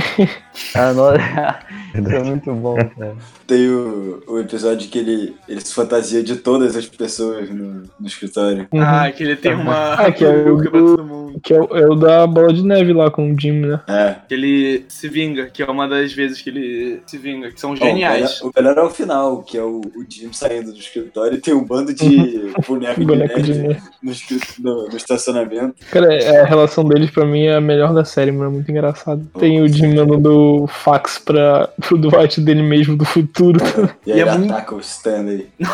Ah, 0.74 0.92
não, 0.92 1.14
isso 1.14 2.14
é 2.14 2.22
muito 2.22 2.52
bom, 2.52 2.76
cara. 2.76 3.16
Tem 3.46 3.66
o, 3.66 4.22
o 4.28 4.38
episódio 4.38 4.86
que 4.90 4.98
ele, 4.98 5.34
ele 5.48 5.62
se 5.62 5.72
fantasia 5.72 6.22
de 6.22 6.36
todas 6.36 6.76
as 6.76 6.84
pessoas 6.86 7.48
no, 7.48 7.84
no 7.98 8.06
escritório. 8.06 8.68
Ah, 8.74 9.10
que 9.10 9.22
ele 9.22 9.36
tem 9.36 9.54
uma 9.54 9.94
Ah, 9.96 10.12
que 10.12 10.22
é 10.22 10.28
o 10.28 10.58
pra 10.58 10.70
todo 10.70 11.02
mundo. 11.04 11.40
Que 11.42 11.54
é 11.54 11.60
o, 11.60 11.64
é 11.74 11.86
o 11.86 11.94
da 11.94 12.26
bola 12.26 12.52
de 12.52 12.62
neve 12.62 12.92
lá 12.92 13.10
com 13.10 13.32
o 13.32 13.40
Jim, 13.40 13.52
né? 13.52 13.80
É. 13.88 14.16
Que 14.28 14.34
ele 14.34 14.84
se 14.88 15.08
vinga, 15.08 15.46
que 15.46 15.62
é 15.62 15.66
uma 15.66 15.88
das 15.88 16.12
vezes 16.12 16.42
que 16.42 16.50
ele 16.50 17.00
se 17.06 17.16
vinga, 17.16 17.50
que 17.50 17.58
são 17.58 17.74
geniais. 17.74 18.42
O 18.42 18.46
melhor, 18.48 18.52
o 18.54 18.62
melhor 18.62 18.78
é 18.78 18.86
o 18.86 18.90
final, 18.90 19.42
que 19.42 19.56
é 19.56 19.62
o, 19.62 19.80
o 19.80 20.04
Jim 20.06 20.30
saindo 20.30 20.72
do 20.72 20.78
escritório 20.78 21.38
e 21.38 21.40
tem 21.40 21.54
um 21.54 21.64
bando 21.64 21.94
de 21.94 22.52
boneco, 22.68 23.02
Boneco 23.02 23.40
de 23.40 23.52
de 23.54 23.58
neve 23.60 23.80
no, 24.02 24.12
escri- 24.12 24.40
no- 24.58 24.88
no 24.88 24.96
estacionamento. 24.96 25.74
Cara, 25.90 26.12
é- 26.14 26.40
a 26.40 26.44
relação 26.44 26.84
deles 26.84 27.10
pra 27.10 27.24
mim 27.24 27.44
é 27.44 27.56
a 27.56 27.60
melhor 27.60 27.92
da 27.94 28.04
série, 28.04 28.32
mano. 28.32 28.50
É 28.50 28.54
muito 28.54 28.70
engraçado. 28.70 29.26
Tem 29.38 29.60
o 29.60 29.68
Jim 29.68 29.94
mandando 29.94 30.66
fax 30.68 31.18
pra, 31.18 31.68
pro 31.80 31.98
Dwight 31.98 32.40
dele 32.40 32.62
mesmo 32.62 32.96
do 32.96 33.04
futuro. 33.04 33.58
E 34.06 34.12
aí 34.12 34.18
E 34.18 34.22
é 34.22 34.26
ele 34.28 34.38
muito- 34.38 34.52
ataca 34.52 34.74
o 34.74 34.80
Stanley. 34.80 35.48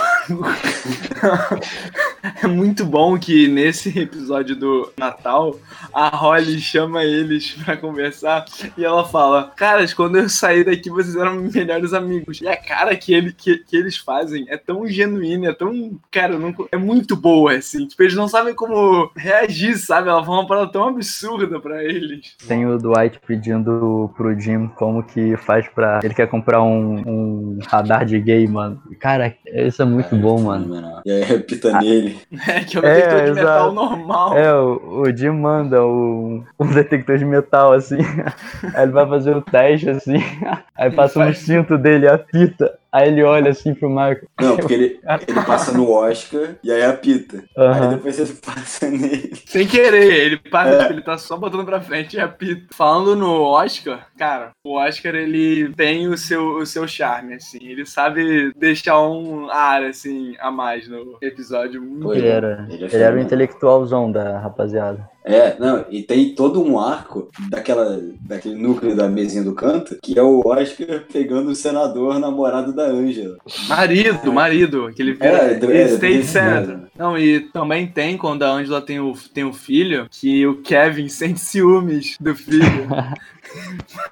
É 2.43 2.47
muito 2.47 2.85
bom 2.87 3.19
que 3.19 3.47
nesse 3.49 3.97
episódio 3.99 4.57
do 4.57 4.91
Natal, 4.99 5.57
a 5.93 6.09
Holly 6.09 6.59
chama 6.59 7.05
eles 7.05 7.53
pra 7.65 7.77
conversar 7.77 8.45
e 8.77 8.85
ela 8.85 9.05
fala: 9.05 9.53
Caras, 9.57 9.93
quando 9.93 10.17
eu 10.17 10.29
saí 10.29 10.65
daqui, 10.65 10.89
vocês 10.91 11.17
eram 11.17 11.37
melhores 11.37 11.93
amigos. 11.93 12.41
E 12.41 12.49
a 12.49 12.57
cara 12.57 12.97
que, 12.97 13.13
ele, 13.13 13.33
que, 13.33 13.59
que 13.59 13.77
eles 13.77 13.97
fazem 13.99 14.47
é 14.49 14.57
tão 14.57 14.87
genuína, 14.87 15.51
é 15.51 15.53
tão. 15.53 15.99
Cara, 16.11 16.39
não, 16.39 16.55
é 16.73 16.77
muito 16.77 17.15
boa, 17.17 17.53
assim. 17.55 17.87
Tipo, 17.87 18.03
eles 18.03 18.15
não 18.15 18.29
sabem 18.29 18.55
como 18.55 18.74
reagir, 19.17 19.77
sabe? 19.79 20.09
Ela 20.09 20.25
fala 20.25 20.41
uma 20.41 20.47
parada 20.47 20.69
tão 20.73 20.89
absurda 20.89 21.61
pra 21.61 21.83
eles. 21.83 22.37
Tem 22.47 22.67
o 22.67 22.79
Dwight 22.79 23.21
pedindo 23.27 24.11
pro 24.17 24.39
Jim 24.39 24.69
como 24.77 25.03
que 25.03 25.37
faz 25.37 25.67
pra. 25.69 26.01
Ele 26.03 26.15
quer 26.15 26.27
comprar 26.29 26.63
um, 26.63 27.03
um 27.07 27.59
radar 27.67 28.05
de 28.05 28.19
gay, 28.21 28.47
mano. 28.47 28.81
Cara, 29.01 29.35
isso 29.47 29.83
é 29.83 29.85
muito 29.85 30.15
bom, 30.17 30.41
mano. 30.41 31.01
E 31.05 31.11
aí 31.11 31.23
repita 31.23 31.79
nele. 31.81 32.19
É, 32.47 32.61
que 32.61 32.77
é 32.77 32.81
um 32.81 32.85
É, 32.85 32.95
detector 32.95 33.25
de 33.27 33.33
metal 33.35 33.57
exato. 33.57 33.73
normal. 33.75 34.37
É, 34.39 34.55
o, 34.55 35.03
o 35.03 35.17
Jim 35.17 35.31
manda 35.31 35.85
um, 35.85 36.45
um 36.59 36.67
detector 36.73 37.19
de 37.19 37.25
metal, 37.25 37.73
assim. 37.73 37.99
Aí 38.75 38.83
ele 38.85 38.93
vai 38.93 39.07
fazer 39.09 39.37
o 39.37 39.43
teste, 39.43 39.91
assim. 39.91 40.17
Aí 40.77 40.91
passa 40.91 41.19
no 41.21 41.27
faz. 41.27 41.39
cinto 41.39 41.77
dele, 41.79 42.09
apita. 42.09 42.79
Aí 42.95 43.09
ele 43.09 43.25
olha 43.25 43.51
assim 43.51 43.75
pro 43.75 43.89
Michael. 43.91 44.29
Não, 44.41 44.57
porque 44.57 44.73
ele, 44.73 45.01
ele 45.27 45.43
passa 45.43 45.73
no 45.77 45.91
Oscar 45.91 46.55
e 46.63 46.71
aí 46.71 46.85
apita. 46.85 47.39
Aí 47.59 47.65
Aham. 47.67 47.89
depois 47.89 48.21
ele 48.21 48.33
passa 48.35 48.89
nele. 48.89 49.33
Sem 49.47 49.67
querer, 49.67 50.13
ele 50.13 50.37
passa, 50.49 50.85
É. 50.87 50.91
ele 50.91 51.03
tá 51.03 51.19
só 51.19 51.37
botando 51.37 51.65
pra 51.65 51.81
frente 51.81 52.15
e 52.17 52.21
apita. 52.21 52.67
Falando 52.73 53.17
no 53.17 53.43
Oscar, 53.43 54.07
cara, 54.17 54.53
o 54.65 54.77
Oscar 54.79 55.13
ele 55.17 55.73
tem 55.75 56.07
o 56.07 56.17
seu, 56.17 56.59
o 56.59 56.65
seu 56.65 56.87
charme, 56.87 57.35
assim. 57.35 57.59
Ele 57.63 57.85
sabe 57.85 58.53
deixar 58.57 59.01
um 59.01 59.51
ar, 59.51 59.83
assim, 59.83 60.37
a 60.39 60.53
mais 60.53 60.87
no 60.87 61.19
episódio. 61.21 61.83
Muito 61.83 62.15
Ele 62.15 62.29
era, 62.29 62.65
ele 62.71 62.85
é 62.87 62.97
era 62.97 63.17
o 63.17 63.19
intelectualzão 63.19 64.13
da 64.13 64.39
rapaziada. 64.39 65.13
É, 65.27 65.57
não, 65.59 65.87
e 65.91 66.03
tem 66.03 66.35
todo 66.35 66.63
um 66.63 66.79
arco 66.79 67.31
daquela, 67.49 67.99
daquele 68.21 68.57
núcleo 68.57 68.95
da 68.95 69.09
mesinha 69.09 69.43
do 69.43 69.55
canto, 69.55 69.97
que 70.03 70.19
é 70.19 70.23
o 70.23 70.43
Oscar 70.45 71.05
pegando 71.11 71.51
o 71.51 71.55
senador 71.55 72.19
namorado 72.19 72.75
da 72.75 72.85
Ângela. 72.85 73.39
Marido, 73.69 74.31
marido, 74.33 74.91
que 74.95 75.01
ele 75.01 75.15
vira 75.15 75.27
É, 75.29 75.55
do- 75.55 75.73
é, 75.73 75.85
State 75.85 76.19
do- 76.19 76.25
Senator. 76.27 76.81
Não, 76.97 77.17
e 77.19 77.41
também 77.41 77.87
tem, 77.87 78.19
quando 78.19 78.43
a 78.43 78.51
Angela 78.51 78.83
tem 78.83 79.01
o, 79.01 79.15
tem 79.33 79.45
o 79.45 79.53
filho, 79.55 80.07
que 80.11 80.47
o 80.47 80.61
Kevin 80.61 81.09
sente 81.09 81.41
ciúmes 81.41 82.17
do 82.21 82.35
filho. 82.35 82.87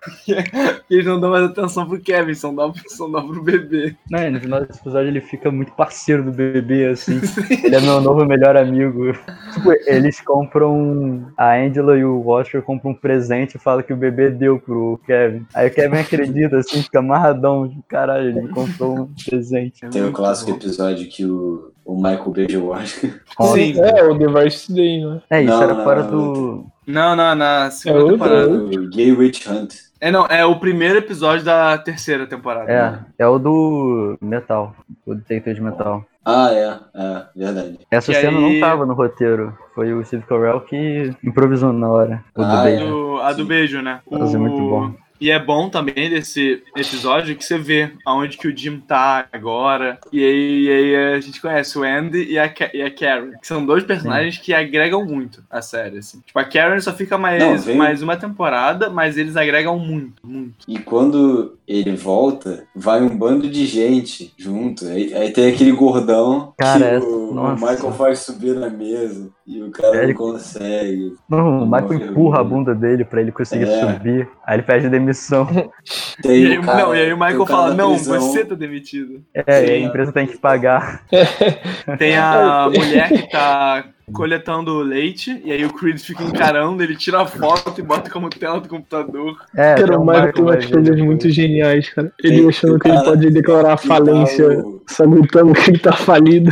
Porque 0.00 0.34
eles 0.90 1.04
não 1.06 1.20
dão 1.20 1.30
mais 1.30 1.44
atenção 1.44 1.86
pro 1.88 2.00
Kevin, 2.00 2.34
só 2.34 2.50
dão, 2.52 2.72
só 2.88 3.08
dão 3.08 3.26
pro 3.28 3.42
bebê. 3.42 3.94
Não, 4.10 4.20
e 4.22 4.30
no 4.30 4.40
final 4.40 4.64
desse 4.64 4.80
episódio 4.80 5.08
ele 5.08 5.20
fica 5.20 5.50
muito 5.50 5.72
parceiro 5.72 6.22
do 6.24 6.32
bebê, 6.32 6.86
assim. 6.86 7.20
ele 7.64 7.74
é 7.76 7.80
meu 7.80 8.00
novo 8.00 8.24
melhor 8.24 8.56
amigo. 8.56 9.12
Tipo, 9.52 9.72
eles 9.86 10.20
compram. 10.20 11.01
A 11.36 11.56
Angela 11.56 11.96
e 11.96 12.04
o 12.04 12.26
Oscar 12.28 12.62
compram 12.62 12.92
um 12.92 12.94
presente 12.94 13.56
e 13.56 13.58
falam 13.60 13.82
que 13.82 13.92
o 13.92 13.96
bebê 13.96 14.30
deu 14.30 14.58
pro 14.58 15.00
Kevin. 15.06 15.46
Aí 15.54 15.68
o 15.68 15.70
Kevin 15.70 15.96
acredita, 15.98 16.58
assim, 16.58 16.82
fica 16.82 16.98
amarradão. 16.98 17.66
de, 17.66 17.80
Caralho, 17.88 18.28
ele 18.28 18.48
comprou 18.48 19.00
um 19.00 19.08
presente. 19.28 19.86
Tem 19.90 20.04
o 20.04 20.12
clássico 20.12 20.50
episódio 20.50 21.08
que 21.08 21.24
o, 21.24 21.72
o 21.84 21.96
Michael 21.96 22.30
beija 22.30 22.58
o 22.58 22.68
Oscar. 22.68 23.10
Sim. 23.54 23.80
É, 23.80 24.04
o 24.04 24.14
Device 24.14 24.72
Day, 24.72 25.04
né? 25.04 25.20
É, 25.30 25.42
isso 25.42 25.52
Não, 25.52 25.62
era 25.62 25.74
não, 25.74 25.84
fora 25.84 26.02
não, 26.02 26.10
do. 26.10 26.66
Não, 26.86 27.16
não, 27.16 27.34
na 27.34 27.66
É 27.66 27.70
segunda 27.70 28.04
outro, 28.04 28.18
temporada. 28.18 28.50
O 28.50 28.90
Gay 28.90 29.12
Witch 29.12 29.46
Hunt. 29.46 29.74
É, 30.00 30.10
não, 30.10 30.26
é 30.26 30.44
o 30.44 30.58
primeiro 30.58 30.98
episódio 30.98 31.44
da 31.44 31.78
terceira 31.78 32.26
temporada. 32.26 32.72
É, 33.18 33.22
é 33.22 33.26
o 33.26 33.38
do 33.38 34.18
metal. 34.20 34.74
O 35.06 35.14
detector 35.14 35.54
de 35.54 35.60
metal. 35.60 36.04
Ah, 36.24 36.50
é, 36.52 36.78
é, 36.94 37.24
verdade. 37.34 37.78
Essa 37.90 38.12
Que 38.12 38.20
cena 38.20 38.38
aí- 38.38 38.60
não 38.60 38.60
tava 38.60 38.86
no 38.86 38.94
roteiro. 38.94 39.56
Foi 39.74 39.92
o 39.92 40.04
Steve 40.04 40.22
Carell 40.24 40.60
que 40.60 41.12
improvisou 41.24 41.72
na 41.72 41.88
hora. 41.88 42.24
O 42.36 42.40
do 42.42 42.46
Ah, 42.46 42.62
beijo. 42.62 42.86
Do- 42.86 43.20
a 43.20 43.32
do 43.32 43.44
beijo, 43.44 43.82
né? 43.82 44.00
Nossa, 44.10 44.36
é 44.36 44.40
muito 44.40 44.56
bom. 44.58 44.94
E 45.22 45.30
é 45.30 45.38
bom 45.38 45.68
também 45.68 46.10
desse 46.10 46.64
episódio 46.76 47.36
que 47.36 47.44
você 47.44 47.56
vê 47.56 47.92
aonde 48.04 48.36
que 48.36 48.48
o 48.48 48.56
Jim 48.56 48.80
tá 48.80 49.24
agora. 49.32 49.96
E 50.12 50.18
aí, 50.18 50.64
e 50.64 50.68
aí 50.68 50.96
a 51.14 51.20
gente 51.20 51.40
conhece 51.40 51.78
o 51.78 51.84
Andy 51.84 52.24
e 52.24 52.36
a, 52.36 52.48
Ka- 52.48 52.70
e 52.74 52.82
a 52.82 52.90
Karen, 52.90 53.30
que 53.40 53.46
são 53.46 53.64
dois 53.64 53.84
personagens 53.84 54.36
que 54.38 54.52
agregam 54.52 55.04
muito 55.04 55.44
a 55.48 55.62
série. 55.62 55.98
Assim. 55.98 56.20
Tipo, 56.26 56.40
a 56.40 56.44
Karen 56.44 56.80
só 56.80 56.92
fica 56.92 57.16
mais, 57.16 57.64
Não, 57.64 57.76
mais 57.76 58.02
uma 58.02 58.16
temporada, 58.16 58.90
mas 58.90 59.16
eles 59.16 59.36
agregam 59.36 59.78
muito, 59.78 60.26
muito. 60.26 60.54
E 60.66 60.76
quando 60.80 61.56
ele 61.68 61.94
volta, 61.94 62.64
vai 62.74 63.00
um 63.00 63.16
bando 63.16 63.48
de 63.48 63.64
gente 63.64 64.34
junto. 64.36 64.86
Aí, 64.86 65.14
aí 65.14 65.30
tem 65.30 65.52
aquele 65.52 65.70
gordão 65.70 66.52
Cara, 66.58 66.98
que 66.98 67.06
o, 67.06 67.30
o 67.30 67.34
nossa. 67.34 67.64
Michael 67.70 67.92
faz 67.92 68.18
subir 68.18 68.56
na 68.56 68.68
mesa 68.68 69.30
e 69.46 69.62
o 69.62 69.70
cara 69.70 69.96
Ele- 70.02 70.08
não 70.08 70.14
consegue. 70.14 71.12
Não, 71.28 71.62
o 71.62 71.66
Michael 71.66 71.94
empurra 72.10 72.40
a 72.40 72.44
bunda 72.44 72.74
dele 72.74 73.04
pra 73.04 73.20
ele 73.20 73.32
conseguir 73.32 73.64
É. 73.68 73.80
subir. 73.80 74.28
Aí 74.46 74.56
ele 74.56 74.62
pede 74.62 74.88
demissão. 74.88 75.46
Tem, 76.22 76.42
E 76.44 76.52
aí, 76.52 76.60
cara- 76.62 76.78
não, 76.82 76.94
e 76.94 77.00
aí 77.00 77.12
o 77.12 77.16
Michael 77.18 77.46
fala, 77.46 77.74
não, 77.74 77.96
você 77.98 78.44
tá 78.44 78.54
demitido. 78.54 79.22
É, 79.34 79.42
e 79.46 79.70
a 79.70 79.78
Sim. 79.78 79.84
empresa 79.86 80.12
tem 80.12 80.26
que 80.26 80.38
pagar. 80.38 81.02
Tem 81.98 82.16
a 82.16 82.68
mulher 82.72 83.08
que 83.08 83.30
tá 83.30 83.84
coletando 84.12 84.80
leite, 84.80 85.40
e 85.44 85.52
aí 85.52 85.64
o 85.64 85.72
Creed 85.72 85.98
fica 85.98 86.22
encarando, 86.24 86.82
ele 86.82 86.96
tira 86.96 87.20
a 87.20 87.26
foto 87.26 87.78
e 87.78 87.82
bota 87.82 88.10
como 88.10 88.28
tela 88.30 88.60
do 88.60 88.68
computador. 88.68 89.36
É, 89.54 89.74
Cara, 89.74 89.98
o 89.98 90.04
Michael 90.04 90.32
tem 90.32 90.42
umas 90.42 90.66
coisas 90.66 91.00
muito 91.00 91.30
geniais, 91.30 91.88
cara. 91.90 92.12
Ele 92.22 92.48
achando 92.48 92.78
que 92.78 92.88
ele 92.88 93.02
pode 93.02 93.30
declarar 93.30 93.76
falência, 93.76 94.64
só 94.88 95.06
gritando 95.06 95.52
que 95.52 95.70
ele 95.70 95.78
tá 95.78 95.92
falido. 95.92 96.50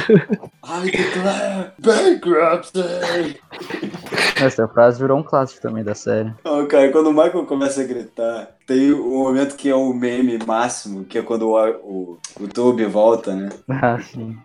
I 0.63 0.91
declare 0.91 1.73
bankruptcy! 1.79 3.41
Essa 4.41 4.67
frase 4.69 5.01
virou 5.01 5.19
um 5.19 5.23
clássico 5.23 5.61
também 5.61 5.85
da 5.85 5.95
série. 5.95 6.33
Não, 6.45 6.67
cara, 6.67 6.91
quando 6.91 7.09
o 7.09 7.13
Michael 7.13 7.45
começa 7.45 7.83
a 7.83 7.85
gritar, 7.85 8.49
tem 8.67 8.93
um 8.93 9.25
momento 9.25 9.57
que 9.57 9.69
é 9.69 9.75
o 9.75 9.93
meme 9.93 10.39
máximo, 10.47 11.05
que 11.05 11.19
é 11.19 11.23
quando 11.23 11.49
o, 11.49 11.59
o, 11.59 12.19
o 12.41 12.49
Toby 12.49 12.85
volta, 12.87 13.35
né? 13.35 13.49
Ah, 13.69 13.99
sim. 14.01 14.37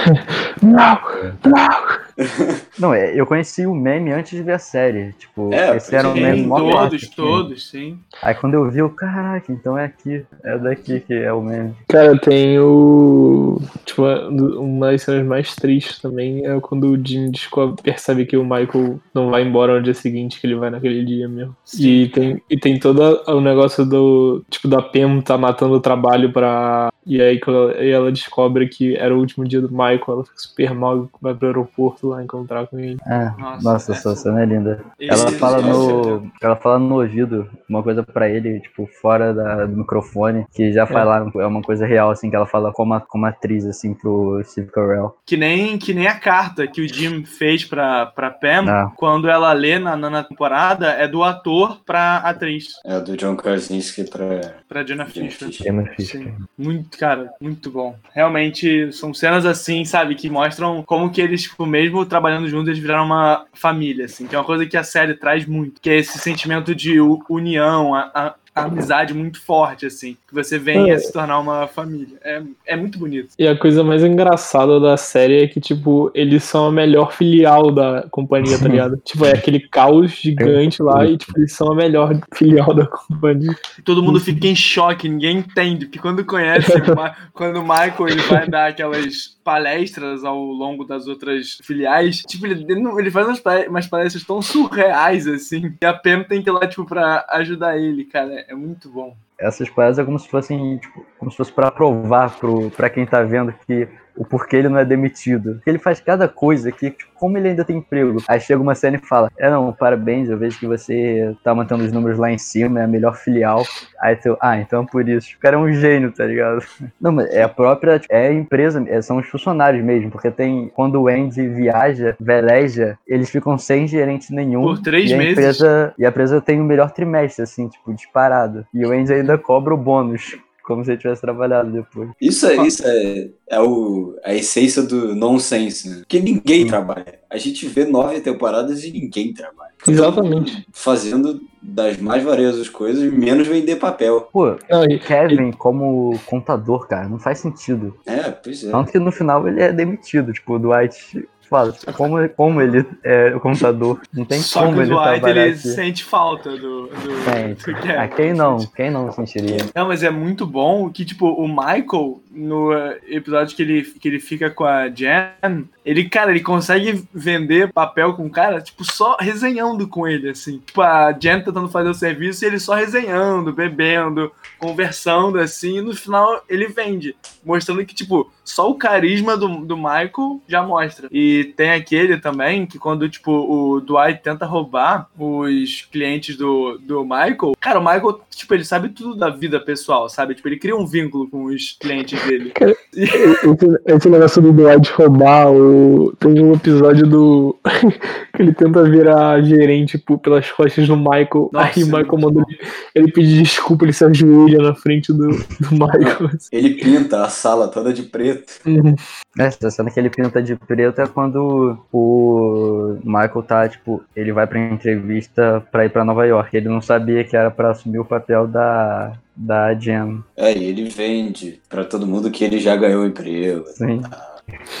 Não! 0.62 0.98
Não, 1.44 2.03
é, 2.94 3.18
eu 3.18 3.26
conheci 3.26 3.66
o 3.66 3.74
meme 3.74 4.12
antes 4.12 4.36
de 4.36 4.42
ver 4.42 4.52
a 4.52 4.58
série. 4.58 5.12
Tipo, 5.18 5.52
É, 5.52 5.76
esse 5.76 5.94
era 5.94 6.08
um 6.08 6.14
sim, 6.14 6.22
meme 6.22 6.42
mó 6.42 6.58
todos, 6.58 6.72
clássico. 6.74 7.16
todos, 7.16 7.70
sim. 7.70 7.98
Aí 8.22 8.34
quando 8.34 8.54
eu 8.54 8.70
vi, 8.70 8.78
eu, 8.78 8.90
caraca, 8.90 9.52
então 9.52 9.76
é 9.76 9.84
aqui. 9.84 10.24
É 10.42 10.58
daqui 10.58 11.00
que 11.00 11.14
é 11.14 11.32
o 11.32 11.40
meme. 11.42 11.74
Cara, 11.88 12.18
tem 12.18 12.58
o. 12.58 13.60
Tipo, 13.84 14.02
uma 14.04 14.90
das 14.92 15.02
cenas 15.02 15.26
mais 15.26 15.54
tristes 15.54 15.98
também 16.00 16.46
é 16.46 16.58
quando 16.60 16.88
o 16.88 17.06
Jim 17.06 17.30
descobre, 17.30 17.82
percebe 17.82 18.26
que 18.26 18.36
o 18.36 18.44
Michael 18.44 18.98
não 19.12 19.30
vai 19.30 19.42
embora 19.42 19.76
no 19.76 19.82
dia 19.82 19.94
seguinte, 19.94 20.40
que 20.40 20.46
ele 20.46 20.56
vai 20.56 20.70
naquele 20.70 21.04
dia 21.04 21.28
mesmo. 21.28 21.54
E 21.78 22.08
tem, 22.08 22.42
e 22.48 22.56
tem 22.58 22.78
todo 22.78 23.22
o 23.26 23.40
negócio 23.40 23.84
do. 23.84 24.44
Tipo, 24.50 24.68
da 24.68 24.82
Pam 24.82 25.20
tá 25.20 25.36
matando 25.36 25.74
o 25.74 25.80
trabalho 25.80 26.32
pra. 26.32 26.90
E 27.06 27.20
aí 27.20 27.38
quando 27.40 27.70
ela, 27.70 27.84
e 27.84 27.90
ela 27.90 28.12
descobre 28.12 28.68
que 28.68 28.96
era 28.96 29.14
o 29.14 29.18
último 29.18 29.46
dia 29.46 29.60
do 29.60 29.70
Michael, 29.70 30.02
ela 30.08 30.24
fica 30.24 30.36
super 30.38 30.74
mal 30.74 31.04
e 31.04 31.08
vai 31.20 31.34
pro 31.34 31.46
aeroporto 31.48 32.08
lá 32.08 32.22
encontrar 32.22 32.66
com 32.66 32.78
ele. 32.78 32.98
É, 33.06 33.30
Nossa, 33.38 33.62
nossa, 33.72 33.92
essa- 33.92 34.10
essa 34.12 34.16
cena 34.22 34.42
é 34.42 34.46
linda. 34.46 34.84
Ela 35.00 35.14
Esse- 35.28 35.38
fala 35.38 35.60
no. 35.60 36.30
Ela 36.42 36.56
fala 36.56 36.78
no 36.78 36.94
ouvido 37.00 37.48
uma 37.68 37.82
coisa 37.82 38.02
pra 38.02 38.28
ele, 38.28 38.60
tipo, 38.60 38.86
fora 39.00 39.32
da- 39.34 39.66
do 39.66 39.76
microfone, 39.76 40.46
que 40.54 40.72
já 40.72 40.86
falaram, 40.86 41.30
é 41.36 41.46
uma 41.46 41.62
coisa 41.62 41.86
real, 41.86 42.10
assim, 42.10 42.30
que 42.30 42.36
ela 42.36 42.46
fala 42.46 42.72
como, 42.72 42.94
a- 42.94 43.00
como 43.00 43.26
atriz, 43.26 43.66
assim, 43.66 43.94
pro 43.94 44.40
Steve 44.44 44.70
Carell. 44.70 45.16
Que 45.26 45.36
nem, 45.36 45.76
que 45.78 45.92
nem 45.92 46.06
a 46.06 46.18
carta 46.18 46.66
que 46.66 46.80
o 46.80 46.88
Jim 46.88 47.24
fez 47.24 47.64
pra, 47.64 48.06
pra 48.06 48.30
Pam, 48.30 48.64
Ah. 48.68 48.92
quando 48.96 49.28
ela 49.28 49.52
lê 49.52 49.78
na 49.78 49.96
nona 49.96 50.22
temporada, 50.24 50.88
é 50.90 51.06
do 51.08 51.22
ator 51.22 51.80
pra 51.84 52.16
atriz, 52.18 52.68
É 52.84 53.00
do 53.00 53.16
John 53.16 53.36
Krasinski 53.36 54.04
pra 54.10 54.24
pra 54.68 54.84
Jenna 54.84 55.06
Fischer. 55.06 55.52
Sim. 55.98 56.34
Muito, 56.58 56.93
cara, 56.94 57.32
muito 57.40 57.70
bom. 57.70 57.96
Realmente 58.12 58.92
são 58.92 59.12
cenas 59.14 59.44
assim, 59.46 59.84
sabe, 59.84 60.14
que 60.14 60.28
mostram 60.30 60.82
como 60.82 61.10
que 61.10 61.20
eles, 61.20 61.42
tipo, 61.42 61.66
mesmo 61.66 62.04
trabalhando 62.06 62.48
juntos, 62.48 62.68
eles 62.68 62.80
viraram 62.80 63.04
uma 63.04 63.46
família, 63.52 64.04
assim, 64.06 64.26
que 64.26 64.34
é 64.34 64.38
uma 64.38 64.44
coisa 64.44 64.66
que 64.66 64.76
a 64.76 64.84
série 64.84 65.14
traz 65.14 65.46
muito, 65.46 65.80
que 65.80 65.90
é 65.90 65.96
esse 65.98 66.18
sentimento 66.18 66.74
de 66.74 66.98
união, 67.28 67.94
a- 67.94 68.10
a 68.14 68.34
amizade 68.54 69.12
muito 69.14 69.40
forte, 69.40 69.86
assim, 69.86 70.16
que 70.28 70.34
você 70.34 70.58
vem 70.58 70.90
É. 70.90 70.94
a 70.94 70.98
se 70.98 71.12
tornar 71.12 71.38
uma 71.40 71.66
família. 71.66 72.16
É, 72.22 72.42
é 72.66 72.76
muito 72.76 72.98
bonito. 72.98 73.30
E 73.38 73.46
a 73.48 73.56
coisa 73.56 73.82
mais 73.82 74.02
engraçada 74.04 74.78
da 74.78 74.96
série 74.96 75.42
é 75.42 75.48
que, 75.48 75.60
tipo, 75.60 76.10
eles 76.14 76.44
são 76.44 76.66
a 76.66 76.72
melhor 76.72 77.12
filial 77.12 77.70
da 77.72 78.06
companhia, 78.10 78.58
tá 78.58 78.66
ligado? 78.68 78.96
tipo, 79.04 79.24
é 79.24 79.32
aquele 79.32 79.60
caos 79.60 80.12
gigante 80.12 80.82
lá 80.82 81.04
e, 81.04 81.16
tipo, 81.16 81.32
eles 81.38 81.52
são 81.52 81.72
a 81.72 81.74
melhor 81.74 82.16
filial 82.34 82.72
da 82.74 82.86
companhia. 82.86 83.54
Todo 83.84 84.02
mundo 84.02 84.20
fica 84.20 84.46
em 84.46 84.54
choque, 84.56 85.08
ninguém 85.08 85.38
entende, 85.38 85.86
porque 85.86 85.98
quando 85.98 86.24
conhece, 86.24 86.70
quando 87.32 87.56
o 87.58 87.62
Michael 87.62 88.08
ele 88.08 88.22
vai 88.22 88.48
dar 88.48 88.68
aquelas 88.68 89.34
palestras 89.44 90.24
ao 90.24 90.38
longo 90.38 90.84
das 90.84 91.06
outras 91.06 91.58
filiais, 91.62 92.20
tipo, 92.22 92.46
ele, 92.46 92.64
ele 92.68 92.80
não- 92.80 92.98
ele 92.98 93.10
faz 93.10 93.26
umas, 93.26 93.40
pa- 93.40 93.66
umas 93.68 93.86
palestras 93.86 94.24
tão 94.24 94.40
surreais, 94.40 95.26
assim, 95.26 95.74
e 95.82 95.86
a 95.86 95.92
Pam 95.92 96.22
tem 96.22 96.42
que 96.42 96.48
ir 96.48 96.52
lá, 96.52 96.66
tipo, 96.66 96.84
pra 96.84 97.26
ajudar 97.30 97.78
ele, 97.78 98.04
cara, 98.04 98.43
é 98.48 98.54
muito 98.54 98.88
bom. 98.88 99.16
Essas 99.38 99.68
palestras 99.68 99.98
é 99.98 100.06
como 100.06 100.18
se 100.18 100.28
fossem, 100.28 100.78
tipo, 100.78 101.04
como 101.18 101.30
se 101.30 101.36
fosse 101.36 101.52
pra 101.52 101.70
provar 101.70 102.38
pro, 102.38 102.70
pra 102.70 102.90
quem 102.90 103.06
tá 103.06 103.22
vendo 103.22 103.52
que 103.66 103.88
o 104.16 104.24
porquê 104.24 104.56
ele 104.56 104.68
não 104.68 104.78
é 104.78 104.84
demitido. 104.84 105.54
Porque 105.54 105.70
ele 105.70 105.78
faz 105.78 106.00
cada 106.00 106.28
coisa 106.28 106.70
que, 106.70 106.90
tipo, 106.90 107.12
como 107.14 107.38
ele 107.38 107.48
ainda 107.48 107.64
tem 107.64 107.78
emprego. 107.78 108.22
Aí 108.28 108.40
chega 108.40 108.60
uma 108.60 108.74
cena 108.74 108.96
e 108.96 109.06
fala: 109.06 109.30
É, 109.38 109.50
não, 109.50 109.72
parabéns, 109.72 110.28
eu 110.28 110.38
vejo 110.38 110.58
que 110.58 110.66
você 110.66 111.34
tá 111.42 111.54
mantendo 111.54 111.84
os 111.84 111.92
números 111.92 112.18
lá 112.18 112.30
em 112.30 112.38
cima, 112.38 112.80
é 112.80 112.84
a 112.84 112.88
melhor 112.88 113.16
filial. 113.16 113.62
Aí 114.00 114.16
tu, 114.16 114.36
ah, 114.40 114.58
então 114.58 114.84
por 114.84 115.08
isso. 115.08 115.34
O 115.36 115.40
cara 115.40 115.56
é 115.56 115.58
um 115.58 115.72
gênio, 115.72 116.12
tá 116.12 116.26
ligado? 116.26 116.64
Não, 117.00 117.12
mas 117.12 117.30
é 117.32 117.42
a 117.42 117.48
própria, 117.48 118.00
é 118.08 118.28
a 118.28 118.32
empresa, 118.32 118.84
é- 118.88 119.00
são 119.02 119.18
os 119.18 119.26
funcionários 119.26 119.84
mesmo, 119.84 120.10
porque 120.10 120.30
tem, 120.30 120.70
quando 120.74 121.00
o 121.00 121.08
Andy 121.08 121.48
viaja, 121.48 122.16
veleja, 122.20 122.98
eles 123.06 123.30
ficam 123.30 123.56
sem 123.58 123.86
gerente 123.86 124.32
nenhum. 124.32 124.62
Por 124.62 124.80
três 124.80 125.10
e 125.10 125.14
a 125.14 125.16
meses. 125.16 125.32
Empresa, 125.32 125.94
e 125.98 126.04
a 126.04 126.08
empresa 126.08 126.40
tem 126.40 126.60
o 126.60 126.64
melhor 126.64 126.90
trimestre, 126.90 127.42
assim, 127.42 127.68
tipo, 127.68 127.92
disparado. 127.94 128.66
E 128.72 128.84
o 128.84 128.92
Andy 128.92 129.12
ainda 129.12 129.38
cobra 129.38 129.74
o 129.74 129.76
bônus, 129.76 130.36
como 130.64 130.84
se 130.84 130.90
ele 130.92 130.98
tivesse 130.98 131.20
trabalhado 131.20 131.70
depois. 131.70 132.10
Isso 132.20 132.46
é, 132.46 132.66
isso 132.66 132.82
é, 132.84 133.28
é 133.48 133.60
o, 133.60 134.18
a 134.24 134.34
essência 134.34 134.82
do 134.82 135.14
nonsense, 135.14 135.88
né? 135.88 135.96
Porque 135.98 136.18
ninguém 136.18 136.66
trabalha. 136.66 137.20
A 137.30 137.36
gente 137.36 137.66
vê 137.66 137.84
nove 137.84 138.20
temporadas 138.20 138.82
e 138.82 138.90
ninguém 138.90 139.32
trabalha. 139.34 139.72
Exatamente. 139.86 140.66
Fazendo 140.72 141.40
das 141.62 141.98
mais 141.98 142.22
variadas 142.22 142.68
coisas, 142.68 143.12
menos 143.12 143.46
vender 143.46 143.76
papel. 143.76 144.22
Pô, 144.32 144.56
Não, 144.70 144.84
e- 144.84 144.98
Kevin 144.98 145.52
como 145.52 146.18
contador, 146.26 146.86
cara, 146.86 147.08
não 147.08 147.18
faz 147.18 147.38
sentido. 147.38 147.96
É, 148.06 148.30
pois 148.30 148.64
é. 148.64 148.70
Tanto 148.70 148.92
que 148.92 148.98
no 148.98 149.12
final 149.12 149.46
ele 149.46 149.62
é 149.62 149.72
demitido, 149.72 150.32
tipo, 150.32 150.54
o 150.54 150.58
Dwight 150.58 151.26
fala, 151.48 151.74
como, 151.96 152.28
como 152.30 152.60
ele 152.60 152.84
é 153.02 153.34
o 153.34 153.40
contador, 153.40 154.00
não 154.12 154.24
tem 154.24 154.40
Só 154.40 154.60
como 154.62 154.74
que 154.74 154.78
o 154.78 154.82
ele 154.82 154.90
Dwight, 154.90 155.20
trabalhar 155.20 155.46
ele 155.46 155.54
aqui. 155.54 155.68
sente 155.68 156.04
falta 156.04 156.50
do, 156.56 156.86
do, 156.88 157.24
Sente. 157.24 157.72
do. 157.72 157.92
Ah, 157.98 158.08
quem 158.08 158.32
não? 158.32 158.58
Quem 158.74 158.90
não 158.90 159.10
sentiria? 159.12 159.58
Não, 159.74 159.88
mas 159.88 160.02
é 160.02 160.10
muito 160.10 160.46
bom 160.46 160.90
que, 160.90 161.04
tipo, 161.04 161.26
o 161.28 161.46
Michael, 161.48 162.20
no 162.34 162.72
eh, 162.72 163.00
episódio 163.08 163.56
que 163.56 163.62
ele, 163.62 163.82
que 163.82 164.08
ele 164.08 164.20
fica 164.20 164.50
com 164.50 164.64
a 164.64 164.88
Jen, 164.88 165.68
ele, 165.84 166.08
cara, 166.08 166.30
ele 166.30 166.40
consegue 166.40 167.06
vender 167.12 167.72
papel 167.72 168.14
com 168.14 168.26
o 168.26 168.30
cara, 168.30 168.60
tipo, 168.60 168.84
só 168.84 169.16
resenhando 169.20 169.86
com 169.86 170.06
ele, 170.06 170.30
assim. 170.30 170.58
Tipo, 170.58 170.82
a 170.82 171.12
Jen 171.12 171.42
tentando 171.42 171.68
fazer 171.68 171.88
o 171.88 171.94
serviço 171.94 172.44
e 172.44 172.48
ele 172.48 172.58
só 172.58 172.74
resenhando, 172.74 173.52
bebendo, 173.52 174.32
conversando, 174.58 175.38
assim, 175.38 175.78
e 175.78 175.82
no 175.82 175.94
final 175.94 176.42
ele 176.48 176.68
vende. 176.68 177.14
Mostrando 177.44 177.84
que, 177.84 177.94
tipo, 177.94 178.30
só 178.44 178.70
o 178.70 178.76
carisma 178.76 179.36
do, 179.36 179.64
do 179.64 179.76
Michael 179.76 180.40
já 180.48 180.62
mostra. 180.62 181.08
E 181.10 181.52
tem 181.56 181.70
aquele 181.70 182.18
também 182.18 182.66
que 182.66 182.78
quando, 182.78 183.08
tipo, 183.08 183.30
o 183.32 183.80
Dwight 183.80 184.22
tenta 184.22 184.46
roubar 184.46 185.08
os 185.18 185.82
clientes 185.90 186.36
do, 186.36 186.78
do 186.78 187.02
Michael, 187.02 187.54
cara, 187.60 187.78
o 187.78 187.84
Michael, 187.84 188.20
tipo, 188.30 188.54
ele 188.54 188.64
sabe 188.64 188.88
tudo 188.88 189.14
da 189.14 189.30
vida 189.30 189.60
pessoal, 189.60 190.08
sabe? 190.08 190.34
Tipo, 190.34 190.48
ele 190.48 190.58
cria 190.58 190.76
um 190.76 190.86
vínculo 190.86 191.28
com 191.28 191.44
os 191.44 191.72
clientes 191.72 192.20
dele. 192.26 192.52
Esse, 192.94 193.80
esse 193.86 194.08
negócio 194.08 194.42
do 194.42 194.52
Dwight 194.52 194.92
roubar, 194.92 195.50
o... 195.52 196.14
tem 196.18 196.42
um 196.42 196.54
episódio 196.54 197.06
do. 197.06 197.56
ele 198.38 198.52
tenta 198.52 198.82
virar 198.84 199.40
gerente 199.42 199.98
por- 199.98 200.18
pelas 200.18 200.50
costas 200.50 200.86
do 200.88 200.96
Michael. 200.96 201.50
Nossa, 201.52 201.78
aí 201.78 201.82
o 201.82 201.86
Michael 201.86 202.18
manda 202.20 202.42
ele, 202.48 202.58
ele 202.94 203.12
pedir 203.12 203.42
desculpa, 203.42 203.84
ele 203.84 203.92
se 203.92 204.04
ajoelha 204.04 204.58
na 204.62 204.74
frente 204.74 205.12
do, 205.12 205.28
do 205.28 205.70
Michael. 205.72 206.30
Ele 206.52 206.70
pinta 206.74 207.22
a 207.24 207.28
sala 207.28 207.68
toda 207.68 207.92
de 207.92 208.02
preto. 208.04 208.52
Uhum. 208.66 208.94
Essa 209.38 209.70
cena 209.70 209.90
que 209.90 209.98
ele 209.98 210.10
pinta 210.10 210.42
de 210.42 210.54
preto 210.56 211.00
é 211.00 211.06
quando 211.06 211.78
o 211.92 212.98
Michael 213.04 213.42
tá, 213.42 213.68
tipo, 213.68 214.02
ele 214.14 214.32
vai 214.32 214.46
pra 214.46 214.58
entrevista 214.60 215.62
pra 215.72 215.84
ir 215.84 215.90
pra 215.90 216.04
Nova 216.04 216.24
York. 216.26 216.56
Ele 216.56 216.68
não 216.68 216.80
sabia 216.80 217.24
que 217.24 217.36
era 217.36 217.50
pra 217.50 217.70
assumir 217.70 217.98
o 217.98 218.04
papel 218.04 218.46
da, 218.46 219.12
da 219.34 219.74
Jen. 219.74 220.22
É, 220.36 220.56
e 220.56 220.64
ele 220.64 220.88
vende 220.88 221.60
pra 221.68 221.84
todo 221.84 222.06
mundo 222.06 222.30
que 222.30 222.44
ele 222.44 222.58
já 222.58 222.76
ganhou 222.76 223.04
emprego. 223.06 223.64
Sim. 223.66 224.00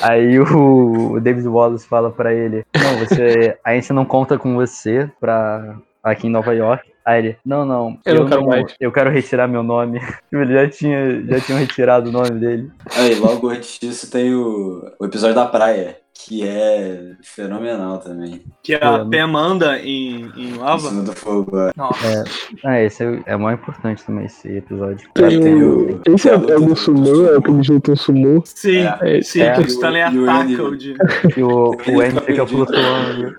Aí 0.02 0.38
o, 0.38 1.12
o 1.12 1.20
David 1.20 1.46
Wallace 1.48 1.86
fala 1.86 2.10
pra 2.10 2.32
ele, 2.32 2.64
não, 2.76 2.98
você. 2.98 3.56
A 3.64 3.74
gente 3.74 3.92
não 3.92 4.04
conta 4.04 4.38
com 4.38 4.54
você 4.54 5.10
pra 5.20 5.76
aqui 6.02 6.26
em 6.26 6.30
Nova 6.30 6.54
York. 6.54 6.92
Aí 7.04 7.18
ele, 7.18 7.36
não, 7.44 7.66
não, 7.66 7.98
Eu 8.04 8.20
não 8.20 8.26
quero 8.26 8.46
mais. 8.46 8.74
eu 8.80 8.90
quero 8.90 9.10
retirar 9.10 9.46
meu 9.46 9.62
nome. 9.62 10.00
Ele 10.32 10.54
já 10.54 10.68
tinha, 10.70 11.22
já 11.26 11.38
tinham 11.38 11.58
retirado 11.58 12.08
o 12.08 12.12
nome 12.12 12.30
dele. 12.30 12.70
Aí, 12.96 13.14
logo 13.16 13.50
antes 13.50 13.78
disso 13.78 14.10
tem 14.10 14.34
o, 14.34 14.90
o 14.98 15.04
episódio 15.04 15.34
da 15.34 15.44
praia. 15.44 15.98
Que 16.16 16.46
é 16.46 17.12
fenomenal 17.22 17.98
também. 17.98 18.42
Que 18.62 18.74
a 18.74 19.04
Pam 19.04 19.36
anda 19.36 19.78
em, 19.80 20.30
em 20.36 20.50
Em 20.50 20.56
lava. 20.56 20.88
cima 20.88 21.02
do 21.02 21.12
fogo. 21.12 21.58
é. 21.58 21.72
Nossa. 21.76 22.24
Ah, 22.64 22.80
esse 22.80 23.04
é, 23.04 23.22
é 23.26 23.36
mais 23.36 23.58
importante 23.58 24.04
também, 24.04 24.24
esse 24.26 24.48
episódio. 24.48 25.06
Tem 25.12 25.40
Tem 25.40 25.62
o- 25.62 25.96
o... 26.06 26.14
Esse 26.14 26.30
é, 26.30 26.34
é 26.34 26.38
do 26.38 26.76
sumô, 26.76 27.26
é 27.26 27.36
o 27.36 27.42
que 27.42 27.50
eles 27.50 27.68
lutam 27.68 27.96
sumô. 27.96 28.42
Sim, 28.46 28.84
É, 29.02 29.20
sim, 29.22 29.40
é, 29.42 29.52
que 29.52 29.58
o 29.60 29.62
e 29.62 29.64
o- 29.64 29.68
Stanley 29.68 30.02
e 30.12 30.18
o 30.18 30.30
ataca 30.30 30.62
o 30.62 30.80
Jim. 30.80 30.94
Que 31.34 31.42
o, 31.42 31.70
o 31.70 31.74
Ele 31.86 32.02
Andy 32.04 32.14
tá 32.14 32.20
fica 32.22 32.46
flutuando. 32.46 33.36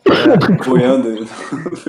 Apoiando 0.62 1.26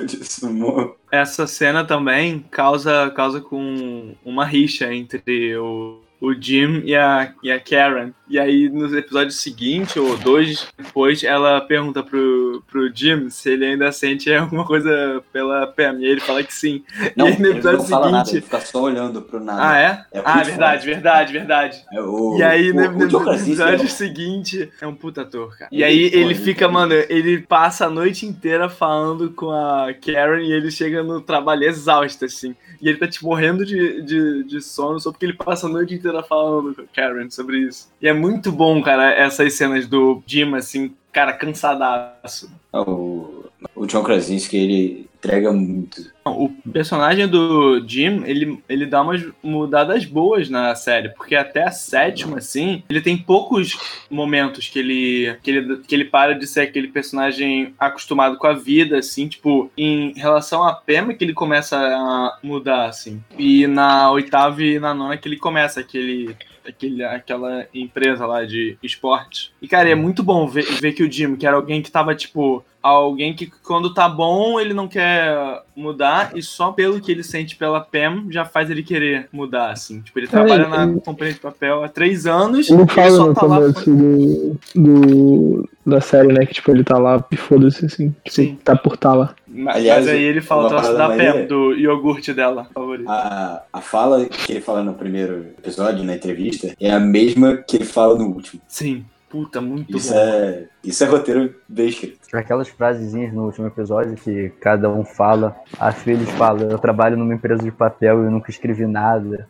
de 0.05 0.25
sumô. 0.25 0.95
Essa 1.11 1.45
cena 1.47 1.83
também 1.85 2.45
causa, 2.49 3.11
causa 3.11 3.39
com 3.41 4.13
uma 4.25 4.45
rixa 4.45 4.93
entre 4.93 5.55
o, 5.57 5.99
o 6.21 6.33
Jim 6.33 6.81
e 6.85 6.95
a, 6.95 7.33
e 7.43 7.51
a 7.51 7.59
Karen. 7.59 8.11
E 8.29 8.37
aí, 8.37 8.69
nos 8.69 8.93
episódios 8.93 9.39
seguintes, 9.41 9.95
ou 9.95 10.17
dois 10.17 10.67
depois, 10.77 11.23
ela 11.23 11.61
pergunta 11.61 12.03
pro, 12.03 12.61
pro 12.69 12.89
Jim 12.93 13.29
se 13.29 13.49
ele 13.51 13.65
ainda 13.65 13.91
sente 13.91 14.31
alguma 14.33 14.65
coisa 14.65 15.23
pela 15.31 15.65
Pam. 15.67 15.97
E 15.99 16.05
ele 16.05 16.19
fala 16.19 16.43
que 16.43 16.53
sim. 16.53 16.83
Não, 17.15 17.27
e 17.27 17.31
aí, 17.33 17.39
no 17.39 17.45
ele 17.47 17.53
episódio 17.53 17.79
não 17.79 17.85
fala 17.85 18.05
nada, 18.11 18.17
ele 18.17 18.25
seguinte. 18.41 18.43
fica 18.45 18.59
só 18.61 18.81
olhando 18.81 19.21
pro 19.21 19.39
nada. 19.39 19.61
Ah, 19.69 19.79
é? 19.79 20.05
É 20.19 20.21
ah, 20.25 20.43
verdade, 20.43 20.85
verdade, 20.85 21.33
verdade. 21.33 21.83
É 21.93 22.01
o, 22.01 22.37
E 22.37 22.43
aí, 22.43 22.71
o, 22.71 22.75
no, 22.75 22.81
o 22.89 23.07
no 23.07 23.19
Krasinski 23.21 23.51
episódio 23.51 23.85
é- 23.85 23.89
seguinte, 23.89 24.69
é 24.81 24.87
um 24.87 24.93
puta 24.95 25.21
ator, 25.21 25.57
cara. 25.57 25.69
E 25.71 25.81
Ele- 25.81 25.85
aí 25.85 26.11
pô, 26.11 26.17
ele 26.17 26.25
ele- 26.25 26.35
fica, 26.35 26.67
mano, 26.67 26.93
ele 26.93 27.39
passa 27.41 27.85
a 27.85 27.89
noite 27.89 28.25
inteira 28.25 28.67
falando 28.69 29.29
com 29.31 29.51
a 29.51 29.87
Karen 30.05 30.41
e 30.43 30.51
ele 30.51 30.69
chega 30.69 31.01
no 31.01 31.21
trabalho 31.21 31.63
exausto, 31.63 32.25
assim. 32.25 32.55
E 32.81 32.89
ele 32.89 32.97
tá, 32.97 33.07
tipo, 33.07 33.25
morrendo 33.25 33.65
de, 33.65 34.01
de, 34.03 34.43
de 34.43 34.61
sono 34.61 34.99
só 34.99 35.11
porque 35.11 35.25
ele 35.25 35.33
passa 35.33 35.65
a 35.65 35.69
noite 35.69 35.93
inteira 35.95 36.21
falando 36.21 36.75
com 36.75 36.81
a 36.81 36.85
Karen 36.93 37.29
sobre 37.29 37.59
isso. 37.59 37.89
E 38.01 38.07
é 38.07 38.13
muito 38.17 38.51
bom, 38.51 38.81
cara, 38.81 39.13
essas 39.13 39.53
cenas 39.53 39.87
do 39.87 40.21
Jim, 40.25 40.53
assim, 40.55 40.93
cara, 41.11 41.33
cansadaço. 41.33 42.51
Ah, 42.71 42.81
O, 42.81 43.45
o 43.75 43.85
John 43.85 44.03
Krasinski, 44.03 44.57
ele 44.57 45.07
entrega 45.17 45.51
muito. 45.51 46.11
O 46.25 46.49
personagem 46.71 47.27
do 47.27 47.83
Jim, 47.87 48.23
ele, 48.25 48.61
ele 48.69 48.85
dá 48.85 49.01
umas 49.01 49.25
mudadas 49.41 50.05
boas 50.05 50.49
na 50.49 50.75
série, 50.75 51.09
porque 51.09 51.35
até 51.35 51.63
a 51.63 51.71
sétima, 51.71 52.37
assim, 52.37 52.83
ele 52.89 53.01
tem 53.01 53.17
poucos 53.17 53.77
momentos 54.09 54.67
que 54.67 54.77
ele, 54.77 55.37
que 55.41 55.51
ele, 55.51 55.77
que 55.77 55.95
ele 55.95 56.05
para 56.05 56.33
de 56.33 56.45
ser 56.45 56.61
aquele 56.61 56.87
personagem 56.89 57.73
acostumado 57.79 58.37
com 58.37 58.47
a 58.47 58.53
vida, 58.53 58.99
assim, 58.99 59.27
tipo, 59.27 59.71
em 59.77 60.13
relação 60.13 60.63
a 60.63 60.73
Pema 60.73 61.13
que 61.13 61.23
ele 61.23 61.33
começa 61.33 61.77
a 61.77 62.37
mudar, 62.43 62.85
assim. 62.85 63.23
E 63.37 63.65
na 63.67 64.11
oitava 64.11 64.61
e 64.61 64.79
na 64.79 64.93
nona 64.93 65.17
que 65.17 65.27
ele 65.27 65.37
começa 65.37 65.79
aquele 65.79 66.35
aquele, 66.67 67.03
aquela 67.03 67.65
empresa 67.73 68.25
lá 68.25 68.43
de 68.43 68.77
esporte. 68.83 69.53
E, 69.61 69.67
cara, 69.67 69.89
é 69.89 69.95
muito 69.95 70.23
bom 70.23 70.47
ver, 70.47 70.65
ver 70.79 70.93
que 70.93 71.03
o 71.03 71.11
Jim, 71.11 71.35
que 71.35 71.47
era 71.47 71.55
alguém 71.55 71.81
que 71.81 71.91
tava, 71.91 72.13
tipo, 72.13 72.63
alguém 72.89 73.33
que 73.33 73.47
quando 73.63 73.93
tá 73.93 74.07
bom 74.07 74.59
ele 74.59 74.73
não 74.73 74.87
quer 74.87 75.61
mudar 75.75 76.31
e 76.35 76.41
só 76.41 76.71
pelo 76.71 76.99
que 76.99 77.11
ele 77.11 77.23
sente 77.23 77.55
pela 77.55 77.79
Pam 77.81 78.25
já 78.29 78.43
faz 78.45 78.69
ele 78.69 78.81
querer 78.83 79.27
mudar, 79.31 79.71
assim. 79.71 80.01
Tipo, 80.01 80.19
ele 80.19 80.27
trabalha 80.27 80.61
ele- 80.63 80.67
na 80.69 80.99
companhia 81.01 81.33
de 81.33 81.39
papel 81.39 81.83
há 81.83 81.89
três 81.89 82.25
anos 82.25 82.69
Ele 82.69 82.83
e 82.83 82.87
fala 82.87 83.09
só 83.11 83.27
no 83.27 83.33
tá 83.33 83.45
lá... 83.45 83.57
começo 83.59 83.89
do, 83.95 84.57
do, 84.75 85.69
da 85.85 86.01
série, 86.01 86.33
né? 86.33 86.45
Que 86.45 86.53
tipo, 86.55 86.71
ele 86.71 86.83
tá 86.83 86.97
lá 86.97 87.23
e 87.31 87.35
foda-se, 87.37 87.85
assim. 87.85 88.09
Tipo, 88.23 88.31
Sim. 88.31 88.57
tá 88.63 88.75
por 88.75 88.97
tá 88.97 89.13
lá. 89.13 89.35
Mas, 89.47 89.75
Aliás, 89.77 90.05
mas 90.05 90.13
aí 90.15 90.23
ele 90.23 90.41
fala 90.41 90.65
o 90.65 90.69
troço 90.69 90.93
da 90.93 91.07
Pam, 91.07 91.15
maneira- 91.15 91.45
do 91.45 91.73
iogurte 91.73 92.33
dela, 92.33 92.67
favorito. 92.73 93.09
A, 93.09 93.61
a 93.71 93.81
fala 93.81 94.25
que 94.25 94.53
ele 94.53 94.61
fala 94.61 94.83
no 94.83 94.93
primeiro 94.93 95.47
episódio, 95.57 96.03
na 96.03 96.15
entrevista, 96.15 96.73
é 96.79 96.91
a 96.91 96.99
mesma 96.99 97.57
que 97.57 97.77
ele 97.77 97.85
fala 97.85 98.15
no 98.17 98.25
último. 98.27 98.61
Sim, 98.67 99.05
puta, 99.37 99.61
muito 99.61 99.95
Isso 99.95 100.11
bom. 100.13 100.19
é, 100.19 100.65
isso 100.83 101.03
é 101.03 101.07
roteiro 101.07 101.53
bem 101.69 101.89
escrito. 101.89 102.17
Aquelas 102.33 102.67
frasezinhas 102.67 103.31
no 103.31 103.45
último 103.45 103.67
episódio 103.67 104.15
que 104.15 104.49
cada 104.59 104.89
um 104.89 105.05
fala. 105.05 105.55
A 105.79 105.91
Phyllis 105.91 106.29
fala, 106.31 106.63
eu 106.63 106.79
trabalho 106.79 107.15
numa 107.15 107.33
empresa 107.35 107.61
de 107.61 107.71
papel 107.71 108.21
e 108.23 108.25
eu 108.25 108.31
nunca 108.31 108.49
escrevi 108.49 108.87
nada. 108.87 109.47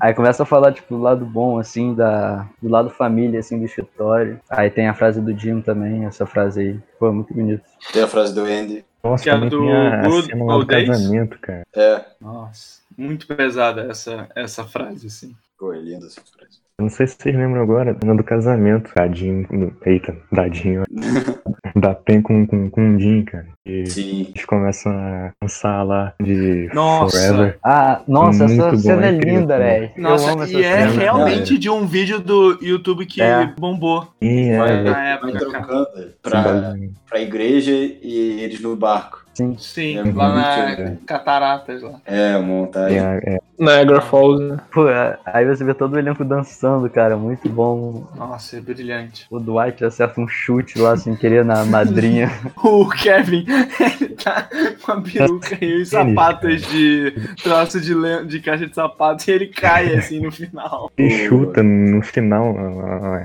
Aí 0.00 0.14
começa 0.14 0.44
a 0.44 0.46
falar, 0.46 0.72
tipo, 0.72 0.94
do 0.94 1.02
lado 1.02 1.24
bom, 1.26 1.58
assim, 1.58 1.94
da, 1.94 2.48
do 2.62 2.68
lado 2.68 2.90
família, 2.90 3.40
assim, 3.40 3.58
do 3.58 3.64
escritório. 3.64 4.38
Aí 4.48 4.70
tem 4.70 4.86
a 4.86 4.94
frase 4.94 5.20
do 5.20 5.36
Jim 5.36 5.60
também, 5.60 6.04
essa 6.04 6.24
frase 6.26 6.60
aí. 6.60 6.80
Pô, 6.98 7.08
é 7.08 7.12
muito 7.12 7.34
bonito. 7.34 7.62
Tem 7.92 8.02
a 8.02 8.06
frase 8.08 8.32
do 8.34 8.42
Andy. 8.44 8.84
Nossa, 9.02 9.24
Que 9.24 9.30
é 9.30 9.36
do 9.36 9.50
tem 9.50 9.72
a, 9.72 9.98
a 10.00 10.08
Good 10.08 10.34
Old 10.34 10.66
Days? 10.66 10.88
casamento, 10.88 11.38
cara. 11.40 11.66
É. 11.74 12.04
Nossa, 12.20 12.80
muito 12.96 13.26
pesada 13.26 13.82
essa, 13.82 14.28
essa 14.36 14.64
frase, 14.64 15.08
assim. 15.08 15.34
Pô, 15.58 15.72
é 15.72 15.78
lindo 15.78 16.06
essa 16.06 16.20
frase. 16.20 16.41
Eu 16.82 16.86
não 16.86 16.90
sei 16.90 17.06
se 17.06 17.16
vocês 17.16 17.36
lembram 17.36 17.62
agora, 17.62 17.96
cena 18.02 18.16
do 18.16 18.24
casamento. 18.24 18.90
Dadinho, 18.96 19.46
eita, 19.86 20.16
dadinho. 20.32 20.82
da 21.76 21.94
Pen 21.94 22.20
com, 22.20 22.44
com, 22.44 22.68
com 22.68 22.96
o 22.96 23.00
Jim, 23.00 23.22
cara. 23.22 23.46
E 23.64 23.86
Sim. 23.86 24.26
eles 24.30 24.44
começam 24.44 24.90
a 24.92 25.30
dançar 25.40 25.86
lá 25.86 26.12
de 26.20 26.68
Nossa. 26.74 27.16
Forever. 27.16 27.58
Ah, 27.64 28.02
nossa, 28.08 28.48
Muito 28.48 28.60
essa 28.62 28.70
bom, 28.72 28.76
cena 28.78 29.06
é 29.06 29.08
é 29.10 29.12
incrível, 29.14 29.40
linda, 29.40 29.58
velho. 29.58 29.90
Eu 29.96 30.02
Nossa, 30.02 30.32
amo 30.32 30.42
essa 30.42 30.52
e 30.58 30.64
é 30.64 30.88
cena. 30.88 31.00
realmente 31.00 31.56
de 31.56 31.70
um 31.70 31.86
vídeo 31.86 32.18
do 32.18 32.58
YouTube 32.60 33.06
que 33.06 33.22
É. 33.22 33.46
bombou 33.56 34.08
E 34.20 34.48
é, 34.50 34.58
Vai, 34.58 34.70
é, 34.78 34.82
na 34.82 34.92
vai 34.92 35.12
época, 35.12 35.38
trocando 35.38 35.86
pra, 36.20 36.42
simbolismo. 36.42 36.94
pra 37.08 37.20
igreja 37.20 37.70
e 37.70 38.40
eles 38.42 38.60
no 38.60 38.74
barco. 38.74 39.21
Sim. 39.34 39.56
Sim, 39.58 39.98
É 39.98 40.12
lá 40.12 40.34
na 40.34 40.64
legal. 40.66 40.96
Cataratas 41.06 41.80
lá. 41.82 42.00
É, 42.04 42.34
a 42.34 42.40
montagem. 42.40 42.98
é, 42.98 43.20
é, 43.36 43.38
Niagara 43.58 44.00
Falls, 44.00 44.42
né? 44.42 44.58
Pô, 44.72 44.88
é- 44.88 45.18
aí 45.24 45.46
você 45.46 45.64
vê 45.64 45.72
todo 45.72 45.94
o 45.94 45.98
elenco 45.98 46.24
dançando, 46.24 46.88
cara. 46.90 47.16
Muito 47.16 47.48
bom. 47.48 48.06
Nossa, 48.16 48.56
é 48.56 48.60
brilhante. 48.60 49.26
O 49.30 49.38
Dwight 49.38 49.84
acerta 49.84 50.20
um 50.20 50.28
chute 50.28 50.78
lá 50.78 50.96
sem 50.96 51.14
querer 51.16 51.44
na 51.44 51.64
madrinha. 51.64 52.30
O 52.62 52.88
Kevin, 52.88 53.44
ele 53.80 54.08
tá 54.14 54.48
com 54.84 54.92
a 54.92 55.00
peruca 55.00 55.56
e 55.64 55.82
os 55.82 55.88
sapatos 55.88 56.62
de 56.68 57.12
troço 57.42 57.80
de, 57.80 57.94
len- 57.94 58.26
de 58.26 58.40
caixa 58.40 58.66
de 58.66 58.74
sapato 58.74 59.28
e 59.28 59.32
ele 59.32 59.46
cai 59.46 59.94
assim 59.94 60.20
no 60.20 60.30
final. 60.30 60.90
E 60.98 61.08
chuta 61.26 61.62
no 61.62 62.02
final 62.02 62.54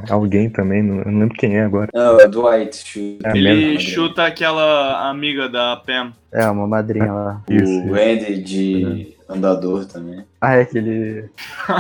alguém 0.10 0.49
também, 0.49 0.82
não, 0.82 0.99
eu 0.99 1.12
não 1.12 1.20
lembro 1.22 1.36
quem 1.38 1.58
é 1.58 1.64
agora. 1.64 1.89
Não, 1.93 2.20
é 2.20 2.28
Dwight 2.28 2.78
chuta. 2.78 3.30
É 3.30 3.38
Ele 3.38 3.53
mesmo? 3.74 3.80
chuta 3.82 4.26
aquela 4.26 5.10
amiga 5.10 5.49
da 5.49 5.76
Pam. 5.78 5.97
É, 6.32 6.45
uma 6.50 6.68
madrinha 6.68 7.12
lá. 7.12 7.41
Isso. 7.50 7.88
O 7.88 7.93
Andy 7.93 8.41
de 8.41 9.16
andador 9.30 9.86
também. 9.86 10.24
Ah, 10.40 10.54
é 10.56 10.66
que 10.66 10.78
ele, 10.78 11.30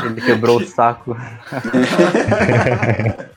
ele 0.03 0.21
quebrou 0.21 0.57
o 0.57 0.65
saco. 0.65 1.15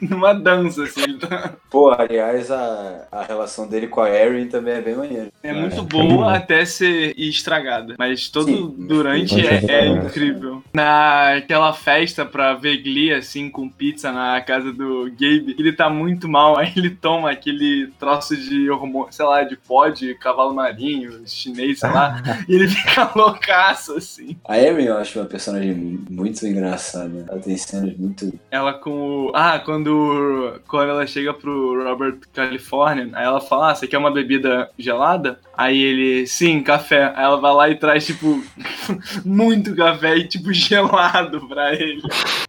Numa 0.00 0.32
dança, 0.34 0.84
assim. 0.84 1.18
tá- 1.18 1.52
Pô, 1.70 1.90
aliás, 1.90 2.50
a, 2.50 3.06
a 3.12 3.22
relação 3.22 3.68
dele 3.68 3.86
com 3.88 4.00
a 4.00 4.08
Erin 4.10 4.46
também 4.48 4.74
é 4.74 4.80
bem 4.80 4.94
maneira. 4.94 5.28
É 5.42 5.52
muito 5.52 5.82
boa 5.82 6.34
até 6.34 6.64
ser 6.64 7.14
estragada. 7.18 7.94
Mas 7.98 8.28
todo 8.28 8.46
Sim. 8.46 8.74
durante 8.78 9.34
Sim. 9.34 9.42
é, 9.46 9.64
é 9.70 9.86
incrível. 9.88 10.62
Naquela 10.72 11.72
festa 11.74 12.24
pra 12.24 12.54
ver 12.54 12.78
Glee, 12.82 13.12
assim, 13.12 13.50
com 13.50 13.68
pizza 13.68 14.10
na 14.12 14.40
casa 14.40 14.72
do 14.72 15.04
Gabe, 15.10 15.56
ele 15.58 15.72
tá 15.72 15.90
muito 15.90 16.28
mal. 16.28 16.56
Aí 16.58 16.72
ele 16.76 16.90
toma 16.90 17.30
aquele 17.30 17.88
troço 17.98 18.36
de 18.36 18.70
hormônio, 18.70 19.12
sei 19.12 19.26
lá, 19.26 19.42
de 19.42 19.56
pó 19.56 19.88
de 19.88 20.14
cavalo 20.14 20.54
marinho, 20.54 21.20
chinês, 21.26 21.80
sei 21.80 21.90
lá. 21.90 22.22
e 22.48 22.54
ele 22.54 22.68
fica 22.68 23.10
loucaço, 23.14 23.96
assim. 23.96 24.21
A 24.46 24.58
Erin 24.58 24.84
eu 24.84 24.96
acho 24.96 25.18
uma 25.18 25.26
personagem 25.26 25.74
muito 25.74 26.46
engraçada. 26.46 27.24
Ela 27.28 27.40
tem 27.40 27.56
cenas 27.56 27.96
muito. 27.96 28.32
Ela 28.50 28.74
com 28.74 29.26
o. 29.26 29.32
Ah, 29.34 29.58
quando, 29.58 30.60
quando 30.66 30.90
ela 30.90 31.06
chega 31.06 31.32
pro 31.32 31.84
Robert 31.84 32.18
California, 32.32 33.10
aí 33.12 33.24
ela 33.24 33.40
fala: 33.40 33.70
Ah, 33.70 33.74
você 33.74 33.86
quer 33.86 33.98
uma 33.98 34.10
bebida 34.10 34.70
gelada? 34.78 35.38
Aí 35.56 35.80
ele, 35.80 36.26
sim, 36.26 36.62
café. 36.62 37.12
Aí 37.14 37.24
ela 37.24 37.40
vai 37.40 37.52
lá 37.52 37.70
e 37.70 37.76
traz, 37.76 38.06
tipo, 38.06 38.42
muito 39.24 39.74
café 39.76 40.16
e, 40.16 40.26
tipo, 40.26 40.52
gelado 40.52 41.46
pra 41.46 41.74
ele. 41.74 42.02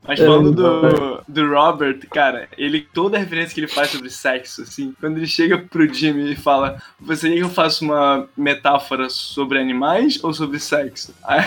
Mas 0.05 0.19
falando 0.19 0.51
do, 0.51 1.24
do 1.28 1.53
Robert, 1.53 1.99
cara, 2.09 2.47
ele, 2.57 2.82
toda 2.93 3.17
a 3.17 3.19
referência 3.19 3.53
que 3.53 3.61
ele 3.61 3.67
faz 3.67 3.89
sobre 3.89 4.09
sexo, 4.09 4.63
assim, 4.63 4.93
quando 4.99 5.17
ele 5.17 5.28
chega 5.28 5.57
pro 5.57 5.91
Jimmy 5.93 6.34
e 6.34 6.36
fala: 6.36 6.82
Você 6.99 7.30
quer 7.30 7.36
que 7.36 7.41
eu 7.41 7.49
faça 7.49 7.84
uma 7.84 8.28
metáfora 8.36 9.09
sobre 9.09 9.59
animais 9.59 10.21
ou 10.24 10.34
sobre 10.34 10.59
sexo? 10.59 11.13
Aí, 11.24 11.41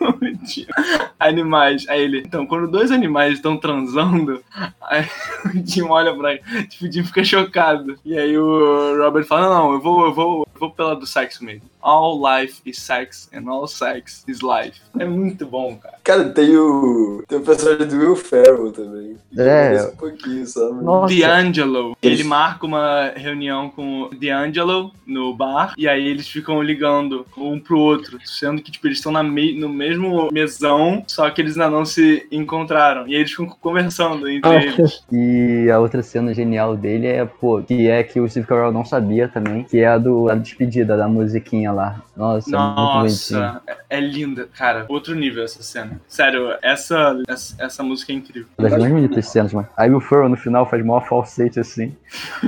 animais. 1.18 1.88
Aí 1.88 2.02
ele, 2.02 2.22
então, 2.26 2.46
quando 2.46 2.70
dois 2.70 2.90
animais 2.90 3.34
estão 3.34 3.56
transando, 3.56 4.42
aí 4.82 5.06
o 5.44 5.66
Jim 5.66 5.82
olha 5.82 6.14
pra 6.14 6.32
ele, 6.32 6.42
tipo, 6.68 6.86
o 6.86 6.92
Jim 6.92 7.04
fica 7.04 7.24
chocado. 7.24 7.98
E 8.04 8.16
aí 8.16 8.36
o 8.38 8.96
Robert 9.02 9.24
fala, 9.24 9.48
não, 9.48 9.54
não, 9.54 9.72
eu 9.74 9.80
vou, 9.80 10.06
eu 10.06 10.14
vou 10.14 10.46
vou 10.56 10.70
pela 10.70 10.96
do 10.96 11.06
sexo 11.06 11.44
mesmo. 11.44 11.62
All 11.82 12.20
life 12.20 12.60
is 12.66 12.78
sex 12.80 13.30
and 13.32 13.48
all 13.48 13.66
sex 13.68 14.24
is 14.26 14.40
life. 14.40 14.80
É 14.98 15.04
muito 15.04 15.46
bom, 15.46 15.76
cara. 15.76 15.94
Cara, 16.02 16.28
tem 16.30 16.56
o. 16.56 17.22
Tem 17.28 17.38
o 17.38 17.42
personagem 17.42 17.86
do 17.86 17.96
Will 17.96 18.16
Ferrell 18.16 18.72
também. 18.72 19.16
É. 19.38 19.84
Um 19.92 19.96
pouquinho, 19.96 20.46
sabe? 20.46 20.82
Nossa. 20.82 21.14
D'Angelo. 21.14 21.96
Ele 22.02 22.24
marca 22.24 22.66
uma 22.66 23.12
reunião 23.14 23.70
com 23.70 24.02
o 24.02 24.10
D'Angelo 24.14 24.90
no 25.06 25.32
bar 25.34 25.74
e 25.78 25.86
aí 25.88 26.04
eles 26.06 26.26
ficam 26.26 26.60
ligando 26.62 27.24
um 27.36 27.60
pro 27.60 27.78
outro, 27.78 28.18
sendo 28.24 28.60
que 28.62 28.72
tipo 28.72 28.86
eles 28.88 28.98
estão 28.98 29.12
na 29.12 29.22
me- 29.22 29.56
no 29.58 29.68
mesmo 29.68 30.28
mesão, 30.32 31.04
só 31.06 31.28
que 31.30 31.40
eles 31.40 31.56
ainda 31.56 31.70
não 31.70 31.84
se 31.84 32.26
encontraram. 32.32 33.06
E 33.06 33.14
aí 33.14 33.20
eles 33.20 33.30
ficam 33.30 33.46
conversando 33.46 34.28
entre 34.28 34.50
Ah, 34.50 34.56
eles. 34.64 35.04
E 35.12 35.70
a 35.70 35.78
outra 35.78 36.02
cena 36.02 36.34
genial 36.34 36.76
dele 36.76 37.06
é, 37.06 37.24
pô, 37.24 37.62
que 37.62 37.88
é 37.88 38.02
que 38.02 38.18
o 38.20 38.28
Steve 38.28 38.46
Carell 38.46 38.72
não 38.72 38.84
sabia 38.84 39.28
também, 39.28 39.62
que 39.64 39.78
é 39.78 39.86
a 39.86 39.98
do 39.98 40.28
a 40.28 40.34
despedida 40.46 40.96
da 40.96 41.08
musiquinha 41.08 41.72
lá. 41.72 42.02
Nossa, 42.16 42.54
é 42.54 42.58
muito 42.58 42.92
bonitinho. 42.92 43.40
Nossa, 43.40 43.62
é 43.66 43.76
é 43.88 44.00
linda, 44.00 44.48
cara. 44.56 44.84
Outro 44.88 45.14
nível 45.14 45.44
essa 45.44 45.62
cena. 45.62 46.00
Sério, 46.08 46.54
essa, 46.62 47.16
essa, 47.28 47.56
essa 47.58 47.82
música 47.82 48.12
é 48.12 48.16
incrível. 48.16 48.48
Uma 48.58 48.68
das 48.68 48.78
mais 48.80 48.92
bonitas 48.92 49.26
cenas, 49.28 49.52
mano. 49.52 49.68
Aí 49.76 49.90
o 49.90 50.00
Furrow 50.00 50.28
no 50.28 50.36
final 50.36 50.68
faz 50.68 50.84
maior 50.84 51.06
falsete 51.06 51.60
assim. 51.60 51.94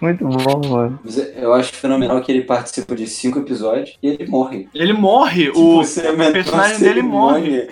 Muito 0.00 0.26
bom, 0.26 0.68
mano. 0.68 0.98
Mas 1.04 1.16
eu 1.36 1.52
acho 1.54 1.72
fenomenal 1.74 2.20
que 2.20 2.32
ele 2.32 2.42
participa 2.42 2.94
de 2.96 3.06
cinco 3.06 3.38
episódios 3.38 3.96
e 4.02 4.08
ele 4.08 4.26
morre. 4.26 4.68
Ele 4.74 4.92
morre, 4.92 5.46
Tipo, 5.46 5.78
o 5.78 5.82
é 5.82 6.32
personagem 6.32 6.78
dele 6.78 6.94
cerimônia, 6.94 7.68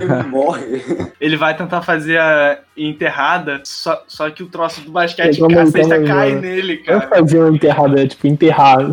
Ele 0.00 0.22
morre. 0.28 1.12
ele 1.20 1.36
vai 1.36 1.56
tentar 1.56 1.82
fazer 1.82 2.18
a 2.20 2.60
enterrada, 2.76 3.60
só, 3.64 4.02
só 4.06 4.30
que 4.30 4.42
o 4.42 4.46
troço 4.46 4.80
do 4.82 4.92
basquete, 4.92 5.38
Ele 5.40 5.52
a 5.52 5.56
vai 5.56 5.66
cesta 5.66 5.98
montar 5.98 6.14
cai 6.14 6.34
nele, 6.40 6.82
Eu 6.86 7.00
cara. 7.00 7.08
fazia 7.16 7.40
uma 7.40 7.50
enterrada, 7.54 8.02
é, 8.02 8.06
tipo, 8.06 8.26
enterrar. 8.26 8.78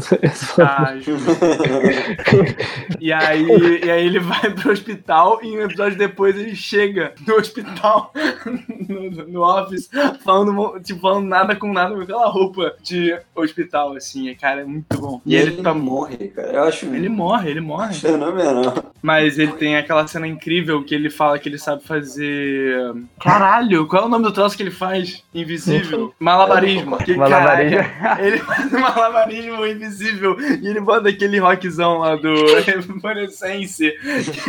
Ah. 0.59 0.93
E 2.99 3.13
aí, 3.13 3.81
e 3.85 3.89
aí 3.89 4.05
ele 4.05 4.19
vai 4.19 4.49
pro 4.51 4.71
hospital 4.71 5.39
e 5.43 5.57
um 5.57 5.61
episódio 5.61 5.97
depois 5.97 6.35
ele 6.35 6.55
chega 6.55 7.13
no 7.25 7.35
hospital, 7.35 8.11
no, 8.89 9.09
no 9.27 9.41
office, 9.43 9.89
falando, 10.23 10.79
tipo, 10.81 10.99
falando 10.99 11.27
nada 11.27 11.55
com 11.55 11.71
nada 11.71 11.95
com 11.95 12.01
aquela 12.01 12.27
roupa 12.27 12.73
de 12.83 13.17
hospital, 13.35 13.95
assim, 13.95 14.33
cara, 14.35 14.61
é 14.61 14.65
muito 14.65 14.97
bom. 14.99 15.21
E 15.25 15.35
ele 15.35 15.61
tá 15.61 15.73
morre, 15.73 16.29
cara. 16.29 16.51
Eu 16.51 16.63
acho 16.63 16.85
Ele 16.87 17.09
morre, 17.09 17.51
ele 17.51 17.61
morre. 17.61 17.93
fenomenal. 17.93 18.73
Mas 19.01 19.39
ele 19.39 19.53
tem 19.53 19.77
aquela 19.77 20.05
cena 20.07 20.27
incrível 20.27 20.83
que 20.83 20.93
ele 20.93 21.09
fala 21.09 21.39
que 21.39 21.47
ele 21.47 21.57
sabe 21.57 21.83
fazer. 21.83 22.93
Caralho, 23.21 23.68
qual 23.87 24.03
é 24.03 24.05
o 24.05 24.09
nome 24.09 24.23
do 24.23 24.31
troço 24.31 24.55
que 24.55 24.63
ele 24.63 24.71
faz? 24.71 25.23
Invisível. 25.33 26.13
Malabarismo. 26.19 26.97
Que, 26.97 27.15
Malabarismo. 27.15 27.77
caralho, 27.77 28.25
Ele 28.25 28.37
faz 28.39 28.73
um 28.73 28.79
malabarismo 28.79 29.65
invisível 29.65 30.37
e 30.39 30.67
ele 30.67 30.79
bota 30.79 31.09
aquele 31.09 31.39
rockzão 31.39 31.99
lá 31.99 32.15
do 32.15 32.33
Evanescence. 32.67 33.93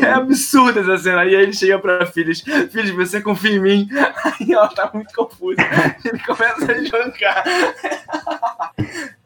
É 0.03 0.13
absurda 0.13 0.81
essa 0.81 0.99
cena. 0.99 1.25
E 1.25 1.37
aí 1.37 1.43
ele 1.43 1.53
chega 1.53 1.79
pra 1.79 2.07
Filhos: 2.07 2.41
Filhos, 2.71 2.91
você 2.91 3.21
confia 3.21 3.53
em 3.53 3.61
mim? 3.61 3.89
Aí 4.25 4.53
ela 4.53 4.69
tá 4.69 4.91
muito 4.93 5.15
confusa. 5.15 5.61
Ele 6.05 6.19
começa 6.21 6.73
a 6.73 6.85
jogar. 6.85 7.45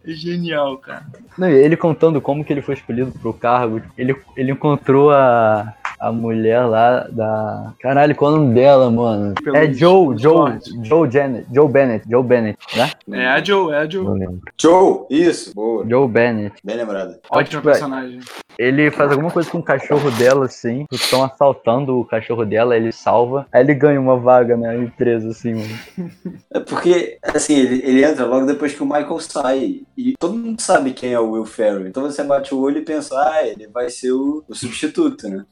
Genial, 0.06 0.76
cara. 0.78 1.06
Não, 1.38 1.48
e 1.48 1.54
ele 1.54 1.76
contando 1.76 2.20
como 2.20 2.44
que 2.44 2.52
ele 2.52 2.62
foi 2.62 2.74
escolhido 2.74 3.10
pro 3.12 3.32
cargo. 3.32 3.80
Ele, 3.96 4.14
ele 4.36 4.52
encontrou 4.52 5.10
a, 5.10 5.72
a 5.98 6.12
mulher 6.12 6.64
lá 6.66 7.06
da. 7.10 7.72
Caralho, 7.80 8.14
qual 8.14 8.32
é 8.32 8.34
o 8.34 8.38
nome 8.38 8.54
dela, 8.54 8.90
mano? 8.90 9.34
Pelo 9.34 9.56
é 9.56 9.72
Joe, 9.72 10.16
Joe. 10.18 10.58
Joe 10.82 11.10
Janet, 11.10 11.46
Joe 11.52 11.68
Bennett, 11.68 12.08
Joe 12.08 12.22
Bennett, 12.22 12.58
né? 12.76 12.90
É 13.12 13.26
a 13.28 13.42
Joe, 13.42 13.72
é 13.72 13.78
a 13.78 13.88
Joe. 13.88 14.28
Joe, 14.60 15.06
isso, 15.10 15.54
boa. 15.54 15.86
Joe 15.88 16.08
Bennett. 16.08 16.56
Bem 16.64 16.76
lembrado. 16.76 17.16
Ótimo 17.30 17.62
Vai. 17.62 17.72
personagem. 17.72 18.20
Ele 18.58 18.90
faz 18.90 19.10
alguma 19.10 19.30
coisa 19.30 19.50
com 19.50 19.58
o 19.58 19.62
cachorro 19.62 20.10
dela, 20.12 20.46
assim. 20.46 20.86
Estão 20.92 21.24
assaltando 21.24 21.98
o 21.98 22.04
cachorro 22.04 22.44
dela, 22.44 22.76
ele 22.76 22.92
salva. 22.92 23.46
Aí 23.52 23.62
ele 23.62 23.74
ganha 23.74 24.00
uma 24.00 24.16
vaga 24.16 24.56
na 24.56 24.76
empresa, 24.76 25.30
assim, 25.30 25.54
mano. 25.54 26.10
É 26.52 26.60
porque, 26.60 27.18
assim, 27.22 27.54
ele, 27.54 27.82
ele 27.84 28.04
entra 28.04 28.24
logo 28.24 28.46
depois 28.46 28.72
que 28.72 28.82
o 28.82 28.86
Michael 28.86 29.20
sai. 29.20 29.82
E 29.96 30.14
todo 30.18 30.36
mundo 30.36 30.60
sabe 30.60 30.92
quem 30.92 31.12
é 31.12 31.18
o 31.18 31.32
Will 31.32 31.44
Ferrell. 31.44 31.86
Então 31.86 32.02
você 32.02 32.22
bate 32.22 32.54
o 32.54 32.60
olho 32.60 32.78
e 32.78 32.84
pensa, 32.84 33.16
ah, 33.16 33.46
ele 33.46 33.66
vai 33.66 33.90
ser 33.90 34.12
o, 34.12 34.44
o 34.48 34.54
substituto, 34.54 35.28
né? 35.28 35.44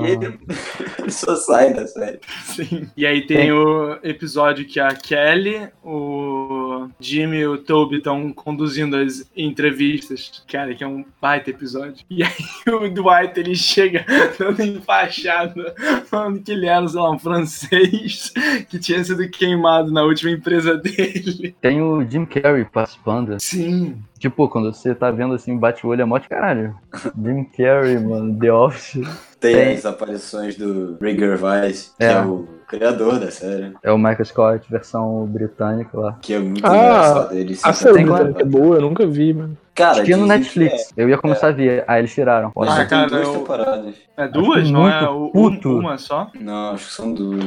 E 0.00 0.10
ele, 0.10 0.38
ele 0.98 1.10
só 1.10 1.36
sai 1.36 1.72
da 1.72 1.86
série. 1.86 2.20
Sim. 2.44 2.88
E 2.96 3.06
aí 3.06 3.26
tem 3.26 3.52
o 3.52 3.98
episódio 4.02 4.66
que 4.66 4.80
a 4.80 4.88
Kelly, 4.88 5.68
o 5.82 6.88
Jimmy 6.98 7.38
e 7.38 7.46
o 7.46 7.58
Toby 7.58 7.98
estão 7.98 8.32
conduzindo 8.32 8.96
as 8.96 9.30
entrevistas. 9.36 10.42
Cara, 10.50 10.74
que 10.74 10.82
é 10.82 10.86
um 10.86 11.04
baita 11.20 11.50
episódio. 11.50 12.04
E 12.10 12.22
aí 12.22 12.32
o 12.68 12.88
Dwight 12.88 13.38
ele 13.38 13.54
chega 13.54 14.04
dando 14.38 14.62
empachada, 14.62 15.74
falando 16.06 16.42
que 16.42 16.52
ele 16.52 16.66
era, 16.66 16.86
sei 16.88 17.00
lá, 17.00 17.10
um 17.10 17.18
francês 17.18 18.32
que 18.68 18.78
tinha 18.78 19.02
sido 19.04 19.28
queimado 19.30 19.92
na 19.92 20.02
última 20.02 20.32
empresa 20.32 20.76
dele. 20.76 21.54
Tem 21.60 21.80
o 21.80 22.08
Jim 22.08 22.24
Carrey 22.24 22.64
participando. 22.64 23.38
Sim. 23.40 24.02
Tipo, 24.18 24.48
quando 24.48 24.72
você 24.72 24.94
tá 24.94 25.10
vendo 25.10 25.34
assim, 25.34 25.58
bate 25.58 25.86
o 25.86 25.90
olho, 25.90 26.00
é 26.00 26.04
mó 26.04 26.16
de 26.16 26.28
caralho. 26.28 26.74
Jim 27.22 27.44
Carrey, 27.44 27.98
mano, 27.98 28.38
The 28.38 28.52
Office. 28.52 29.02
Tem, 29.48 29.54
Tem. 29.54 29.74
as 29.74 29.84
aparições 29.84 30.56
do 30.56 30.96
Rick 31.00 31.20
Gervais, 31.20 31.94
que 31.98 32.04
É. 32.04 32.12
é. 32.12 32.20
o 32.22 32.48
criador 32.66 33.18
da 33.18 33.30
série. 33.30 33.72
É 33.82 33.92
o 33.92 33.98
Michael 33.98 34.24
Scott, 34.24 34.66
versão 34.70 35.26
britânica 35.26 35.90
lá. 35.98 36.16
Que 36.22 36.34
é 36.34 36.38
muito 36.38 36.64
Ah, 36.66 36.68
engraçado. 36.76 37.34
Ele 37.36 37.58
A 37.62 37.72
série 37.72 38.00
é 38.02 38.44
boa, 38.44 38.76
eu 38.76 38.80
nunca 38.80 39.06
vi, 39.06 39.34
mano. 39.34 39.56
Cara, 39.74 40.02
Tinha 40.04 40.16
no 40.16 40.26
Netflix. 40.26 40.92
Eu 40.96 41.08
ia 41.08 41.18
começar 41.18 41.48
a 41.48 41.52
ver. 41.52 41.84
Aí 41.88 42.00
eles 42.00 42.14
tiraram. 42.14 42.48
É. 42.56 42.68
Ah, 42.68 42.86
cara, 42.86 43.08
duas 43.08 43.26
eu- 43.26 43.32
temporadas. 43.34 43.94
É 44.16 44.28
duas? 44.28 44.70
Não 44.70 44.88
é 44.88 45.08
o- 45.10 45.30
puto. 45.30 45.68
um- 45.68 45.78
uma 45.80 45.98
só? 45.98 46.30
Não, 46.40 46.70
acho 46.74 46.86
que 46.86 46.92
são 46.92 47.12
duas. 47.12 47.44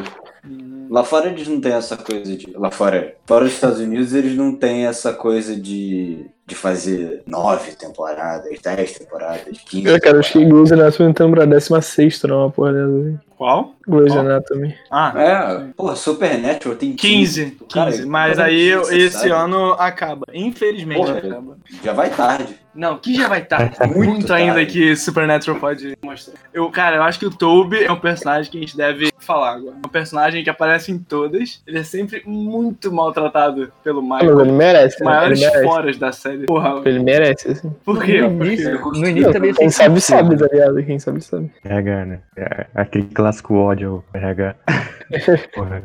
Lá 0.90 1.04
fora 1.04 1.28
eles 1.28 1.48
não 1.48 1.60
têm 1.60 1.74
essa 1.74 1.98
coisa 1.98 2.36
de. 2.36 2.50
Lá 2.56 2.72
fora, 2.72 3.16
fora 3.26 3.44
dos 3.44 3.54
Estados 3.54 3.80
Unidos, 3.80 4.14
eles 4.14 4.36
não 4.38 4.56
têm 4.56 4.86
essa 4.86 5.12
coisa 5.12 5.54
de, 5.54 6.26
de 6.46 6.56
fazer 6.56 7.24
nove 7.28 7.72
temporadas, 7.74 8.58
dez 8.62 8.98
temporadas, 8.98 9.58
quinze. 9.70 9.86
Eu, 9.86 10.00
cara, 10.00 10.16
eu 10.16 10.20
achei 10.22 10.46
Grey's 10.46 10.72
Anatomy 10.72 11.10
entrando 11.10 11.32
pra 11.36 11.46
16 11.46 12.24
não, 12.24 12.38
uma 12.44 12.52
porra 12.52 12.72
dessa. 12.72 13.20
Qual? 13.38 13.74
Grey's 13.86 14.14
Qual? 14.14 14.20
Anatomy. 14.26 14.76
Ah, 14.90 15.14
É, 15.18 15.74
porra, 15.76 15.96
Supernatural 15.96 16.78
tem 16.78 16.94
15, 16.96 17.46
15. 17.52 17.58
Cara, 17.74 18.06
mas 18.06 18.38
cada 18.38 18.44
aí 18.48 18.72
15, 18.78 18.98
esse 18.98 19.18
sabe? 19.18 19.32
ano 19.32 19.74
acaba. 19.74 20.26
Infelizmente 20.34 20.98
Porra, 21.06 21.18
acaba. 21.18 21.58
Já 21.84 21.92
vai 21.92 22.10
tarde. 22.10 22.58
Não, 22.78 22.98
que 23.00 23.16
já 23.16 23.28
vai 23.28 23.42
estar 23.42 23.72
Muito 23.88 23.98
muito, 24.10 24.32
ainda 24.34 24.54
tarde. 24.54 24.72
que 24.72 24.96
Supernatural 24.96 25.60
pode 25.60 25.98
mostrar. 26.02 26.36
Eu, 26.54 26.70
cara, 26.70 26.98
eu 26.98 27.04
acho 27.04 27.18
que 27.18 27.26
o 27.26 27.32
Toby 27.32 27.84
é 27.84 27.92
um 27.92 28.00
personagem 28.00 28.52
que 28.52 28.58
a 28.58 28.62
gente 28.62 28.78
deve 28.78 29.10
falar 29.18 29.56
agora. 29.56 29.76
É 29.84 29.88
um 29.88 29.90
personagem 29.90 30.44
que 30.44 30.50
aparece 30.50 30.92
em 30.92 31.00
todas. 31.00 31.62
Ele 31.66 31.80
é 31.80 31.84
sempre 31.84 32.22
muito 32.26 32.92
maltratado 32.92 33.72
pelo 33.84 34.02
mas 34.02 34.22
ele 34.22 34.32
Michael. 34.32 34.54
merece, 34.54 34.96
Os 34.96 35.02
né? 35.02 35.06
maiores 35.06 35.42
Ele 35.42 35.50
merece. 35.50 35.66
foras 35.68 35.98
da 35.98 36.12
série. 36.12 36.46
Porra, 36.46 36.82
Ele 36.86 37.00
merece, 37.00 37.50
assim. 37.52 37.76
por 37.84 38.04
quê? 38.04 38.22
No 38.22 38.46
início, 38.46 38.80
Porque- 38.80 39.00
no 39.00 39.08
início 39.08 39.32
também 39.34 39.54
Quem 39.56 39.70
sabe, 39.72 40.00
sabe, 40.00 40.38
tá 40.38 40.48
ligado? 40.52 40.84
Quem 40.84 41.00
sabe, 41.00 41.22
sabe. 41.22 41.52
RH, 41.66 42.06
né? 42.06 42.20
É, 42.38 42.68
aquele 42.76 43.08
clássico 43.08 43.56
ódio 43.56 44.04
ao 44.14 44.20
RH. 44.22 44.56
Porra. 45.56 45.84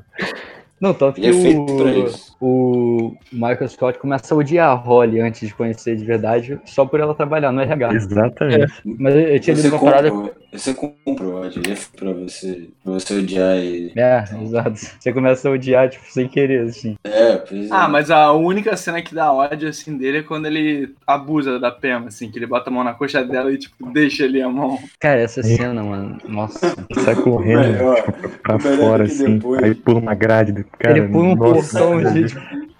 Não, 0.81 0.93
tanto 0.93 1.21
que 1.21 1.27
é 1.29 1.33
feito 1.33 1.65
pra 1.65 1.85
o, 1.87 2.07
isso. 2.07 2.32
O 2.45 3.15
Michael 3.33 3.69
Scott 3.69 3.99
começa 4.01 4.35
a 4.35 4.37
odiar 4.37 4.71
a 4.71 4.75
Holly 4.75 5.21
antes 5.21 5.47
de 5.49 5.55
conhecer 5.55 5.95
de 5.97 6.05
verdade, 6.05 6.59
só 6.65 6.85
por 6.85 6.99
ela 6.99 7.15
trabalhar 7.15 7.53
no 7.53 7.61
RH. 7.61 7.95
Exatamente. 7.95 8.73
Mas 8.85 9.15
eu, 9.15 9.21
eu 9.21 9.41
tinha 9.41 9.55
lido 9.55 9.69
Você 9.71 9.75
uma 9.77 9.81
parada. 9.85 10.11
compra, 10.11 10.33
você 10.53 10.75
compra 10.75 11.25
o 11.25 11.35
ódio, 11.37 11.63
é 11.71 11.77
pra 11.99 12.13
você, 12.13 12.69
pra 12.83 12.93
você 12.95 13.15
odiar 13.19 13.57
ele. 13.57 13.93
É, 13.97 14.25
exato. 14.43 14.73
Você 14.99 15.13
começa 15.13 15.49
a 15.49 15.53
odiar, 15.53 15.89
tipo, 15.89 16.05
sem 16.11 16.27
querer, 16.27 16.63
assim. 16.63 16.97
É, 17.05 17.37
pois 17.37 17.67
é. 17.67 17.69
Ah, 17.71 17.89
mas 17.89 18.11
a 18.11 18.33
única 18.33 18.77
cena 18.77 19.01
que 19.01 19.15
dá 19.15 19.33
ódio, 19.33 19.69
assim, 19.69 19.97
dele 19.97 20.19
é 20.19 20.23
quando 20.23 20.47
ele 20.47 20.93
abusa 21.07 21.61
da 21.61 21.71
Pema, 21.71 22.09
assim, 22.09 22.29
que 22.31 22.39
ele 22.39 22.47
bota 22.47 22.71
a 22.71 22.73
mão 22.73 22.83
na 22.83 22.93
coxa 22.93 23.25
dela 23.25 23.53
e, 23.53 23.59
tipo, 23.59 23.91
deixa 23.93 24.25
ali 24.25 24.43
a 24.43 24.49
mão. 24.49 24.79
Cara, 24.99 25.21
essa 25.21 25.43
cena, 25.45 25.83
mano, 25.83 26.19
nossa. 26.29 26.75
Sai 27.05 27.15
correndo 27.15 27.61
Melhor. 27.73 28.03
pra 28.43 28.59
Melhor 28.59 28.77
fora, 28.79 29.05
assim. 29.05 29.37
depois. 29.39 29.63
Aí 29.63 29.75
pula 29.75 30.01
uma 30.01 30.15
grade 30.15 30.53
do 30.53 30.65
cara. 30.79 30.99
ele 30.99 31.09
pula 31.09 31.25
um 31.29 31.35
nossa, 31.37 31.79
portão 31.79 32.13
de 32.13 32.25
tipo, 32.27 32.32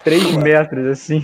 3 0.03 0.35
metros, 0.37 0.85
assim. 0.87 1.23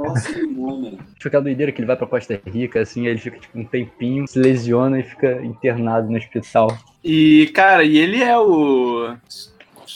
Nossa, 0.00 0.32
que 0.32 0.46
bom, 0.46 0.80
né? 0.80 0.92
Fica 1.20 1.38
a 1.38 1.40
doideira 1.40 1.72
que 1.72 1.80
ele 1.80 1.86
vai 1.86 1.96
pra 1.96 2.06
Costa 2.06 2.40
Rica, 2.46 2.80
assim, 2.80 3.02
aí 3.02 3.08
ele 3.12 3.18
fica 3.20 3.38
tipo 3.38 3.58
um 3.58 3.64
tempinho, 3.64 4.26
se 4.28 4.38
lesiona 4.38 5.00
e 5.00 5.02
fica 5.02 5.42
internado 5.44 6.10
no 6.10 6.16
hospital. 6.16 6.76
E, 7.04 7.50
cara, 7.54 7.82
e 7.84 7.96
ele 7.98 8.22
é 8.22 8.38
o. 8.38 9.14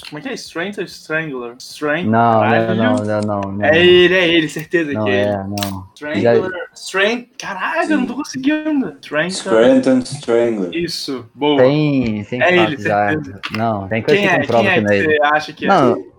Como 0.08 0.18
é 0.18 0.22
que 0.22 0.28
é? 0.30 0.34
Strength 0.34 0.78
ou 0.78 0.84
Strangler? 0.84 1.54
Strength? 1.58 2.08
Não, 2.08 2.32
não, 2.32 2.40
caralho. 2.40 2.74
não, 2.76 2.96
não, 2.96 3.20
não, 3.20 3.40
não. 3.52 3.64
É 3.64 3.78
ele, 3.78 4.14
é 4.14 4.28
ele, 4.28 4.48
certeza 4.48 4.92
Não 4.92 5.04
que 5.04 5.10
é 5.10 5.20
ele. 5.22 5.30
é, 5.30 5.36
não. 5.36 5.86
Strangler. 5.94 6.50
Strength. 6.74 7.26
Caralho, 7.38 7.92
eu 7.92 7.98
não 7.98 8.06
tô 8.06 8.14
conseguindo. 8.14 8.96
Strength. 9.00 9.32
Scranton 9.34 9.98
Strangler. 9.98 10.70
Isso, 10.74 11.30
boa. 11.34 11.62
Tem, 11.62 12.24
tem 12.24 12.42
É 12.42 12.56
ele, 12.56 12.76
já. 12.82 13.10
certeza. 13.10 13.40
Não, 13.52 13.86
tem 13.86 14.02
coisa 14.02 14.20
Quem 14.20 14.28
que 14.28 14.34
é? 14.34 14.40
comprova 14.40 14.62
Quem 14.64 14.70
é 14.70 14.74
que 14.74 14.80
não 14.80 14.92
é 14.92 14.96
ele. 14.98 15.06
você 15.16 15.22
acha 15.22 15.52
que 15.52 15.64
é? 15.66 15.68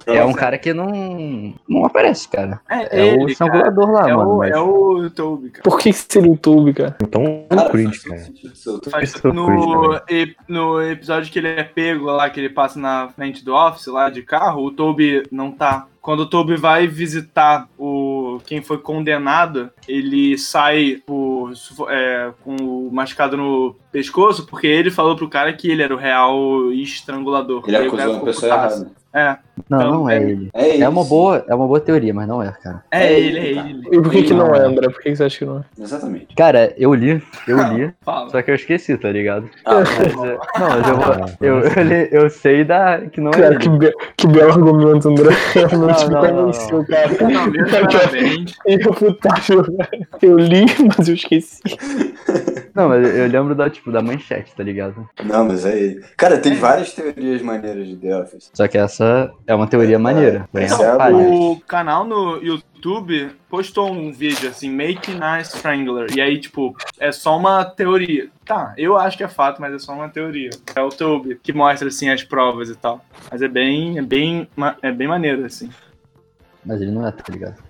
É 0.06 0.24
um 0.24 0.34
cara 0.34 0.58
que 0.58 0.74
não, 0.74 1.54
não 1.68 1.86
aparece, 1.86 2.28
cara. 2.28 2.60
É, 2.70 3.00
É 3.00 3.04
o 3.04 3.06
ele, 3.06 3.18
cara. 3.20 3.32
estrangulador 3.32 3.92
lá, 3.92 4.10
É 4.10 4.16
mano. 4.16 4.30
o, 4.32 4.38
mas- 4.40 4.52
é 4.52 4.60
o 4.60 5.10
Toby, 5.10 5.50
cara. 5.50 5.64
Por 5.64 5.80
que 5.80 5.92
seria 5.94 6.30
o 6.30 6.34
YouTube, 6.34 6.74
cara? 6.74 6.96
Então, 7.02 7.46
Cara, 7.50 7.68
o 7.68 7.72
Creed, 7.72 7.96
cara. 8.04 8.22
o 8.22 8.80
Toby. 8.80 8.90
Faz- 8.90 9.16
é 9.24 9.28
no, 9.32 10.02
e- 10.10 10.36
no 10.48 10.82
episódio 10.82 11.32
que 11.32 11.40
ele 11.40 11.48
é 11.50 11.64
pego 11.64 12.06
lá, 12.06 12.30
que 12.30 12.40
ele 12.40 12.50
passa 12.50 12.80
na 12.80 13.10
frente 13.16 13.44
do 13.44 13.54
office 13.54 13.88
lá 13.88 14.10
de 14.10 14.22
carro, 14.24 14.64
o 14.66 14.72
Toby 14.72 15.24
não 15.32 15.52
tá. 15.52 15.88
Quando 16.02 16.22
o 16.22 16.26
Toby 16.30 16.58
vai 16.58 16.86
visitar 16.86 17.68
o 17.78 18.23
quem 18.46 18.62
foi 18.62 18.78
condenado, 18.78 19.70
ele 19.88 20.38
sai 20.38 20.98
por, 21.06 21.52
é, 21.90 22.32
com 22.44 22.56
o 22.56 22.90
machucado 22.92 23.36
no 23.38 23.76
pescoço, 23.92 24.46
porque 24.48 24.68
ele 24.68 24.90
falou 24.92 25.16
pro 25.16 25.30
cara 25.30 25.54
que 25.54 25.70
ele 25.70 25.84
era 25.84 25.94
o 25.94 25.98
real 25.98 26.72
estrangulador. 26.72 27.64
Ele 27.68 27.74
cara 27.78 27.88
acusou 27.88 28.06
a 28.06 28.14
ficou 28.14 28.26
pessoa 28.26 28.52
errada. 28.54 28.92
É, 29.16 29.38
Não, 29.70 29.80
Então, 29.80 29.92
não 29.92 30.10
é 30.10 30.18
é- 30.18 30.24
ele. 30.24 30.50
É, 30.56 30.80
É 30.80 30.90
uma 30.90 31.04
boa, 31.04 31.46
é 31.48 31.54
uma 31.54 31.68
boa 31.68 31.80
teoria, 31.80 32.12
mas 32.12 32.28
não 32.28 32.42
é, 32.42 32.52
cara. 32.64 32.84
é, 32.90 33.06
É 33.14 33.20
ele, 33.20 33.38
é 33.38 33.46
ele, 33.46 33.56
cara. 33.84 33.96
E 33.96 34.02
por 34.02 34.12
que, 34.12 34.24
que 34.24 34.34
não 34.34 34.48
Não. 34.48 34.56
é, 34.56 34.60
André? 34.66 34.90
Por 34.90 35.00
que, 35.04 35.12
que 35.12 35.16
você 35.16 35.24
acha 35.26 35.38
que 35.38 35.46
não 35.46 35.60
é? 35.60 35.64
Exatamente. 35.80 36.28
Cara, 36.36 36.74
eu 36.76 36.92
li, 36.96 37.22
eu 37.48 37.58
li, 37.76 37.94
Fala. 38.02 38.32
só 38.32 38.42
que 38.42 38.50
eu 38.50 38.56
esqueci, 38.56 38.98
tá 38.98 39.12
ligado? 39.12 39.48
Ah, 39.66 39.76
Mas, 39.76 40.00
é, 40.00 40.38
não, 40.60 40.70
mas 40.70 40.88
eu, 40.90 40.98
vou- 40.98 41.26
eu, 41.42 41.60
eu, 41.60 41.84
li- 41.84 42.10
eu 42.12 42.30
sei 42.32 42.64
da, 42.64 43.02
que 43.02 43.22
não 43.22 43.30
é 43.30 43.34
Cara, 43.36 43.54
ele. 43.54 43.60
que, 43.60 43.70
be- 43.70 43.94
que 44.18 44.26
belo 44.28 44.52
argumento, 44.52 45.08
André. 45.10 45.30
Realmente 45.54 46.10
Não, 46.10 46.22
me 46.24 46.32
não, 46.32 46.46
não, 46.48 46.86
cara. 46.86 47.08
Não, 47.22 47.48
meus 47.52 47.70
Cara, 47.70 47.88
Irrefutável. 48.66 49.64
Eu 50.22 50.38
li, 50.38 50.66
mas 50.98 51.08
eu 51.08 51.16
esqueci. 51.16 51.62
Não, 52.74 52.90
mas 52.90 53.08
eu 53.08 53.28
lembro 53.28 53.54
da, 53.54 53.70
tipo, 53.70 53.92
da 53.92 54.02
manchete, 54.02 54.56
tá 54.56 54.64
ligado? 54.64 55.08
Não, 55.24 55.46
mas 55.46 55.64
é 55.64 55.78
ele. 55.78 56.04
Cara, 56.18 56.40
tem 56.40 56.56
várias 56.56 56.92
teorias 56.92 57.40
maneiras 57.44 57.88
de 57.88 57.96
The 57.96 58.18
Office. 58.18 58.50
Só 58.52 58.68
que 58.68 58.80
essa 58.80 59.32
é 59.46 59.54
uma 59.54 59.68
teoria 59.68 60.00
maneira. 60.00 60.50
essa 60.56 60.84
é 60.84 60.90
a 60.90 60.96
falha. 60.96 61.16
boa. 61.16 61.52
O 61.52 61.62
canal 61.62 62.04
no 62.04 62.42
YouTube 62.42 63.30
postou 63.48 63.92
um 63.92 64.12
vídeo 64.12 64.50
assim, 64.50 64.72
Making 64.72 65.22
a 65.22 65.40
Strangler. 65.42 66.08
E 66.16 66.20
aí, 66.20 66.40
tipo, 66.40 66.76
é 67.00 67.12
só 67.12 67.38
uma 67.38 67.64
teoria. 67.64 68.30
Tá, 68.44 68.74
eu 68.76 68.98
acho 68.98 69.18
que 69.18 69.24
é 69.24 69.28
fato, 69.28 69.62
mas 69.62 69.72
é 69.72 69.78
só 69.78 69.94
uma 69.94 70.10
teoria. 70.10 70.50
É 70.76 70.82
o 70.82 70.90
Toby 70.90 71.40
que 71.44 71.54
mostra 71.54 71.90
assim 71.90 72.10
as 72.10 72.24
provas 72.24 72.70
e 72.70 72.76
tal. 72.76 73.06
Mas 73.30 73.44
é 73.44 73.48
bem, 73.48 74.00
é 74.00 74.02
bem, 74.02 74.48
é 74.82 74.92
bem 74.92 75.08
maneiro 75.08 75.46
assim. 75.46 75.70
Mas 76.66 76.82
ele 76.82 76.92
não 76.92 77.06
é, 77.06 77.12
tá 77.12 77.32
ligado? 77.32 77.62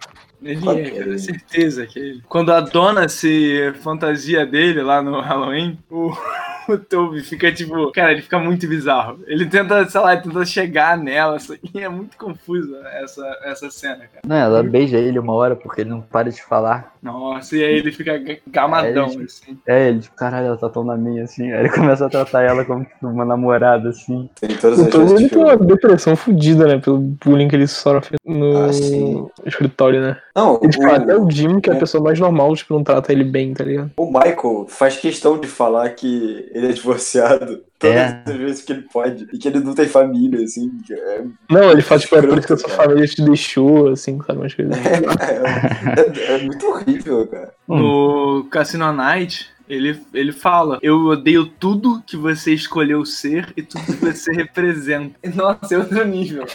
Ele 0.44 0.62
Claro 0.62 0.80
é, 0.80 1.14
é 1.14 1.18
certeza 1.18 1.86
que 1.88 2.00
é 2.00 2.04
ele. 2.04 2.22
Quando 2.28 2.52
a 2.52 2.60
dona 2.62 3.08
se 3.10 3.74
fantasia 3.82 4.46
dele 4.46 4.82
lá 4.82 5.02
no 5.02 5.20
Halloween, 5.22 5.78
o, 5.89 6.12
o 6.70 6.78
Toby 6.78 7.22
fica 7.22 7.52
tipo. 7.52 7.91
Cara, 7.91 8.12
ele 8.12 8.22
fica 8.22 8.39
muito 8.39 8.68
bizarro. 8.68 9.20
Ele 9.28 9.46
tenta, 9.46 9.88
sei 9.89 10.02
lá, 10.02 10.14
ele 10.14 10.22
tenta 10.24 10.46
chegar 10.46 10.98
nela. 10.98 11.36
Assim, 11.38 11.58
e 11.74 11.80
é 11.80 11.89
muito 11.89 12.18
confusa 12.18 12.80
essa, 12.94 13.26
essa 13.44 13.70
cena, 13.72 14.00
cara. 14.00 14.22
Não, 14.26 14.36
ela 14.36 14.64
beija 14.64 14.98
ele 14.98 15.20
uma 15.20 15.34
hora 15.34 15.56
porque 15.56 15.82
ele 15.82 15.89
não 15.89 16.02
para 16.02 16.30
de 16.32 16.41
falar. 16.44 16.94
Nossa, 17.02 17.58
e 17.58 17.64
aí 17.64 17.74
ele 17.76 17.91
fica 17.91 18.18
ga- 18.18 18.38
gamadão, 18.48 19.08
É, 19.08 19.14
ele- 19.14 19.24
assim. 19.26 19.58
É, 19.68 19.89
ele, 19.89 20.00
tipo, 20.00 20.16
caralho, 20.16 20.48
ela 20.48 20.58
tá 20.58 20.70
tão 20.70 20.84
na 20.86 20.96
minha, 20.96 21.24
assim. 21.24 21.52
Aí 21.52 21.60
ele 21.62 21.70
começa 21.74 22.06
a 22.06 22.10
tratar 22.10 22.44
ela 22.44 22.64
como 22.64 22.86
tipo, 22.86 23.08
uma 23.08 23.26
namorada, 23.26 23.89
assim. 23.89 24.30
Tem 24.39 24.56
todas 24.56 24.80
O 24.80 24.84
as 24.84 24.89
Toby 24.89 25.14
ele 25.16 25.30
tem 25.30 25.38
uma 25.44 25.58
depressão 25.58 26.16
fodida, 26.16 26.66
né? 26.66 26.78
Pelo 26.80 26.98
bullying 27.00 27.48
que 27.50 27.56
ele 27.58 27.68
sofre 27.68 28.16
no 28.26 29.30
Ah, 29.36 29.48
escritório, 29.48 30.02
né? 30.02 30.18
Não, 30.36 30.60
Ele 30.64 30.74
fala 30.74 30.98
até 30.98 31.16
o, 31.16 31.26
o 31.26 31.32
Jim, 31.32 31.60
que 31.60 31.70
é 31.70 31.74
a 31.74 31.76
o- 31.76 31.80
pessoa 31.80 32.04
mais 32.04 32.20
normal, 32.20 32.56
tipo, 32.56 32.74
não 32.74 32.84
trata 32.84 33.12
ele 33.12 33.24
bem, 33.24 33.54
tá 33.54 33.64
ligado? 33.64 33.92
o 33.98 34.06
Michael 34.08 34.66
faz 34.68 34.98
questão 34.98 35.38
de 35.40 35.48
falar 35.48 35.90
que 35.92 36.50
ele 36.54 36.68
é 36.68 36.72
divorciado 36.72 37.62
todas 37.78 37.96
É. 37.96 38.24
as 38.26 38.36
vezes 38.36 38.62
que 38.64 38.74
ele 38.74 38.82
pode. 38.92 39.28
E 39.32 39.38
que 39.38 39.48
ele 39.48 39.60
não 39.60 39.76
tem 39.76 39.88
família, 39.88 40.44
assim. 40.44 40.72
É, 40.90 41.24
Não, 41.52 41.70
ele 41.72 41.82
fala, 41.84 42.02
tipo, 42.02 42.16
é 42.16 42.22
por 42.22 42.38
isso 42.38 42.48
que 42.48 42.54
a 42.54 42.58
sua 42.58 42.70
família 42.70 43.08
te 43.08 43.22
deixou, 43.24 43.90
assim, 43.90 44.20
sabe? 44.26 44.40
Umas 44.40 44.54
coisas. 44.56 44.76
é, 44.84 46.32
é- 46.32 46.36
é 46.36 46.44
muito 46.44 46.66
horrível, 46.68 47.28
cara. 47.28 47.54
Hum. 47.70 47.78
No 47.78 48.44
Cassino 48.46 48.92
Night, 48.92 49.48
ele, 49.70 50.00
ele 50.14 50.32
fala: 50.32 50.80
Eu 50.82 51.06
odeio 51.06 51.46
tudo 51.46 52.02
que 52.08 52.18
você 52.18 52.54
escolheu 52.54 53.06
ser 53.06 53.54
e 53.56 53.62
tudo 53.62 53.86
que 53.86 53.94
você 54.06 54.32
representa. 54.36 55.14
Nossa, 55.36 55.76
é 55.76 55.78
outro 55.78 56.04
nível. 56.06 56.46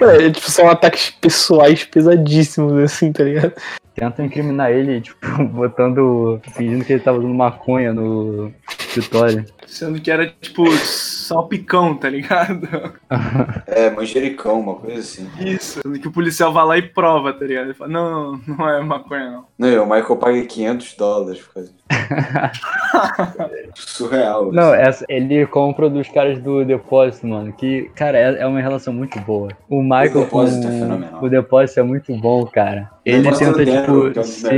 É, 0.00 0.30
tipo, 0.30 0.50
são 0.50 0.68
ataques 0.68 1.10
pessoais 1.10 1.84
pesadíssimos, 1.84 2.72
assim, 2.82 3.12
tá 3.12 3.24
ligado? 3.24 3.52
Tentam 3.94 4.26
incriminar 4.26 4.70
ele, 4.70 5.00
tipo, 5.00 5.18
botando. 5.48 6.40
fingindo 6.52 6.84
que 6.84 6.92
ele 6.92 7.02
tava 7.02 7.18
usando 7.18 7.32
maconha 7.32 7.94
no 7.94 8.52
escritório. 8.68 9.46
Sendo 9.66 10.00
que 10.00 10.10
era 10.10 10.26
tipo 10.26 10.70
salpicão, 10.76 11.96
tá 11.96 12.08
ligado? 12.08 12.68
É, 13.66 13.90
manjericão, 13.90 14.60
uma 14.60 14.74
coisa 14.74 15.00
assim. 15.00 15.28
Isso. 15.38 15.80
Sendo 15.82 15.98
que 15.98 16.08
o 16.08 16.12
policial 16.12 16.52
vai 16.52 16.64
lá 16.64 16.78
e 16.78 16.82
prova, 16.82 17.32
tá 17.32 17.44
ligado? 17.44 17.66
Ele 17.66 17.74
fala: 17.74 17.90
Não, 17.90 18.32
não, 18.32 18.56
não 18.56 18.68
é 18.68 18.82
maconha, 18.82 19.30
não. 19.30 19.44
Não, 19.58 19.84
o 19.84 19.86
Michael 19.86 20.16
paga 20.16 20.44
500 20.44 20.94
dólares 20.94 21.42
por 21.42 21.54
causa 21.54 21.68
disso. 21.70 21.84
Surreal. 23.74 24.52
Não, 24.52 24.74
essa, 24.74 25.04
ele 25.08 25.46
compra 25.46 25.88
dos 25.88 26.08
caras 26.08 26.38
do 26.40 26.64
depósito, 26.64 27.26
mano. 27.26 27.52
Que, 27.52 27.90
cara, 27.94 28.18
é, 28.18 28.42
é 28.42 28.46
uma 28.46 28.60
relação 28.60 28.92
muito 28.92 29.18
boa. 29.20 29.48
O 29.68 29.82
Michael 29.82 30.12
com 30.12 30.20
depósito 30.20 30.66
é 30.66 30.70
fenomenal. 30.70 31.22
o 31.24 31.28
depósito 31.28 31.80
é 31.80 31.82
muito 31.82 32.16
bom, 32.16 32.44
cara. 32.46 32.90
Ele 33.04 33.22
tenta, 33.30 33.64
tipo, 33.64 34.10
que 34.10 34.18
é 34.18 34.20
um 34.20 34.24
se. 34.24 34.48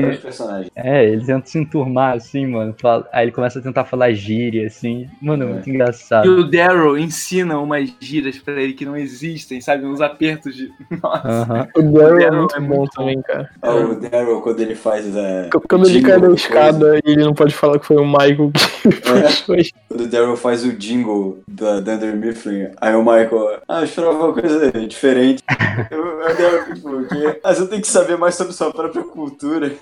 É, 0.74 1.05
ele 1.05 1.22
tenta 1.24 1.47
se 1.47 1.59
enturmar, 1.59 2.16
assim, 2.16 2.47
mano. 2.47 2.74
Fala- 2.81 3.07
Aí 3.12 3.24
ele 3.26 3.33
começa 3.33 3.59
a 3.59 3.62
tentar 3.62 3.85
falar 3.85 4.11
gíria, 4.12 4.66
assim. 4.66 5.07
Mano, 5.20 5.45
é 5.45 5.47
É. 5.47 5.53
muito 5.53 5.68
E 5.68 5.70
engraçado. 5.74 6.24
o 6.31 6.45
Daryl 6.51 6.97
ensina 6.97 7.59
umas 7.61 7.93
gírias 8.01 8.39
pra 8.39 8.55
ele 8.55 8.72
que 8.72 8.87
não 8.87 8.97
existem, 8.97 9.61
sabe? 9.61 9.85
Uns 9.85 10.01
apertos 10.01 10.57
de. 10.57 10.70
Nossa. 11.03 11.29
Aham. 11.29 11.68
O 11.76 11.83
Daryl 11.83 12.20
é 12.20 12.31
muito 12.31 12.57
é 12.57 12.61
bom 12.61 12.76
muito 12.76 12.93
também, 12.93 13.20
cara. 13.20 13.51
Ah, 13.61 13.74
o 13.74 14.01
Daryl, 14.01 14.41
quando 14.41 14.61
ele 14.61 14.74
faz. 14.74 15.14
É, 15.14 15.51
Quando 15.68 15.87
ele 15.87 16.01
cai 16.01 16.14
jingle, 16.18 16.35
escada 16.35 16.99
e 17.05 17.17
ele 17.18 17.26
não 17.26 17.34
pode 17.34 17.54
falar 17.54 17.78
que 17.78 17.86
foi 17.86 17.96
o 17.96 18.06
Michael 18.06 18.50
que 18.52 18.88
puxou 19.00 19.54
a 19.54 19.58
Quando 19.88 20.00
o 20.02 20.06
Daryl 20.06 20.36
faz 20.36 20.64
o 20.64 20.72
jingle 20.72 21.40
da 21.48 21.80
Dunder 21.80 22.16
Mifflin, 22.16 22.68
aí 22.80 22.94
o 22.94 23.02
Michael, 23.02 23.60
ah, 23.68 23.80
eu 23.80 23.84
esperava 23.84 24.24
uma 24.24 24.32
coisa 24.32 24.70
diferente. 24.86 25.42
Eu, 25.90 26.04
eu 26.04 26.36
Daryl, 26.36 26.74
tipo, 26.74 26.88
o 26.88 27.08
quê? 27.08 27.40
Ah, 27.42 27.54
você 27.54 27.66
tem 27.68 27.80
que 27.80 27.86
saber 27.86 28.16
mais 28.18 28.34
sobre 28.34 28.52
sua 28.52 28.72
própria 28.72 29.02
cultura. 29.04 29.72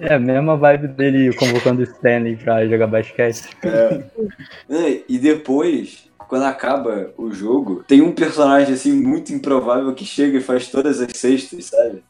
É 0.00 0.14
a 0.14 0.18
mesma 0.18 0.56
vibe 0.56 0.88
dele 0.88 1.34
convocando 1.34 1.80
o 1.80 1.84
Stanley 1.84 2.36
pra 2.36 2.66
jogar 2.66 2.86
basquete. 2.86 3.48
É. 3.64 4.02
É, 4.68 5.02
E 5.08 5.18
depois, 5.18 6.10
quando 6.28 6.44
acaba 6.44 7.10
o 7.16 7.32
jogo, 7.32 7.84
tem 7.86 8.00
um 8.00 8.12
personagem 8.12 8.74
assim 8.74 8.92
muito 8.92 9.32
improvável 9.32 9.94
que 9.94 10.04
chega 10.04 10.38
e 10.38 10.42
faz 10.42 10.68
todas 10.68 11.00
as 11.00 11.12
cestas, 11.14 11.66
sabe? 11.66 12.02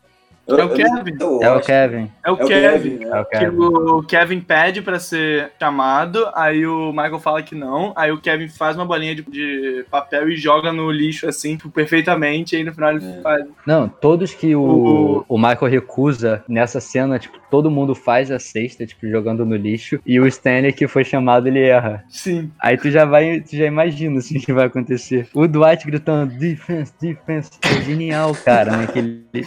Eu- 0.46 0.58
É 0.58 0.64
o 0.64 0.68
eu- 0.68 0.74
Kevin. 0.74 1.16
eu 1.20 1.42
É 1.42 1.50
o. 1.52 1.60
Kevin. 1.60 2.10
É 2.24 2.30
o 2.30 2.34
É 2.36 2.42
o 2.42 2.46
Kevin. 2.46 2.94
É 3.04 3.08
né? 3.08 3.20
o 3.20 3.24
Que 3.24 3.38
Kevin. 3.38 3.56
o 3.58 4.02
Kevin 4.02 4.40
pede 4.40 4.82
pra 4.82 4.98
ser 4.98 5.52
chamado, 5.58 6.28
aí 6.34 6.66
o 6.66 6.90
Michael 6.92 7.20
fala 7.20 7.42
que 7.42 7.54
não, 7.54 7.92
aí 7.96 8.10
o 8.10 8.18
Kevin 8.20 8.48
faz 8.48 8.76
uma 8.76 8.84
bolinha 8.84 9.14
de, 9.14 9.22
de 9.22 9.84
papel 9.90 10.28
e 10.28 10.36
joga 10.36 10.72
no 10.72 10.90
lixo 10.90 11.28
assim, 11.28 11.56
perfeitamente, 11.56 12.54
e 12.54 12.58
aí 12.58 12.64
no 12.64 12.72
final 12.74 12.90
ele 12.96 13.04
É. 13.04 13.20
faz. 13.22 13.44
Não, 13.66 13.88
todos 13.88 14.34
que 14.34 14.54
o, 14.56 15.24
o 15.28 15.38
Michael 15.38 15.70
recusa 15.70 16.42
nessa 16.48 16.80
cena, 16.80 17.18
tipo, 17.18 17.38
todo 17.50 17.70
mundo 17.70 17.94
faz 17.94 18.30
a 18.30 18.38
cesta, 18.38 18.84
tipo, 18.86 19.06
jogando 19.08 19.44
no 19.44 19.54
lixo. 19.56 20.00
E 20.06 20.18
o 20.18 20.26
Stanley 20.26 20.72
que 20.72 20.88
foi 20.88 21.04
chamado, 21.04 21.46
ele 21.46 21.60
erra. 21.60 22.02
Sim. 22.08 22.50
Aí 22.58 22.76
tu 22.76 22.90
já 22.90 23.04
vai, 23.04 23.40
tu 23.40 23.54
já 23.56 23.66
imagina 23.66 24.18
assim 24.18 24.38
o 24.38 24.40
que 24.40 24.52
vai 24.52 24.66
acontecer. 24.66 25.28
O 25.34 25.46
Dwight 25.46 25.86
gritando 25.86 26.32
defense, 26.34 26.92
defense, 27.00 27.50
é 27.62 27.80
genial, 27.82 28.34
cara, 28.44 28.76
naquele. 28.76 29.22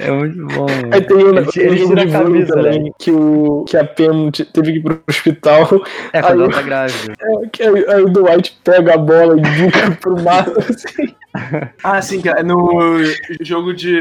É 0.00 0.10
muito 0.28 0.46
bom. 0.54 0.66
Aí 0.92 1.00
tem 1.00 1.16
o 1.16 1.38
Ele, 1.38 1.46
tira 1.86 2.02
a 2.02 2.10
camisa, 2.10 2.54
também, 2.54 2.84
né? 2.84 2.90
que, 2.98 3.10
o, 3.10 3.64
que 3.68 3.76
a 3.76 3.84
Pam 3.84 4.30
teve 4.30 4.72
que 4.72 4.78
ir 4.78 4.82
pro 4.82 5.00
hospital. 5.08 5.68
É, 6.12 6.20
quando 6.22 6.40
Aí- 6.42 6.44
ela 6.46 6.52
tá 6.52 6.62
grávida. 6.62 7.14
É, 7.60 7.68
aí, 7.68 7.84
aí 7.88 8.02
o 8.02 8.08
Dwight 8.08 8.58
pega 8.64 8.94
a 8.94 8.98
bola 8.98 9.36
e 9.36 9.40
bica 9.62 9.90
pro 10.00 10.20
mato, 10.22 10.58
assim. 10.58 11.03
Ah, 11.82 12.00
sim, 12.00 12.20
cara, 12.22 12.42
no 12.42 13.00
jogo 13.42 13.74
de 13.74 14.00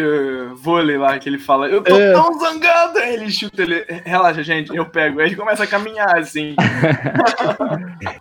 vôlei 0.56 0.98
lá 0.98 1.18
que 1.20 1.28
ele 1.28 1.38
fala, 1.40 1.68
eu 1.68 1.82
tô 1.82 1.96
É. 1.96 2.14
tão 2.14 2.40
zangado, 2.40 2.98
aí 3.00 3.16
ele 3.16 3.30
chuta 3.32 3.62
ele, 3.64 3.84
relaxa, 4.06 4.44
gente, 4.44 4.74
eu 4.76 4.86
pego. 4.86 5.20
Aí 5.20 5.28
ele 5.28 5.36
começa 5.36 5.64
a 5.64 5.68
caminhar 5.68 6.18
assim. 6.18 6.56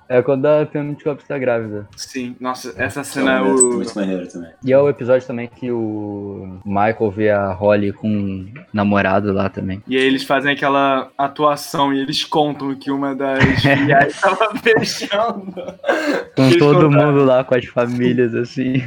É 0.09 0.21
quando 0.23 0.47
a 0.47 0.67
que 1.17 1.25
tá 1.27 1.39
grávida. 1.39 1.89
Sim, 1.97 2.37
nossa, 2.41 2.75
essa 2.77 3.01
É 3.01 3.05
cena 3.05 3.39
é 3.39 3.43
um 3.43 3.55
o. 3.55 3.75
muito 3.77 3.95
maneiro 3.99 4.27
também. 4.29 4.51
E 4.65 4.73
é 4.73 4.79
o 4.79 4.89
episódio 4.89 5.27
também 5.27 5.49
que 5.49 5.71
o 5.71 6.59
Michael 6.65 7.11
vê 7.11 7.31
a 7.31 7.53
Holly 7.53 7.93
com 7.93 8.09
um 8.09 8.53
namorado 8.73 9.33
lá 9.33 9.49
também. 9.49 9.83
E 9.89 9.97
aí 9.97 10.03
eles 10.05 10.23
fazem 10.25 10.53
aquela 10.53 11.11
atuação 11.17 11.93
e 11.93 12.01
eles 12.01 12.25
contam 12.25 12.75
que 12.75 12.91
uma 12.91 13.15
das 13.15 13.43
filiais 13.63 14.21
tava 14.21 14.55
fechando. 14.57 15.53
Com 16.37 16.43
Eles 16.45 16.57
todo 16.59 16.89
contaram. 16.89 17.13
mundo 17.13 17.25
lá, 17.25 17.43
com 17.45 17.55
as 17.55 17.65
famílias, 17.65 18.35
assim. 18.35 18.83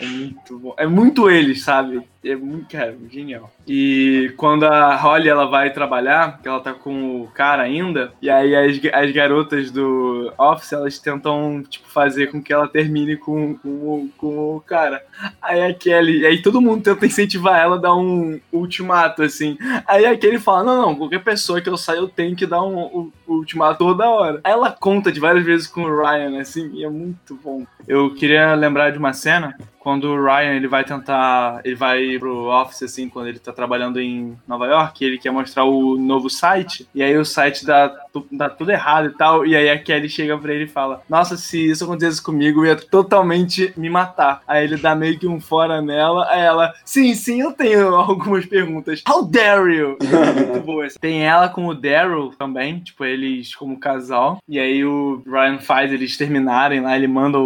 É 0.00 0.06
muito 0.06 0.58
bom. 0.58 0.74
É 0.78 0.86
muito 0.86 1.28
eles, 1.30 1.62
sabe? 1.62 2.02
É 2.24 2.34
muito, 2.34 2.70
cara, 2.70 2.96
genial. 3.10 3.50
E 3.66 4.32
quando 4.36 4.64
a 4.64 4.94
Holly 4.96 5.28
ela 5.28 5.46
vai 5.46 5.70
trabalhar, 5.72 6.38
que 6.40 6.48
ela 6.48 6.60
tá 6.60 6.72
com 6.72 7.22
o 7.22 7.26
cara 7.28 7.62
ainda, 7.62 8.12
e 8.20 8.28
aí 8.30 8.54
as, 8.54 8.78
as 8.92 9.10
garotas 9.12 9.70
do 9.70 10.32
Office 10.38 10.72
elas 10.72 10.98
tentam, 10.98 11.62
tipo, 11.68 11.88
fazer 11.88 12.30
com 12.30 12.42
que 12.42 12.52
ela 12.52 12.66
termine 12.68 13.16
com, 13.16 13.54
com, 13.56 13.68
o- 13.68 14.10
com 14.16 14.56
o 14.56 14.60
cara. 14.60 15.02
Aí 15.40 15.62
a 15.62 15.72
Kelly, 15.74 16.24
aí 16.26 16.40
todo 16.42 16.60
mundo 16.60 16.82
tenta 16.82 17.04
incentivar 17.06 17.58
ela 17.60 17.76
a 17.76 17.80
dar 17.80 17.94
um 17.94 18.40
ultimato, 18.52 19.22
assim. 19.22 19.56
Aí 19.86 20.04
a 20.06 20.16
Kelly 20.16 20.38
fala: 20.38 20.64
Não, 20.64 20.82
não, 20.82 20.94
qualquer 20.96 21.22
pessoa 21.22 21.60
que 21.60 21.68
eu 21.68 21.76
saia 21.76 21.98
eu 21.98 22.08
tenho 22.08 22.34
que 22.36 22.46
dar 22.46 22.62
um, 22.62 22.78
um- 22.84 23.12
ultimato 23.40 23.78
toda 23.78 24.08
hora. 24.08 24.40
Ela 24.44 24.70
conta 24.70 25.10
de 25.10 25.20
várias 25.20 25.44
vezes 25.44 25.66
com 25.66 25.82
o 25.82 26.02
Ryan, 26.02 26.40
assim, 26.40 26.70
e 26.72 26.84
é 26.84 26.88
muito 26.88 27.38
bom. 27.42 27.66
Eu 27.86 28.14
queria 28.14 28.54
lembrar 28.54 28.90
de 28.90 28.98
uma 28.98 29.12
cena 29.12 29.56
quando 29.80 30.04
o 30.04 30.22
Ryan 30.22 30.54
ele 30.54 30.68
vai 30.68 30.84
tentar, 30.84 31.60
ele 31.64 31.74
vai 31.74 32.18
pro 32.18 32.48
office 32.48 32.82
assim 32.82 33.08
quando 33.08 33.28
ele 33.28 33.38
tá 33.38 33.52
trabalhando 33.52 34.00
em 34.00 34.36
Nova 34.46 34.66
York, 34.66 35.04
ele 35.04 35.18
quer 35.18 35.32
mostrar 35.32 35.64
o 35.64 35.96
novo 35.96 36.28
site 36.28 36.86
e 36.94 37.02
aí 37.02 37.16
o 37.16 37.24
site 37.24 37.64
dá, 37.64 37.90
dá 38.30 38.48
tudo 38.50 38.70
errado 38.70 39.08
e 39.08 39.16
tal, 39.16 39.46
e 39.46 39.56
aí 39.56 39.70
a 39.70 39.78
Kelly 39.78 40.08
chega 40.08 40.36
pra 40.36 40.52
ele 40.52 40.64
e 40.64 40.68
fala: 40.68 41.00
"Nossa, 41.08 41.36
se 41.36 41.70
isso 41.70 41.84
acontecesse 41.84 42.22
comigo, 42.22 42.64
ia 42.64 42.76
totalmente 42.76 43.72
me 43.76 43.88
matar". 43.88 44.42
Aí 44.46 44.64
ele 44.64 44.76
dá 44.76 44.94
meio 44.94 45.18
que 45.18 45.26
um 45.26 45.40
fora 45.40 45.80
nela, 45.80 46.26
aí 46.30 46.42
ela: 46.42 46.74
"Sim, 46.84 47.14
sim, 47.14 47.40
eu 47.40 47.52
tenho 47.52 47.94
algumas 47.96 48.44
perguntas. 48.46 49.02
How 49.08 49.24
dare 49.24 49.74
you?". 49.74 49.96
Muito 50.50 50.64
boa. 50.64 50.86
Tem 51.00 51.24
ela 51.26 51.48
com 51.48 51.66
o 51.66 51.74
Daryl 51.74 52.30
também, 52.38 52.80
tipo, 52.80 53.04
eles 53.04 53.54
como 53.54 53.78
casal. 53.78 54.38
E 54.48 54.58
aí 54.58 54.84
o 54.84 55.22
Ryan 55.26 55.58
faz 55.58 55.92
eles 55.92 56.16
terminarem 56.16 56.80
lá, 56.80 56.96
ele 56.96 57.06
manda 57.06 57.38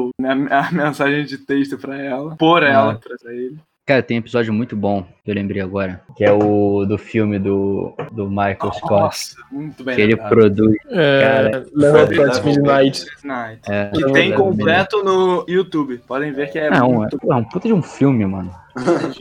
a 0.51 0.72
mensagem 0.72 1.24
de 1.24 1.39
texto 1.39 1.78
pra 1.78 1.97
ela, 1.97 2.34
por 2.37 2.62
ela, 2.62 3.01
pra 3.22 3.32
ele. 3.32 3.59
Cara, 3.87 4.03
tem 4.03 4.16
um 4.16 4.20
episódio 4.20 4.51
muito 4.51 4.74
bom 4.74 5.07
que 5.22 5.30
eu 5.30 5.35
lembrei 5.35 5.61
agora, 5.61 6.01
que 6.16 6.24
é 6.24 6.32
o 6.32 6.87
do 6.87 6.97
filme 6.97 7.39
do, 7.39 7.95
do 8.12 8.30
Michael 8.30 8.72
Scott, 8.72 8.91
Nossa, 8.91 9.37
muito 9.53 9.85
bem 9.85 9.95
que 9.95 10.01
ele 10.01 10.16
produz. 10.16 10.74
É, 10.89 11.20
Cara, 11.20 11.66
foda. 11.66 12.32
at 12.32 12.45
Midnight. 12.45 13.07
Night. 13.22 13.61
É, 13.68 13.91
E 13.93 14.01
Não, 14.01 14.12
tem 14.12 14.32
é 14.32 14.37
completo 14.37 15.05
no 15.05 15.45
YouTube. 15.47 15.99
Podem 16.07 16.32
ver 16.32 16.51
que 16.51 16.59
é 16.59 16.70
Não, 16.70 16.87
é, 16.87 16.97
muito 16.97 17.18
pô, 17.18 17.30
é 17.30 17.37
um 17.37 17.45
puta 17.45 17.68
de 17.68 17.74
um 17.74 17.82
filme, 17.82 18.24
mano. 18.24 18.51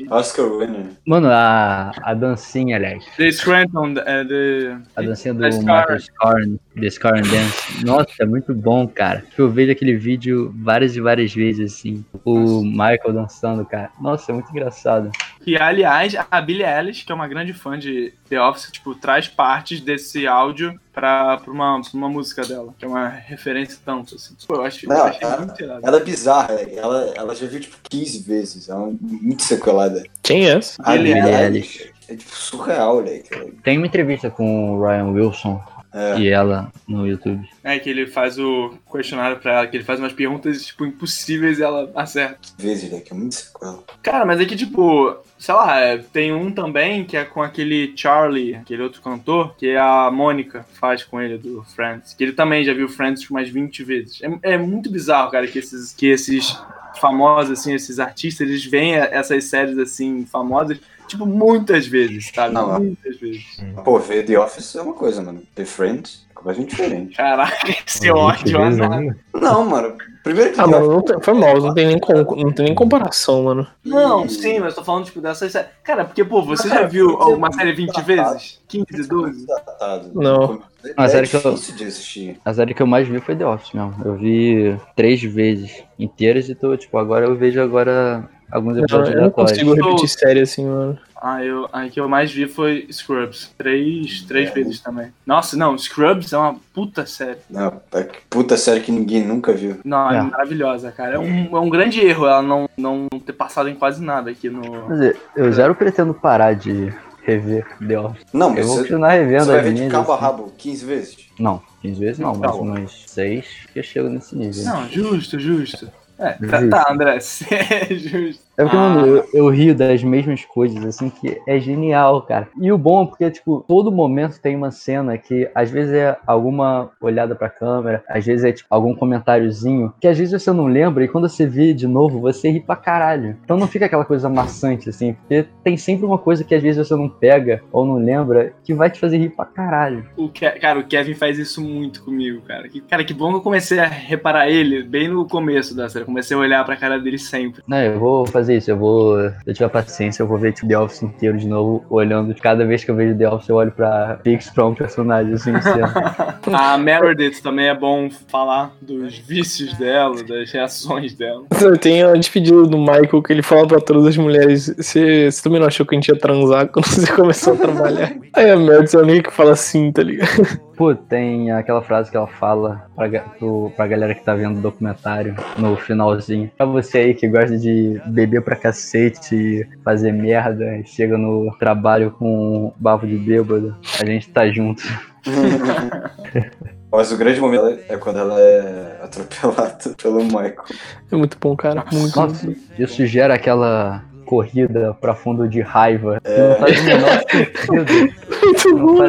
Oscar 0.09 0.45
winner. 0.49 0.85
Mano, 1.05 1.27
a, 1.29 1.91
a 2.01 2.13
dancinha, 2.13 2.75
aliás. 2.75 3.05
The 3.17 3.31
Scranton, 3.31 3.93
é, 4.05 4.23
the... 4.25 4.77
A 4.95 5.01
dancinha 5.01 5.33
do. 5.33 5.41
Michael 5.41 5.99
Scarn, 5.99 6.59
The 6.79 6.89
Scar 6.89 7.17
and 7.17 7.21
Dance. 7.21 7.85
Nossa, 7.85 8.11
é 8.19 8.25
muito 8.25 8.53
bom, 8.53 8.87
cara. 8.87 9.23
Eu 9.37 9.49
vejo 9.49 9.71
aquele 9.71 9.95
vídeo 9.95 10.53
várias 10.57 10.95
e 10.95 11.01
várias 11.01 11.33
vezes, 11.33 11.73
assim. 11.73 12.03
O 12.25 12.63
Michael 12.63 13.13
dançando, 13.13 13.65
cara. 13.65 13.91
Nossa, 14.01 14.31
é 14.31 14.33
muito 14.33 14.49
engraçado. 14.49 15.11
Que, 15.43 15.57
aliás, 15.57 16.15
a 16.31 16.41
Billie 16.41 16.65
Eilish, 16.65 17.05
que 17.05 17.11
é 17.11 17.15
uma 17.15 17.27
grande 17.27 17.53
fã 17.53 17.77
de 17.77 18.13
The 18.29 18.41
Office, 18.41 18.71
tipo, 18.71 18.95
traz 18.95 19.27
partes 19.27 19.81
desse 19.81 20.25
áudio 20.25 20.79
pra, 20.93 21.37
pra, 21.37 21.51
uma, 21.51 21.81
pra 21.81 21.89
uma 21.97 22.09
música 22.09 22.43
dela, 22.43 22.73
que 22.77 22.85
é 22.85 22.87
uma 22.87 23.07
referência 23.09 23.77
tanto, 23.83 24.15
assim. 24.15 24.35
Pô, 24.47 24.55
eu 24.55 24.63
acho 24.63 24.87
Não, 24.87 24.95
eu 24.97 25.03
achei 25.05 25.19
ela- 25.27 25.37
muito 25.39 25.63
irado. 25.63 25.81
Ela 25.83 25.97
é 25.97 26.03
bizarra, 26.03 26.53
ela, 26.53 27.13
ela 27.15 27.35
já 27.35 27.47
viu 27.47 27.59
tipo 27.59 27.77
15 27.89 28.19
vezes, 28.19 28.69
ela 28.69 28.87
é 28.89 28.93
muito 29.01 29.43
sequelada. 29.43 30.03
Quem 30.21 30.47
é 30.47 30.51
essa? 30.57 30.81
A 30.83 30.93
Billie 30.93 31.13
Billie 31.15 31.33
Eilish. 31.35 31.91
É 32.09 32.15
tipo 32.15 32.35
surreal, 32.35 32.95
moleque. 32.95 33.53
Tem 33.63 33.77
uma 33.77 33.87
entrevista 33.87 34.29
com 34.29 34.73
o 34.77 34.81
Ryan 34.85 35.07
Wilson 35.11 35.61
É. 35.93 36.19
e 36.19 36.29
ela 36.29 36.71
no 36.87 37.05
YouTube. 37.05 37.47
É 37.63 37.77
que 37.77 37.89
ele 37.89 38.07
faz 38.07 38.39
o 38.39 38.73
questionário 38.91 39.37
pra 39.37 39.53
ela, 39.53 39.67
que 39.67 39.77
ele 39.77 39.83
faz 39.83 39.99
umas 39.99 40.11
perguntas, 40.11 40.65
tipo, 40.65 40.85
impossíveis 40.85 41.59
e 41.59 41.63
ela 41.63 41.91
acerta. 41.95 42.39
vezes, 42.57 42.89
moleque, 42.89 43.11
é 43.11 43.15
muito 43.15 43.35
sequela. 43.35 43.83
Cara, 44.01 44.25
mas 44.25 44.41
é 44.41 44.45
que, 44.45 44.55
tipo, 44.55 45.15
sei 45.37 45.53
lá, 45.53 45.79
é, 45.79 45.97
tem 45.97 46.33
um 46.33 46.51
também 46.51 47.05
que 47.05 47.15
é 47.15 47.23
com 47.23 47.43
aquele 47.43 47.93
Charlie, 47.95 48.55
aquele 48.55 48.81
outro 48.81 49.01
cantor, 49.01 49.55
que 49.55 49.75
a 49.75 50.09
Mônica 50.09 50.65
faz 50.73 51.03
com 51.03 51.21
ele 51.21 51.37
do 51.37 51.63
Friends. 51.63 52.13
Que 52.13 52.23
ele 52.23 52.33
também 52.33 52.63
já 52.63 52.73
viu 52.73 52.89
Friends 52.89 53.29
umas 53.29 53.49
20 53.49 53.83
vezes. 53.83 54.21
É, 54.23 54.53
é 54.53 54.57
muito 54.57 54.89
bizarro, 54.89 55.29
cara, 55.29 55.45
que 55.45 55.59
esses, 55.59 55.93
que 55.93 56.07
esses 56.07 56.57
famosos, 56.99 57.59
assim, 57.59 57.73
esses 57.73 57.99
artistas, 57.99 58.47
eles 58.47 58.65
veem 58.65 58.95
essas 58.95 59.43
séries, 59.45 59.77
assim, 59.77 60.25
famosas, 60.25 60.79
tipo, 61.13 61.25
muitas 61.25 61.87
vezes, 61.87 62.31
sabe? 62.33 62.53
Não, 62.53 62.79
muitas 62.79 63.17
vezes. 63.19 63.43
Pô, 63.83 63.97
ver 63.99 64.25
The 64.25 64.39
Office 64.39 64.75
é 64.75 64.81
uma 64.81 64.93
coisa, 64.93 65.21
mano. 65.21 65.41
The 65.55 65.65
Friends 65.65 66.25
é 66.29 66.33
completamente 66.33 66.69
diferente. 66.71 67.15
Caraca, 67.17 67.69
esse 67.87 68.11
Uma 68.11 68.19
ódio, 68.23 68.57
vez 68.59 68.77
mano. 68.77 68.93
ainda. 68.93 69.17
Não, 69.33 69.65
mano. 69.65 69.95
Primeiro 70.23 70.53
que 70.53 70.61
Ah, 70.61 70.67
mano, 70.67 70.87
não 70.87 71.01
tem, 71.01 71.21
foi 71.21 71.33
mal, 71.33 71.57
não 71.59 71.73
tem 71.73 71.85
nem, 71.85 71.99
com- 71.99 72.13
não 72.13 72.51
tem 72.53 72.65
nem 72.67 72.73
comparação, 72.75 73.43
mano. 73.43 73.67
Não, 73.83 74.25
E- 74.25 74.29
sim, 74.29 74.57
mas 74.59 74.69
eu 74.69 74.75
tô 74.79 74.83
falando, 74.85 75.03
tipo, 75.03 75.19
dessas 75.19 75.51
séries. 75.51 75.69
Cara, 75.83 76.05
porque, 76.05 76.23
pô, 76.23 76.41
você 76.41 76.69
já 76.69 76.83
viu 76.87 77.17
muito 77.37 77.55
série 77.57 77.73
20 77.73 77.87
datado. 77.87 78.07
vezes? 78.07 78.61
15, 78.69 78.85
Office 78.89 79.05
é 79.05 79.09
12? 79.09 79.33
muito 79.37 79.45
datado. 79.47 80.11
Não. 80.15 80.63
É, 80.97 81.03
é 81.05 81.07
sério 81.09 81.27
que 81.29 81.35
eu- 81.35 81.53
difícil 81.53 81.75
de 81.75 81.83
assistir. 81.85 82.39
A 82.45 82.53
série 82.53 82.73
que 82.73 82.81
eu 82.81 82.87
mais 82.87 83.05
vi 83.05 83.19
foi 83.19 83.35
The 83.35 83.45
Office 83.45 83.73
mesmo. 83.73 83.95
Eu 84.05 84.15
vi 84.15 84.77
três 84.95 85.21
vezes 85.21 85.83
inteiras 85.99 86.47
e 86.47 86.55
tô, 86.55 86.75
tipo, 86.77 86.97
agora 86.97 87.25
eu 87.25 87.35
vejo 87.35 87.59
agora 87.61 88.29
alguns 88.53 88.75
Não, 88.77 88.83
episódios 88.83 89.15
eu 89.15 89.21
não 89.21 89.29
consigo 89.31 89.73
repetir 89.73 90.07
série 90.09 90.41
assim, 90.41 90.65
mano. 90.65 90.97
Ah, 91.25 91.41
eu, 91.43 91.69
a 91.71 91.87
que 91.87 91.99
eu 91.99 92.09
mais 92.09 92.31
vi 92.31 92.47
foi 92.49 92.85
Scrubs. 92.91 93.49
Três, 93.57 94.23
três 94.23 94.49
É. 94.49 94.53
vezes 94.53 94.81
também. 94.81 95.07
Nossa, 95.25 95.55
não, 95.55 95.77
Scrubs 95.77 96.33
é 96.33 96.37
uma 96.37 96.55
puta 96.73 97.05
série. 97.05 97.37
Não, 97.49 97.81
é 97.93 98.07
puta 98.29 98.57
série 98.57 98.81
que 98.81 98.91
ninguém 98.91 99.23
nunca 99.25 99.53
viu. 99.53 99.77
Não, 99.85 100.11
é, 100.11 100.17
É. 100.17 100.21
maravilhosa, 100.21 100.91
cara. 100.91 101.15
É 101.15 101.19
um, 101.19 101.55
é 101.55 101.59
um 101.61 101.69
grande 101.69 102.01
erro 102.05 102.25
ela 102.27 102.41
não, 102.41 102.67
não 102.77 103.07
ter 103.25 103.31
passado 103.33 103.69
em 103.69 103.75
quase 103.75 104.03
nada 104.03 104.31
aqui 104.31 104.49
no. 104.49 104.61
Quer 104.87 104.93
dizer, 104.93 105.17
eu 105.37 105.51
zero 105.53 105.73
pretendo 105.75 106.13
parar 106.13 106.53
de 106.55 106.93
rever 107.23 107.65
The 107.87 107.97
Office. 107.97 108.25
Não, 108.33 108.49
Eu 108.49 108.55
mas 108.55 108.65
vou 108.65 108.75
você, 108.75 108.81
continuar 108.81 109.11
você 109.11 109.19
revendo 109.23 109.45
vai 109.45 109.59
as 109.59 109.63
ver 109.65 109.73
de 109.75 109.87
cabo 109.87 110.11
a 110.11 110.15
assim. 110.15 110.23
rabo 110.25 110.53
15 110.57 110.85
vezes. 110.85 111.17
Não, 111.39 111.61
15 111.81 111.99
vezes 112.01 112.19
não, 112.19 112.35
mas 112.35 112.51
Não. 112.51 112.61
umas 112.61 112.91
6 113.07 113.45
que 113.71 113.79
eu 113.79 113.83
chego 113.83 114.09
nesse 114.09 114.35
nível. 114.35 114.61
Não, 114.65 114.89
justo, 114.89 115.39
justo. 115.39 115.89
É, 116.23 116.47
tá, 116.47 116.67
tá, 116.69 116.91
André, 116.91 117.17
é 117.51 117.95
justo. 117.95 118.43
É 118.57 118.61
porque, 118.63 118.77
Ah. 118.77 118.89
mano, 118.89 119.07
eu, 119.07 119.25
eu 119.33 119.49
rio 119.49 119.73
das 119.75 120.03
mesmas 120.03 120.45
coisas, 120.45 120.83
assim, 120.85 121.09
que 121.09 121.41
é 121.47 121.59
genial, 121.59 122.21
cara. 122.21 122.47
E 122.59 122.71
o 122.71 122.77
bom 122.77 123.03
é 123.03 123.05
porque, 123.07 123.31
tipo, 123.31 123.65
todo 123.67 123.91
momento 123.91 124.39
tem 124.39 124.55
uma 124.55 124.69
cena 124.71 125.17
que 125.17 125.49
às 125.55 125.71
vezes 125.71 125.93
é 125.93 126.15
alguma 126.27 126.91
olhada 127.01 127.33
pra 127.35 127.49
câmera, 127.49 128.03
às 128.07 128.23
vezes 128.25 128.45
é, 128.45 128.51
tipo, 128.51 128.67
algum 128.69 128.93
comentáriozinho, 128.93 129.91
que 129.99 130.07
às 130.07 130.17
vezes 130.17 130.39
você 130.41 130.51
não 130.51 130.67
lembra 130.67 131.03
e 131.03 131.07
quando 131.07 131.27
você 131.27 131.45
vê 131.47 131.73
de 131.73 131.87
novo, 131.87 132.19
você 132.19 132.49
ri 132.51 132.59
pra 132.59 132.75
caralho. 132.75 133.35
Então 133.43 133.57
não 133.57 133.67
fica 133.67 133.85
aquela 133.85 134.05
coisa 134.05 134.29
maçante, 134.29 134.89
assim, 134.89 135.13
porque 135.13 135.45
tem 135.63 135.75
sempre 135.77 136.05
uma 136.05 136.17
coisa 136.17 136.43
que 136.43 136.53
às 136.53 136.61
vezes 136.61 136.87
você 136.87 136.95
não 136.95 137.09
pega 137.09 137.63
ou 137.71 137.85
não 137.85 137.95
lembra 137.95 138.53
que 138.63 138.73
vai 138.73 138.89
te 138.89 138.99
fazer 138.99 139.17
rir 139.17 139.29
pra 139.29 139.45
caralho. 139.45 140.05
O 140.15 140.29
Ke- 140.29 140.51
cara, 140.59 140.79
o 140.79 140.83
Kevin 140.85 141.15
faz 141.15 141.39
isso 141.39 141.59
muito 141.61 142.03
comigo, 142.03 142.41
cara. 142.41 142.69
Que, 142.69 142.81
cara, 142.81 143.03
que 143.03 143.13
bom 143.15 143.31
que 143.31 143.37
eu 143.37 143.41
comecei 143.41 143.79
a 143.79 143.87
reparar 143.87 144.47
ele 144.49 144.83
bem 144.83 145.07
no 145.07 145.27
começo 145.27 145.75
da 145.75 145.89
série. 145.89 146.05
Comecei 146.05 146.35
a 146.37 146.39
olhar 146.39 146.63
pra 146.65 146.75
cara 146.75 146.99
dele 146.99 147.17
sempre. 147.17 147.63
Não, 147.67 147.77
eu 147.81 147.99
vou 147.99 148.25
fazer 148.27 148.42
isso, 148.49 148.71
eu 148.71 148.77
vou. 148.77 149.17
Se 149.29 149.35
eu 149.47 149.53
tiver 149.53 149.69
paciência, 149.69 150.23
eu 150.23 150.27
vou 150.27 150.37
ver 150.37 150.53
tipo, 150.53 150.67
The 150.67 150.77
Office 150.77 151.03
inteiro 151.03 151.37
de 151.37 151.47
novo, 151.47 151.85
olhando. 151.89 152.33
Cada 152.35 152.65
vez 152.65 152.83
que 152.83 152.91
eu 152.91 152.95
vejo 152.95 153.17
The 153.17 153.29
Office, 153.29 153.49
eu 153.49 153.55
olho 153.55 153.71
pra 153.71 154.19
fixo 154.23 154.53
pra 154.53 154.65
um 154.65 154.75
personagem 154.75 155.33
assim. 155.33 155.51
A 156.53 156.77
Meredith 156.77 157.41
também 157.41 157.67
é 157.67 157.75
bom 157.75 158.09
falar 158.27 158.73
dos 158.81 159.17
vícios 159.17 159.73
dela, 159.77 160.23
das 160.23 160.51
reações 160.51 161.13
dela. 161.13 161.45
Tem 161.79 162.03
a 162.03 162.13
despedida 162.13 162.63
do 162.63 162.77
Michael 162.77 163.21
que 163.21 163.33
ele 163.33 163.41
fala 163.41 163.67
pra 163.67 163.79
todas 163.79 164.07
as 164.07 164.17
mulheres: 164.17 164.73
Você 164.77 165.31
você 165.31 165.43
também 165.43 165.59
não 165.59 165.67
achou 165.67 165.85
que 165.85 165.95
a 165.95 165.97
gente 165.97 166.09
ia 166.09 166.17
transar 166.17 166.67
quando 166.67 166.85
você 166.85 167.09
começou 167.13 167.53
a 167.53 167.57
trabalhar? 167.57 168.13
Aí 168.33 168.49
a 168.49 168.55
Meredith 168.55 168.95
é 168.95 168.99
a 168.99 169.03
única 169.03 169.29
que 169.29 169.35
fala 169.35 169.51
assim, 169.51 169.91
tá 169.91 170.03
ligado? 170.03 170.59
Pô, 170.75 170.95
tem 170.95 171.51
aquela 171.51 171.81
frase 171.81 172.09
que 172.09 172.17
ela 172.17 172.27
fala 172.27 172.87
pra, 172.95 173.07
pro, 173.09 173.71
pra 173.75 173.87
galera 173.87 174.15
que 174.15 174.23
tá 174.23 174.33
vendo 174.33 174.57
o 174.57 174.61
documentário 174.61 175.35
no 175.57 175.75
finalzinho. 175.77 176.49
Pra 176.57 176.65
você 176.65 176.97
aí 176.99 177.13
que 177.13 177.27
gosta 177.27 177.57
de 177.57 178.01
beber 178.07 178.41
pra 178.41 178.55
cacete 178.55 179.35
e 179.35 179.67
fazer 179.83 180.11
merda, 180.11 180.77
e 180.77 180.85
chega 180.85 181.17
no 181.17 181.55
trabalho 181.59 182.11
com 182.11 182.67
um 182.67 182.73
bafo 182.77 183.05
de 183.05 183.17
bêbado, 183.17 183.75
a 184.01 184.05
gente 184.05 184.29
tá 184.29 184.49
junto. 184.49 184.83
Mas 186.91 187.11
o 187.11 187.17
grande 187.17 187.41
momento 187.41 187.79
é 187.89 187.97
quando 187.97 188.19
ela 188.19 188.39
é 188.39 188.99
atropelada 189.01 189.77
pelo 190.01 190.23
Michael. 190.23 190.63
É 191.11 191.15
muito 191.15 191.37
bom, 191.41 191.55
cara. 191.55 191.83
Muito. 191.91 192.15
Nossa, 192.15 192.55
isso 192.77 193.03
gera 193.07 193.33
aquela 193.33 194.03
corrida 194.25 194.93
pra 195.01 195.15
fundo 195.15 195.47
de 195.47 195.59
raiva. 195.61 196.19
É. 196.23 196.49
Não 196.49 196.55
faz 196.57 196.79
o 196.79 196.83
menor 196.83 197.23
sentido. 197.31 198.13
Muito 198.43 198.69
Não 198.69 198.85
bom. 198.85 199.03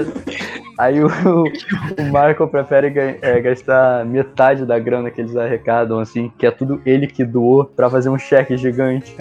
Aí 0.78 1.02
o, 1.02 1.06
o 1.06 2.04
Michael 2.04 2.48
prefere 2.48 2.92
é, 3.22 3.40
gastar 3.40 4.04
metade 4.04 4.66
da 4.66 4.78
grana 4.78 5.10
que 5.10 5.20
eles 5.20 5.36
arrecadam, 5.36 5.98
assim, 5.98 6.32
que 6.38 6.46
é 6.46 6.50
tudo 6.50 6.80
ele 6.84 7.06
que 7.06 7.24
doou, 7.24 7.64
pra 7.64 7.88
fazer 7.90 8.08
um 8.08 8.18
cheque 8.18 8.56
gigante. 8.56 9.14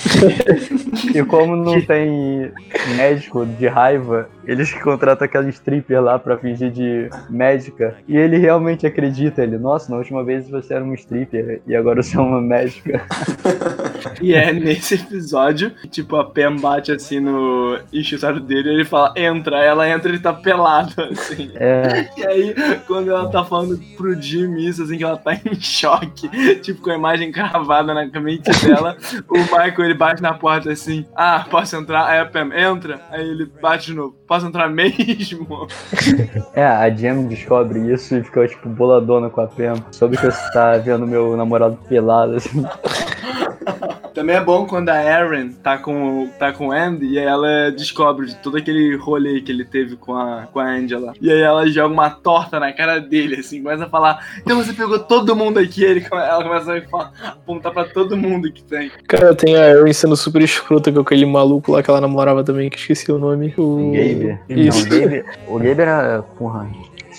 e 1.13 1.23
como 1.23 1.55
não 1.55 1.79
tem 1.81 2.51
médico 2.95 3.45
de 3.45 3.67
raiva, 3.67 4.27
eles 4.45 4.73
contratam 4.73 5.25
aquela 5.25 5.47
stripper 5.49 6.01
lá 6.01 6.17
pra 6.19 6.37
fingir 6.37 6.71
de 6.71 7.09
médica. 7.29 7.95
E 8.07 8.17
ele 8.17 8.37
realmente 8.37 8.85
acredita, 8.85 9.43
ele, 9.43 9.57
nossa, 9.57 9.91
na 9.91 9.97
última 9.97 10.23
vez 10.23 10.49
você 10.49 10.73
era 10.73 10.83
uma 10.83 10.95
stripper 10.95 11.61
e 11.65 11.75
agora 11.75 12.01
você 12.01 12.17
é 12.17 12.19
uma 12.19 12.41
médica. 12.41 13.01
E 14.21 14.33
é 14.33 14.51
nesse 14.51 14.95
episódio 14.95 15.71
que, 15.71 15.87
tipo, 15.87 16.15
a 16.15 16.25
Pam 16.25 16.57
bate 16.57 16.91
assim 16.91 17.19
no 17.19 17.79
enxergado 17.91 18.39
dele 18.39 18.69
e 18.69 18.73
ele 18.73 18.85
fala, 18.85 19.13
entra. 19.15 19.57
Ela 19.63 19.89
entra 19.89 20.09
e 20.09 20.15
ele 20.15 20.21
tá 20.21 20.33
pelado, 20.33 20.93
assim. 21.11 21.51
É, 21.55 22.09
E 22.17 22.25
aí, 22.25 22.55
quando 22.85 23.09
ela 23.09 23.29
tá 23.29 23.43
falando 23.43 23.79
pro 23.95 24.19
Jim 24.21 24.55
isso, 24.57 24.83
assim, 24.83 24.97
que 24.97 25.03
ela 25.03 25.17
tá 25.17 25.33
em 25.45 25.59
choque, 25.59 26.29
tipo, 26.61 26.81
com 26.81 26.91
a 26.91 26.95
imagem 26.95 27.31
cravada 27.31 27.93
na 27.93 28.05
mente 28.19 28.51
dela, 28.65 28.97
o 29.29 29.37
Michael, 29.37 29.85
ele 29.85 29.93
bate 29.93 30.21
na 30.21 30.33
porta 30.33 30.71
assim, 30.71 31.05
ah, 31.15 31.45
posso 31.49 31.75
entrar? 31.75 32.05
Aí 32.07 32.19
a 32.19 32.25
Pam, 32.25 32.51
entra. 32.53 33.01
Aí 33.09 33.27
ele 33.27 33.45
bate 33.61 33.87
de 33.87 33.93
novo, 33.93 34.15
posso 34.33 34.47
entrar 34.47 34.67
mesmo? 34.67 35.67
é, 36.55 36.65
a 36.65 36.89
Jam 36.89 37.27
descobre 37.27 37.93
isso 37.93 38.17
e 38.17 38.23
fica, 38.23 38.47
tipo, 38.47 38.67
boladona 38.67 39.29
com 39.29 39.41
a 39.41 39.47
Pam. 39.47 39.75
Soube 39.91 40.17
que 40.17 40.25
você 40.25 40.51
tá 40.51 40.75
vendo 40.77 41.05
meu 41.05 41.37
namorado 41.37 41.77
pelado, 41.87 42.35
assim. 42.35 42.63
Também 44.13 44.35
é 44.35 44.41
bom 44.41 44.65
quando 44.65 44.89
a 44.89 45.01
Erin 45.03 45.49
tá 45.51 45.77
com, 45.77 46.29
tá 46.37 46.51
com 46.53 46.67
o 46.67 46.71
Andy 46.71 47.07
e 47.07 47.19
aí 47.19 47.25
ela 47.25 47.71
descobre 47.71 48.27
de 48.27 48.35
todo 48.35 48.57
aquele 48.57 48.95
rolê 48.95 49.41
que 49.41 49.51
ele 49.51 49.65
teve 49.65 49.95
com 49.95 50.15
a, 50.15 50.47
com 50.51 50.59
a 50.59 50.65
Angela. 50.65 51.13
E 51.19 51.31
aí 51.31 51.41
ela 51.41 51.65
joga 51.67 51.93
uma 51.93 52.09
torta 52.09 52.59
na 52.59 52.71
cara 52.71 52.99
dele, 52.99 53.37
assim, 53.39 53.61
começa 53.63 53.85
a 53.85 53.89
falar, 53.89 54.25
então 54.37 54.55
você 54.57 54.71
pegou 54.73 54.99
todo 54.99 55.35
mundo 55.35 55.57
aqui, 55.59 55.83
ele, 55.83 56.05
ela 56.11 56.43
começa 56.43 56.77
a 56.77 56.81
falar- 56.83 57.11
apontar 57.23 57.71
pra 57.73 57.85
todo 57.85 58.15
mundo 58.15 58.51
que 58.51 58.63
tem. 58.63 58.91
Cara, 59.07 59.33
tem 59.33 59.55
a 59.55 59.69
Erin 59.69 59.93
sendo 59.93 60.15
super 60.15 60.41
escrota 60.41 60.91
com 60.91 60.99
aquele 60.99 61.25
maluco 61.25 61.71
lá 61.71 61.81
que 61.81 61.89
ela 61.89 62.01
namorava 62.01 62.43
também, 62.43 62.69
que 62.69 62.77
esqueci 62.77 63.11
o 63.11 63.17
nome. 63.17 63.53
O 63.57 63.91
Gabe. 63.91 64.39
Isso. 64.49 64.87
Não, 64.87 64.97
o 64.97 64.99
Gabe, 65.01 65.25
o 65.47 65.57
Gabe 65.59 65.81
era, 65.81 66.21
porra, 66.37 66.67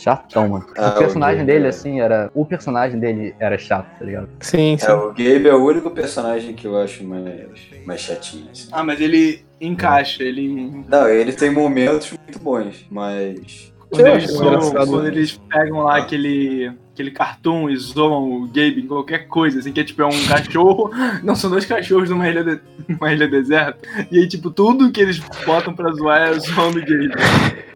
chatão, 0.04 0.48
mano. 0.48 0.66
Ah, 0.76 0.90
o 0.90 0.98
personagem 0.98 1.36
o 1.42 1.46
Gabe, 1.46 1.52
dele, 1.52 1.64
é. 1.66 1.68
assim, 1.68 2.00
era. 2.00 2.30
O 2.34 2.44
personagem 2.44 2.98
dele 3.00 3.34
era 3.40 3.56
chato, 3.58 3.86
tá 3.98 4.04
ligado? 4.04 4.28
Sim, 4.40 4.76
sim. 4.78 4.86
É, 4.86 4.92
o 4.92 5.08
Gabe 5.08 5.48
é 5.48 5.54
o 5.54 5.64
único 5.64 5.90
personagem 5.90 6.54
que 6.54 6.66
eu 6.66 6.78
acho 6.78 7.02
mais, 7.04 7.46
mais 7.86 8.00
chatinho. 8.00 8.48
assim. 8.52 8.68
Ah, 8.70 8.84
mas 8.84 9.00
ele 9.00 9.44
encaixa, 9.60 10.22
ele. 10.22 10.84
Não, 10.88 11.08
ele 11.08 11.32
tem 11.32 11.50
momentos 11.50 12.10
muito 12.12 12.38
bons, 12.38 12.86
mas. 12.90 13.72
Quando 13.90 14.06
eles, 14.08 14.30
engraçado. 14.34 14.86
quando 14.88 15.06
eles 15.06 15.40
pegam 15.48 15.80
lá 15.82 15.96
Ah. 15.96 15.98
aquele, 15.98 16.72
aquele 16.94 17.10
cartoon 17.10 17.68
e 17.68 17.76
zoam 17.76 18.32
o 18.32 18.46
Gabe 18.46 18.80
em 18.82 18.86
qualquer 18.86 19.26
coisa, 19.26 19.58
assim, 19.58 19.72
que 19.72 19.80
é 19.80 19.84
tipo 19.84 20.00
é 20.00 20.06
um 20.06 20.26
cachorro. 20.26 20.90
Não, 21.22 21.34
são 21.34 21.50
dois 21.50 21.66
cachorros 21.66 22.08
numa 22.08 22.28
ilha, 22.28 22.42
de- 22.44 22.60
numa 22.88 23.12
ilha 23.12 23.28
deserta. 23.28 23.78
E 24.10 24.18
aí, 24.18 24.28
tipo, 24.28 24.50
tudo 24.50 24.90
que 24.92 25.00
eles 25.00 25.18
botam 25.44 25.74
pra 25.74 25.90
zoar 25.92 26.28
é 26.28 26.32
zoando 26.38 26.78
o 26.78 26.80
Gabe. 26.80 27.10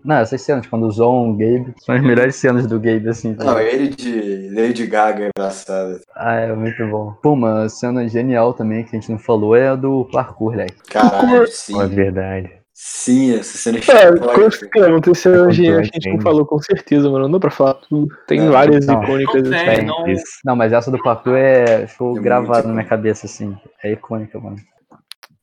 Não, 0.05 0.17
essas 0.17 0.41
cenas, 0.41 0.67
quando 0.67 0.91
zoam 0.91 1.31
o 1.31 1.33
Gabe, 1.33 1.75
são 1.85 1.95
as 1.95 2.03
melhores 2.03 2.37
cenas 2.37 2.67
do 2.67 2.79
Gabe, 2.79 3.09
assim. 3.09 3.35
tá 3.35 3.45
Não, 3.45 3.59
ele 3.61 3.89
de 3.89 4.49
Lady 4.55 4.87
Gaga 4.87 5.25
é 5.25 5.31
engraçado. 5.37 6.01
Ah, 6.15 6.35
é 6.37 6.55
muito 6.55 6.87
bom. 6.87 7.13
Pô, 7.23 7.33
uma 7.33 7.69
cena 7.69 8.09
genial 8.09 8.55
também 8.55 8.85
que 8.85 8.97
a 8.97 9.01
gente 9.01 9.11
não 9.11 9.19
falou 9.19 9.55
é 9.57 9.69
a 9.69 9.75
do 9.75 10.05
parkour, 10.13 10.55
né? 10.55 10.67
Caralho, 10.89 11.47
sim. 11.49 11.79
É 11.81 11.87
verdade. 11.87 12.51
Sim, 12.81 13.35
essa 13.35 13.59
cena 13.59 13.79
é 13.79 13.81
É, 13.81 14.13
com- 14.13 14.69
cara, 14.71 14.89
não 14.89 15.01
tem 15.01 15.13
cena 15.13 15.37
É 15.39 15.49
a 15.49 15.51
gente 15.51 15.69
não 16.07 16.13
game. 16.13 16.23
falou 16.23 16.47
com 16.47 16.61
certeza, 16.61 17.11
mano. 17.11 17.25
Não 17.25 17.33
dá 17.33 17.41
pra 17.41 17.51
falar 17.51 17.75
tudo. 17.75 18.07
Tem 18.29 18.39
Não, 18.41 18.53
várias 18.53 18.87
não. 18.87 19.03
icônicas. 19.03 19.43
Não 19.51 19.57
assim. 19.59 19.83
não. 19.85 20.05
Não, 20.45 20.55
mas 20.57 20.73
essa 20.73 20.89
do 20.89 21.03
parkour 21.03 21.35
é, 21.35 21.89
ficou 21.89 22.17
É 22.17 22.21
gravada 22.21 22.69
na 22.69 22.75
minha 22.75 22.87
cabeça, 22.87 23.27
assim. 23.27 23.57
É 23.83 23.91
icônica, 23.91 24.39
mano. 24.39 24.59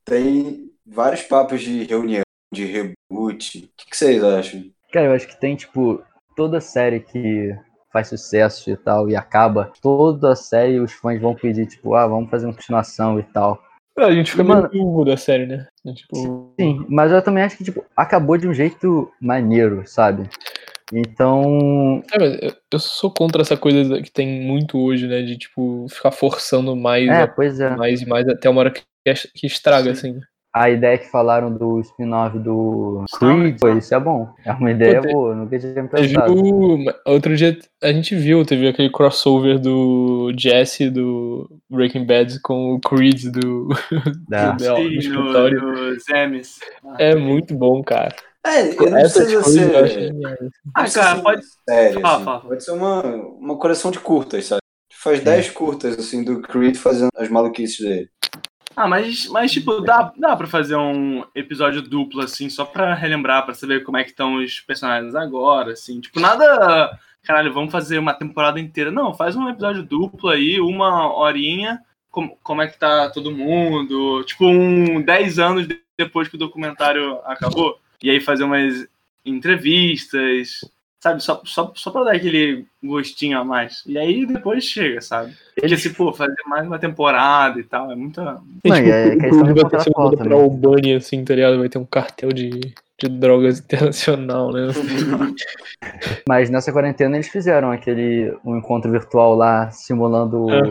Tem 0.05 0.71
vários 0.87 1.23
papos 1.23 1.59
de 1.61 1.83
reunião, 1.83 2.21
de 2.53 2.63
reboot. 2.63 3.57
O 3.65 3.69
que, 3.75 3.89
que 3.89 3.97
vocês 3.97 4.23
acham? 4.23 4.63
Cara, 4.93 5.07
eu 5.07 5.13
acho 5.13 5.27
que 5.27 5.37
tem, 5.37 5.57
tipo, 5.57 6.01
toda 6.37 6.61
série 6.61 7.01
que 7.01 7.53
faz 7.91 8.07
sucesso 8.07 8.69
e 8.71 8.77
tal 8.77 9.09
e 9.09 9.15
acaba, 9.15 9.73
toda 9.81 10.37
série 10.37 10.79
os 10.79 10.93
fãs 10.93 11.19
vão 11.21 11.35
pedir, 11.35 11.65
tipo, 11.67 11.95
ah, 11.95 12.07
vamos 12.07 12.29
fazer 12.29 12.45
uma 12.45 12.53
continuação 12.53 13.19
e 13.19 13.23
tal. 13.23 13.61
É, 13.97 14.03
a 14.03 14.11
gente 14.11 14.31
fica 14.31 14.43
Mano- 14.43 14.69
meio 14.71 14.83
burro 14.83 15.05
da 15.05 15.15
série, 15.15 15.45
né? 15.45 15.67
Tipo, 15.93 16.53
Sim, 16.59 16.85
mas 16.89 17.11
eu 17.11 17.21
também 17.21 17.43
acho 17.43 17.57
que, 17.57 17.63
tipo, 17.63 17.85
acabou 17.95 18.37
de 18.37 18.47
um 18.47 18.53
jeito 18.53 19.11
maneiro, 19.21 19.83
sabe? 19.85 20.29
Então, 20.93 22.03
é, 22.13 22.53
eu- 22.71 22.79
sou 22.79 23.09
contra 23.11 23.41
essa 23.41 23.57
coisa 23.57 24.01
que 24.01 24.11
tem 24.11 24.41
muito 24.41 24.77
hoje, 24.77 25.07
né? 25.07 25.21
De, 25.21 25.37
tipo, 25.37 25.87
ficar 25.89 26.11
forçando 26.11 26.75
mais, 26.75 27.07
é, 27.09 27.21
a- 27.23 27.27
pois 27.27 27.59
é. 27.59 27.75
mais 27.75 28.01
e 28.01 28.05
mais 28.05 28.27
até 28.27 28.49
uma 28.49 28.59
hora 28.61 28.71
que, 28.71 28.83
que 29.33 29.47
estraga, 29.47 29.91
assim. 29.91 30.19
A 30.55 30.69
ideia 30.69 30.97
que 30.97 31.11
falaram 31.11 31.51
do 31.51 31.81
spin-off 31.81 32.39
do 32.39 33.03
Creed, 33.19 33.59
pô, 33.59 33.67
isso 33.67 33.93
é 33.93 33.99
bom. 33.99 34.29
É 34.45 34.53
uma 34.53 34.71
ideia 34.71 35.01
Pô, 35.01 35.11
boa, 35.11 35.35
nunca 35.35 35.59
tinha 35.59 35.83
pensado. 35.85 36.33
viu, 36.33 36.85
outro 37.05 37.35
dia 37.35 37.57
a 37.83 37.91
gente 37.91 38.15
viu, 38.15 38.45
teve 38.45 38.69
aquele 38.69 38.89
crossover 38.89 39.59
do 39.59 40.31
Jesse 40.37 40.89
do 40.89 41.49
Breaking 41.69 42.05
Bad 42.05 42.39
com 42.41 42.73
o 42.73 42.79
Creed 42.79 43.25
do, 43.33 43.67
Dá. 44.29 44.51
do, 44.55 44.63
do 44.63 44.75
Sim, 44.77 44.97
escritório. 44.97 45.61
no 45.61 45.99
Zemes. 45.99 46.57
É 46.99 47.13
muito 47.15 47.53
bom, 47.53 47.83
cara. 47.83 48.15
É, 48.45 48.73
não 48.75 48.97
Essas 48.97 49.25
precisa 49.25 49.43
coisas 49.43 49.91
ser. 49.91 50.13
Ah, 50.73 50.89
cara, 50.89 51.21
pode. 51.21 51.41
Sério, 51.67 51.99
Fala, 51.99 52.15
assim. 52.15 52.23
fala. 52.25 52.39
Pode 52.41 52.63
ser 52.63 52.71
uma, 52.71 53.01
uma 53.03 53.57
coleção 53.57 53.91
de 53.91 53.99
curtas, 53.99 54.45
sabe? 54.45 54.61
Faz 54.93 55.19
10 55.19 55.49
curtas, 55.49 55.99
assim, 55.99 56.23
do 56.23 56.41
Creed 56.41 56.77
fazendo 56.77 57.09
as 57.17 57.27
maluquices 57.29 57.79
dele. 57.85 58.09
Ah, 58.75 58.87
mas, 58.87 59.27
mas 59.29 59.51
tipo, 59.51 59.79
dá, 59.81 60.11
dá 60.17 60.35
pra 60.35 60.47
fazer 60.47 60.75
um 60.75 61.23
episódio 61.33 61.81
duplo, 61.81 62.21
assim, 62.21 62.49
só 62.49 62.65
pra 62.65 62.93
relembrar, 62.93 63.45
pra 63.45 63.53
saber 63.53 63.83
como 63.83 63.97
é 63.97 64.03
que 64.03 64.09
estão 64.09 64.35
os 64.43 64.59
personagens 64.59 65.15
agora, 65.15 65.71
assim. 65.73 66.01
Tipo, 66.01 66.19
nada. 66.19 66.99
Caralho, 67.23 67.53
vamos 67.53 67.71
fazer 67.71 67.97
uma 67.97 68.13
temporada 68.13 68.59
inteira. 68.59 68.91
Não, 68.91 69.13
faz 69.13 69.35
um 69.35 69.47
episódio 69.49 69.81
duplo 69.81 70.29
aí, 70.29 70.59
uma 70.59 71.11
horinha. 71.15 71.79
Como, 72.11 72.37
como 72.43 72.61
é 72.61 72.67
que 72.67 72.77
tá 72.77 73.09
todo 73.09 73.31
mundo? 73.31 74.23
Tipo, 74.23 74.45
um 74.45 75.01
10 75.01 75.39
anos 75.39 75.67
de- 75.67 75.81
depois 75.97 76.27
que 76.27 76.35
o 76.35 76.39
documentário 76.39 77.19
acabou. 77.25 77.79
E 78.03 78.09
aí 78.11 78.19
fazer 78.21 78.43
umas 78.43 78.87
entrevistas. 79.25 80.59
Sabe, 81.05 81.21
só, 81.21 81.39
só, 81.45 81.71
só 81.75 81.91
pra 81.91 82.03
dar 82.03 82.15
aquele 82.15 82.65
gostinho 82.83 83.37
a 83.37 83.43
mais. 83.45 83.83
E 83.85 83.95
aí 83.95 84.25
depois 84.25 84.63
chega, 84.63 84.99
sabe? 85.01 85.33
Porque 85.53 85.77
se, 85.77 85.91
pô, 85.93 86.11
fazer 86.11 86.33
mais 86.47 86.65
uma 86.65 86.79
temporada 86.79 87.59
e 87.59 87.63
tal, 87.63 87.91
é 87.91 87.95
muita. 87.95 88.41
E, 88.63 88.69
Não, 88.69 88.75
tipo, 88.75 88.89
é 88.89 89.05
o 89.13 89.19
questão 89.19 89.43
Creed 89.43 89.55
de 89.55 89.61
vai 89.61 89.69
ter 89.69 89.77
que 89.77 89.83
ser 89.83 89.91
contratual 89.93 90.03
mandado 90.05 90.17
pra 90.17 90.23
também. 90.29 90.43
Albânia, 90.43 90.97
assim, 90.97 91.23
tá 91.23 91.35
ligado? 91.35 91.59
Vai 91.59 91.69
ter 91.69 91.77
um 91.77 91.85
cartel 91.85 92.29
de, 92.29 92.49
de 92.99 93.07
drogas 93.07 93.59
internacional, 93.63 94.51
né? 94.51 94.67
Mas 96.27 96.49
nessa 96.49 96.71
quarentena 96.73 97.15
eles 97.17 97.27
fizeram 97.29 97.71
aquele 97.71 98.35
um 98.43 98.57
encontro 98.57 98.91
virtual 98.91 99.35
lá, 99.35 99.69
simulando 99.69 100.49
É. 100.49 100.63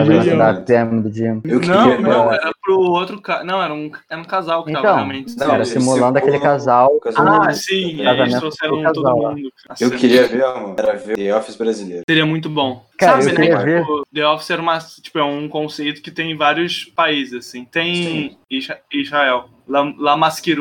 o 0.00 0.22
genial. 0.22 0.38
da 0.38 0.60
Pam 0.60 1.00
do 1.00 1.12
Jim. 1.12 1.40
Eu 1.44 1.58
Não, 1.60 1.90
queria. 1.90 1.98
não, 2.00 2.32
era 2.32 2.51
pro 2.62 2.78
outro 2.78 3.20
ca... 3.20 3.42
Não, 3.44 3.62
era 3.62 3.72
um, 3.74 3.90
era 4.08 4.20
um 4.20 4.24
casal 4.24 4.64
que 4.64 4.72
tava 4.72 4.84
Então, 4.86 4.94
realmente. 4.96 5.36
Não, 5.36 5.54
Era 5.54 5.64
simulando 5.64 6.18
aquele 6.18 6.38
casal. 6.38 6.98
casamento. 7.00 7.42
Ah, 7.48 7.52
sim, 7.52 8.00
eles 8.00 8.38
trouxeram 8.38 8.82
todo 8.92 9.02
casal 9.02 9.18
lá. 9.20 9.30
mundo. 9.32 9.52
Eu 9.80 9.90
queria 9.90 10.26
ver, 10.28 10.38
mano, 10.44 10.74
era 10.78 10.96
ver 10.96 11.16
The 11.16 11.36
Office 11.36 11.56
brasileiro. 11.56 12.02
Seria 12.08 12.24
muito 12.26 12.48
bom. 12.48 12.86
Cara, 12.98 13.20
Sabe, 13.20 13.24
eu 13.24 13.28
né? 13.28 13.34
queria 13.46 13.58
que, 13.58 13.64
ver. 13.64 13.80
tipo, 13.80 14.02
The 14.14 14.26
Office 14.28 14.50
era 14.50 14.62
uma, 14.62 14.78
tipo, 14.78 15.18
é 15.18 15.24
um 15.24 15.48
conceito 15.48 16.00
que 16.00 16.10
tem 16.10 16.30
em 16.30 16.36
vários 16.36 16.84
países, 16.84 17.34
assim. 17.46 17.64
Tem 17.64 17.94
Sim. 17.96 18.36
Isra- 18.50 18.80
Israel, 18.92 19.44
La, 19.68 19.92
La. 19.98 20.16
Mas 20.16 20.40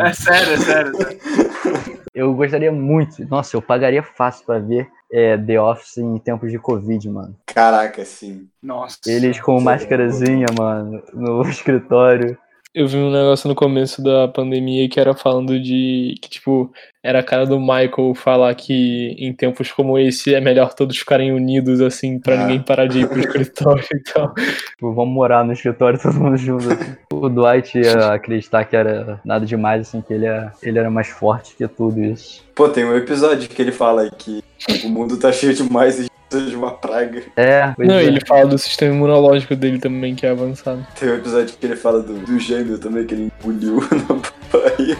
É 0.00 0.12
sério, 0.12 0.52
é 0.52 0.56
sério. 0.56 0.92
é 0.96 1.04
sério. 1.04 2.00
Eu 2.18 2.34
gostaria 2.34 2.72
muito, 2.72 3.24
nossa, 3.28 3.56
eu 3.56 3.62
pagaria 3.62 4.02
fácil 4.02 4.44
pra 4.44 4.58
ver 4.58 4.90
é, 5.08 5.38
The 5.38 5.60
Office 5.60 5.98
em 5.98 6.18
tempos 6.18 6.50
de 6.50 6.58
Covid, 6.58 7.08
mano. 7.08 7.36
Caraca, 7.46 8.04
sim. 8.04 8.48
Nossa. 8.60 8.98
Eles 9.06 9.40
com 9.40 9.60
máscarazinha, 9.60 10.46
mano, 10.58 11.00
no 11.14 11.42
escritório. 11.48 12.36
Eu 12.74 12.86
vi 12.86 12.96
um 12.98 13.10
negócio 13.10 13.48
no 13.48 13.54
começo 13.54 14.02
da 14.02 14.28
pandemia 14.28 14.88
que 14.88 15.00
era 15.00 15.14
falando 15.14 15.58
de 15.58 16.14
que, 16.20 16.28
tipo, 16.28 16.70
era 17.02 17.20
a 17.20 17.22
cara 17.22 17.46
do 17.46 17.58
Michael 17.58 18.14
falar 18.14 18.54
que 18.54 19.16
em 19.18 19.32
tempos 19.32 19.72
como 19.72 19.98
esse 19.98 20.34
é 20.34 20.40
melhor 20.40 20.74
todos 20.74 20.96
ficarem 20.98 21.32
unidos, 21.32 21.80
assim, 21.80 22.20
pra 22.20 22.34
Ah. 22.34 22.38
ninguém 22.46 22.60
parar 22.62 22.86
de 22.86 23.00
ir 23.00 23.08
pro 23.08 23.18
escritório 23.20 23.82
e 23.92 24.12
tal. 24.12 24.34
Tipo, 24.34 24.92
vamos 24.94 25.14
morar 25.14 25.44
no 25.44 25.52
escritório 25.54 25.98
todo 26.00 26.14
mundo 26.20 26.36
junto. 26.36 26.70
assim. 26.70 26.96
O 27.12 27.28
Dwight 27.28 27.78
ia 27.78 28.12
acreditar 28.12 28.64
que 28.66 28.76
era 28.76 29.18
nada 29.24 29.46
demais, 29.46 29.88
assim, 29.88 30.02
que 30.02 30.12
ele, 30.12 30.26
é, 30.26 30.50
ele 30.62 30.78
era 30.78 30.90
mais 30.90 31.08
forte 31.08 31.56
que 31.56 31.66
tudo 31.66 32.00
isso. 32.04 32.44
Pô, 32.54 32.68
tem 32.68 32.84
um 32.84 32.94
episódio 32.96 33.48
que 33.48 33.60
ele 33.62 33.72
fala 33.72 34.10
que 34.10 34.42
o 34.84 34.88
mundo 34.88 35.16
tá 35.16 35.32
cheio 35.32 35.54
de 35.54 35.62
mais 35.62 35.98
e 35.98 36.07
de 36.30 36.54
uma 36.56 36.72
praga. 36.72 37.22
É, 37.36 37.72
Não, 37.78 37.94
é. 37.94 38.04
ele 38.04 38.20
fala 38.26 38.46
do 38.46 38.58
sistema 38.58 38.94
imunológico 38.94 39.56
dele 39.56 39.78
também, 39.78 40.14
que 40.14 40.26
é 40.26 40.30
avançado. 40.30 40.86
Tem 40.98 41.08
um 41.10 41.14
episódio 41.14 41.56
que 41.58 41.66
ele 41.66 41.76
fala 41.76 42.02
do, 42.02 42.14
do 42.14 42.38
gêmeo 42.38 42.78
também, 42.78 43.06
que 43.06 43.14
ele 43.14 43.32
engoliu 43.40 43.76
na 44.08 44.58
Bahia. 44.60 44.98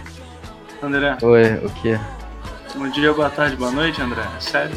André, 0.82 1.16
Oi, 1.22 1.54
o 1.64 1.70
quê? 1.82 1.98
bom 2.76 2.88
dia, 2.90 3.12
boa 3.12 3.28
tarde, 3.30 3.56
boa 3.56 3.70
noite, 3.72 4.00
André. 4.00 4.22
É 4.36 4.40
Sério? 4.40 4.76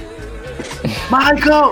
Michael! 1.11 1.71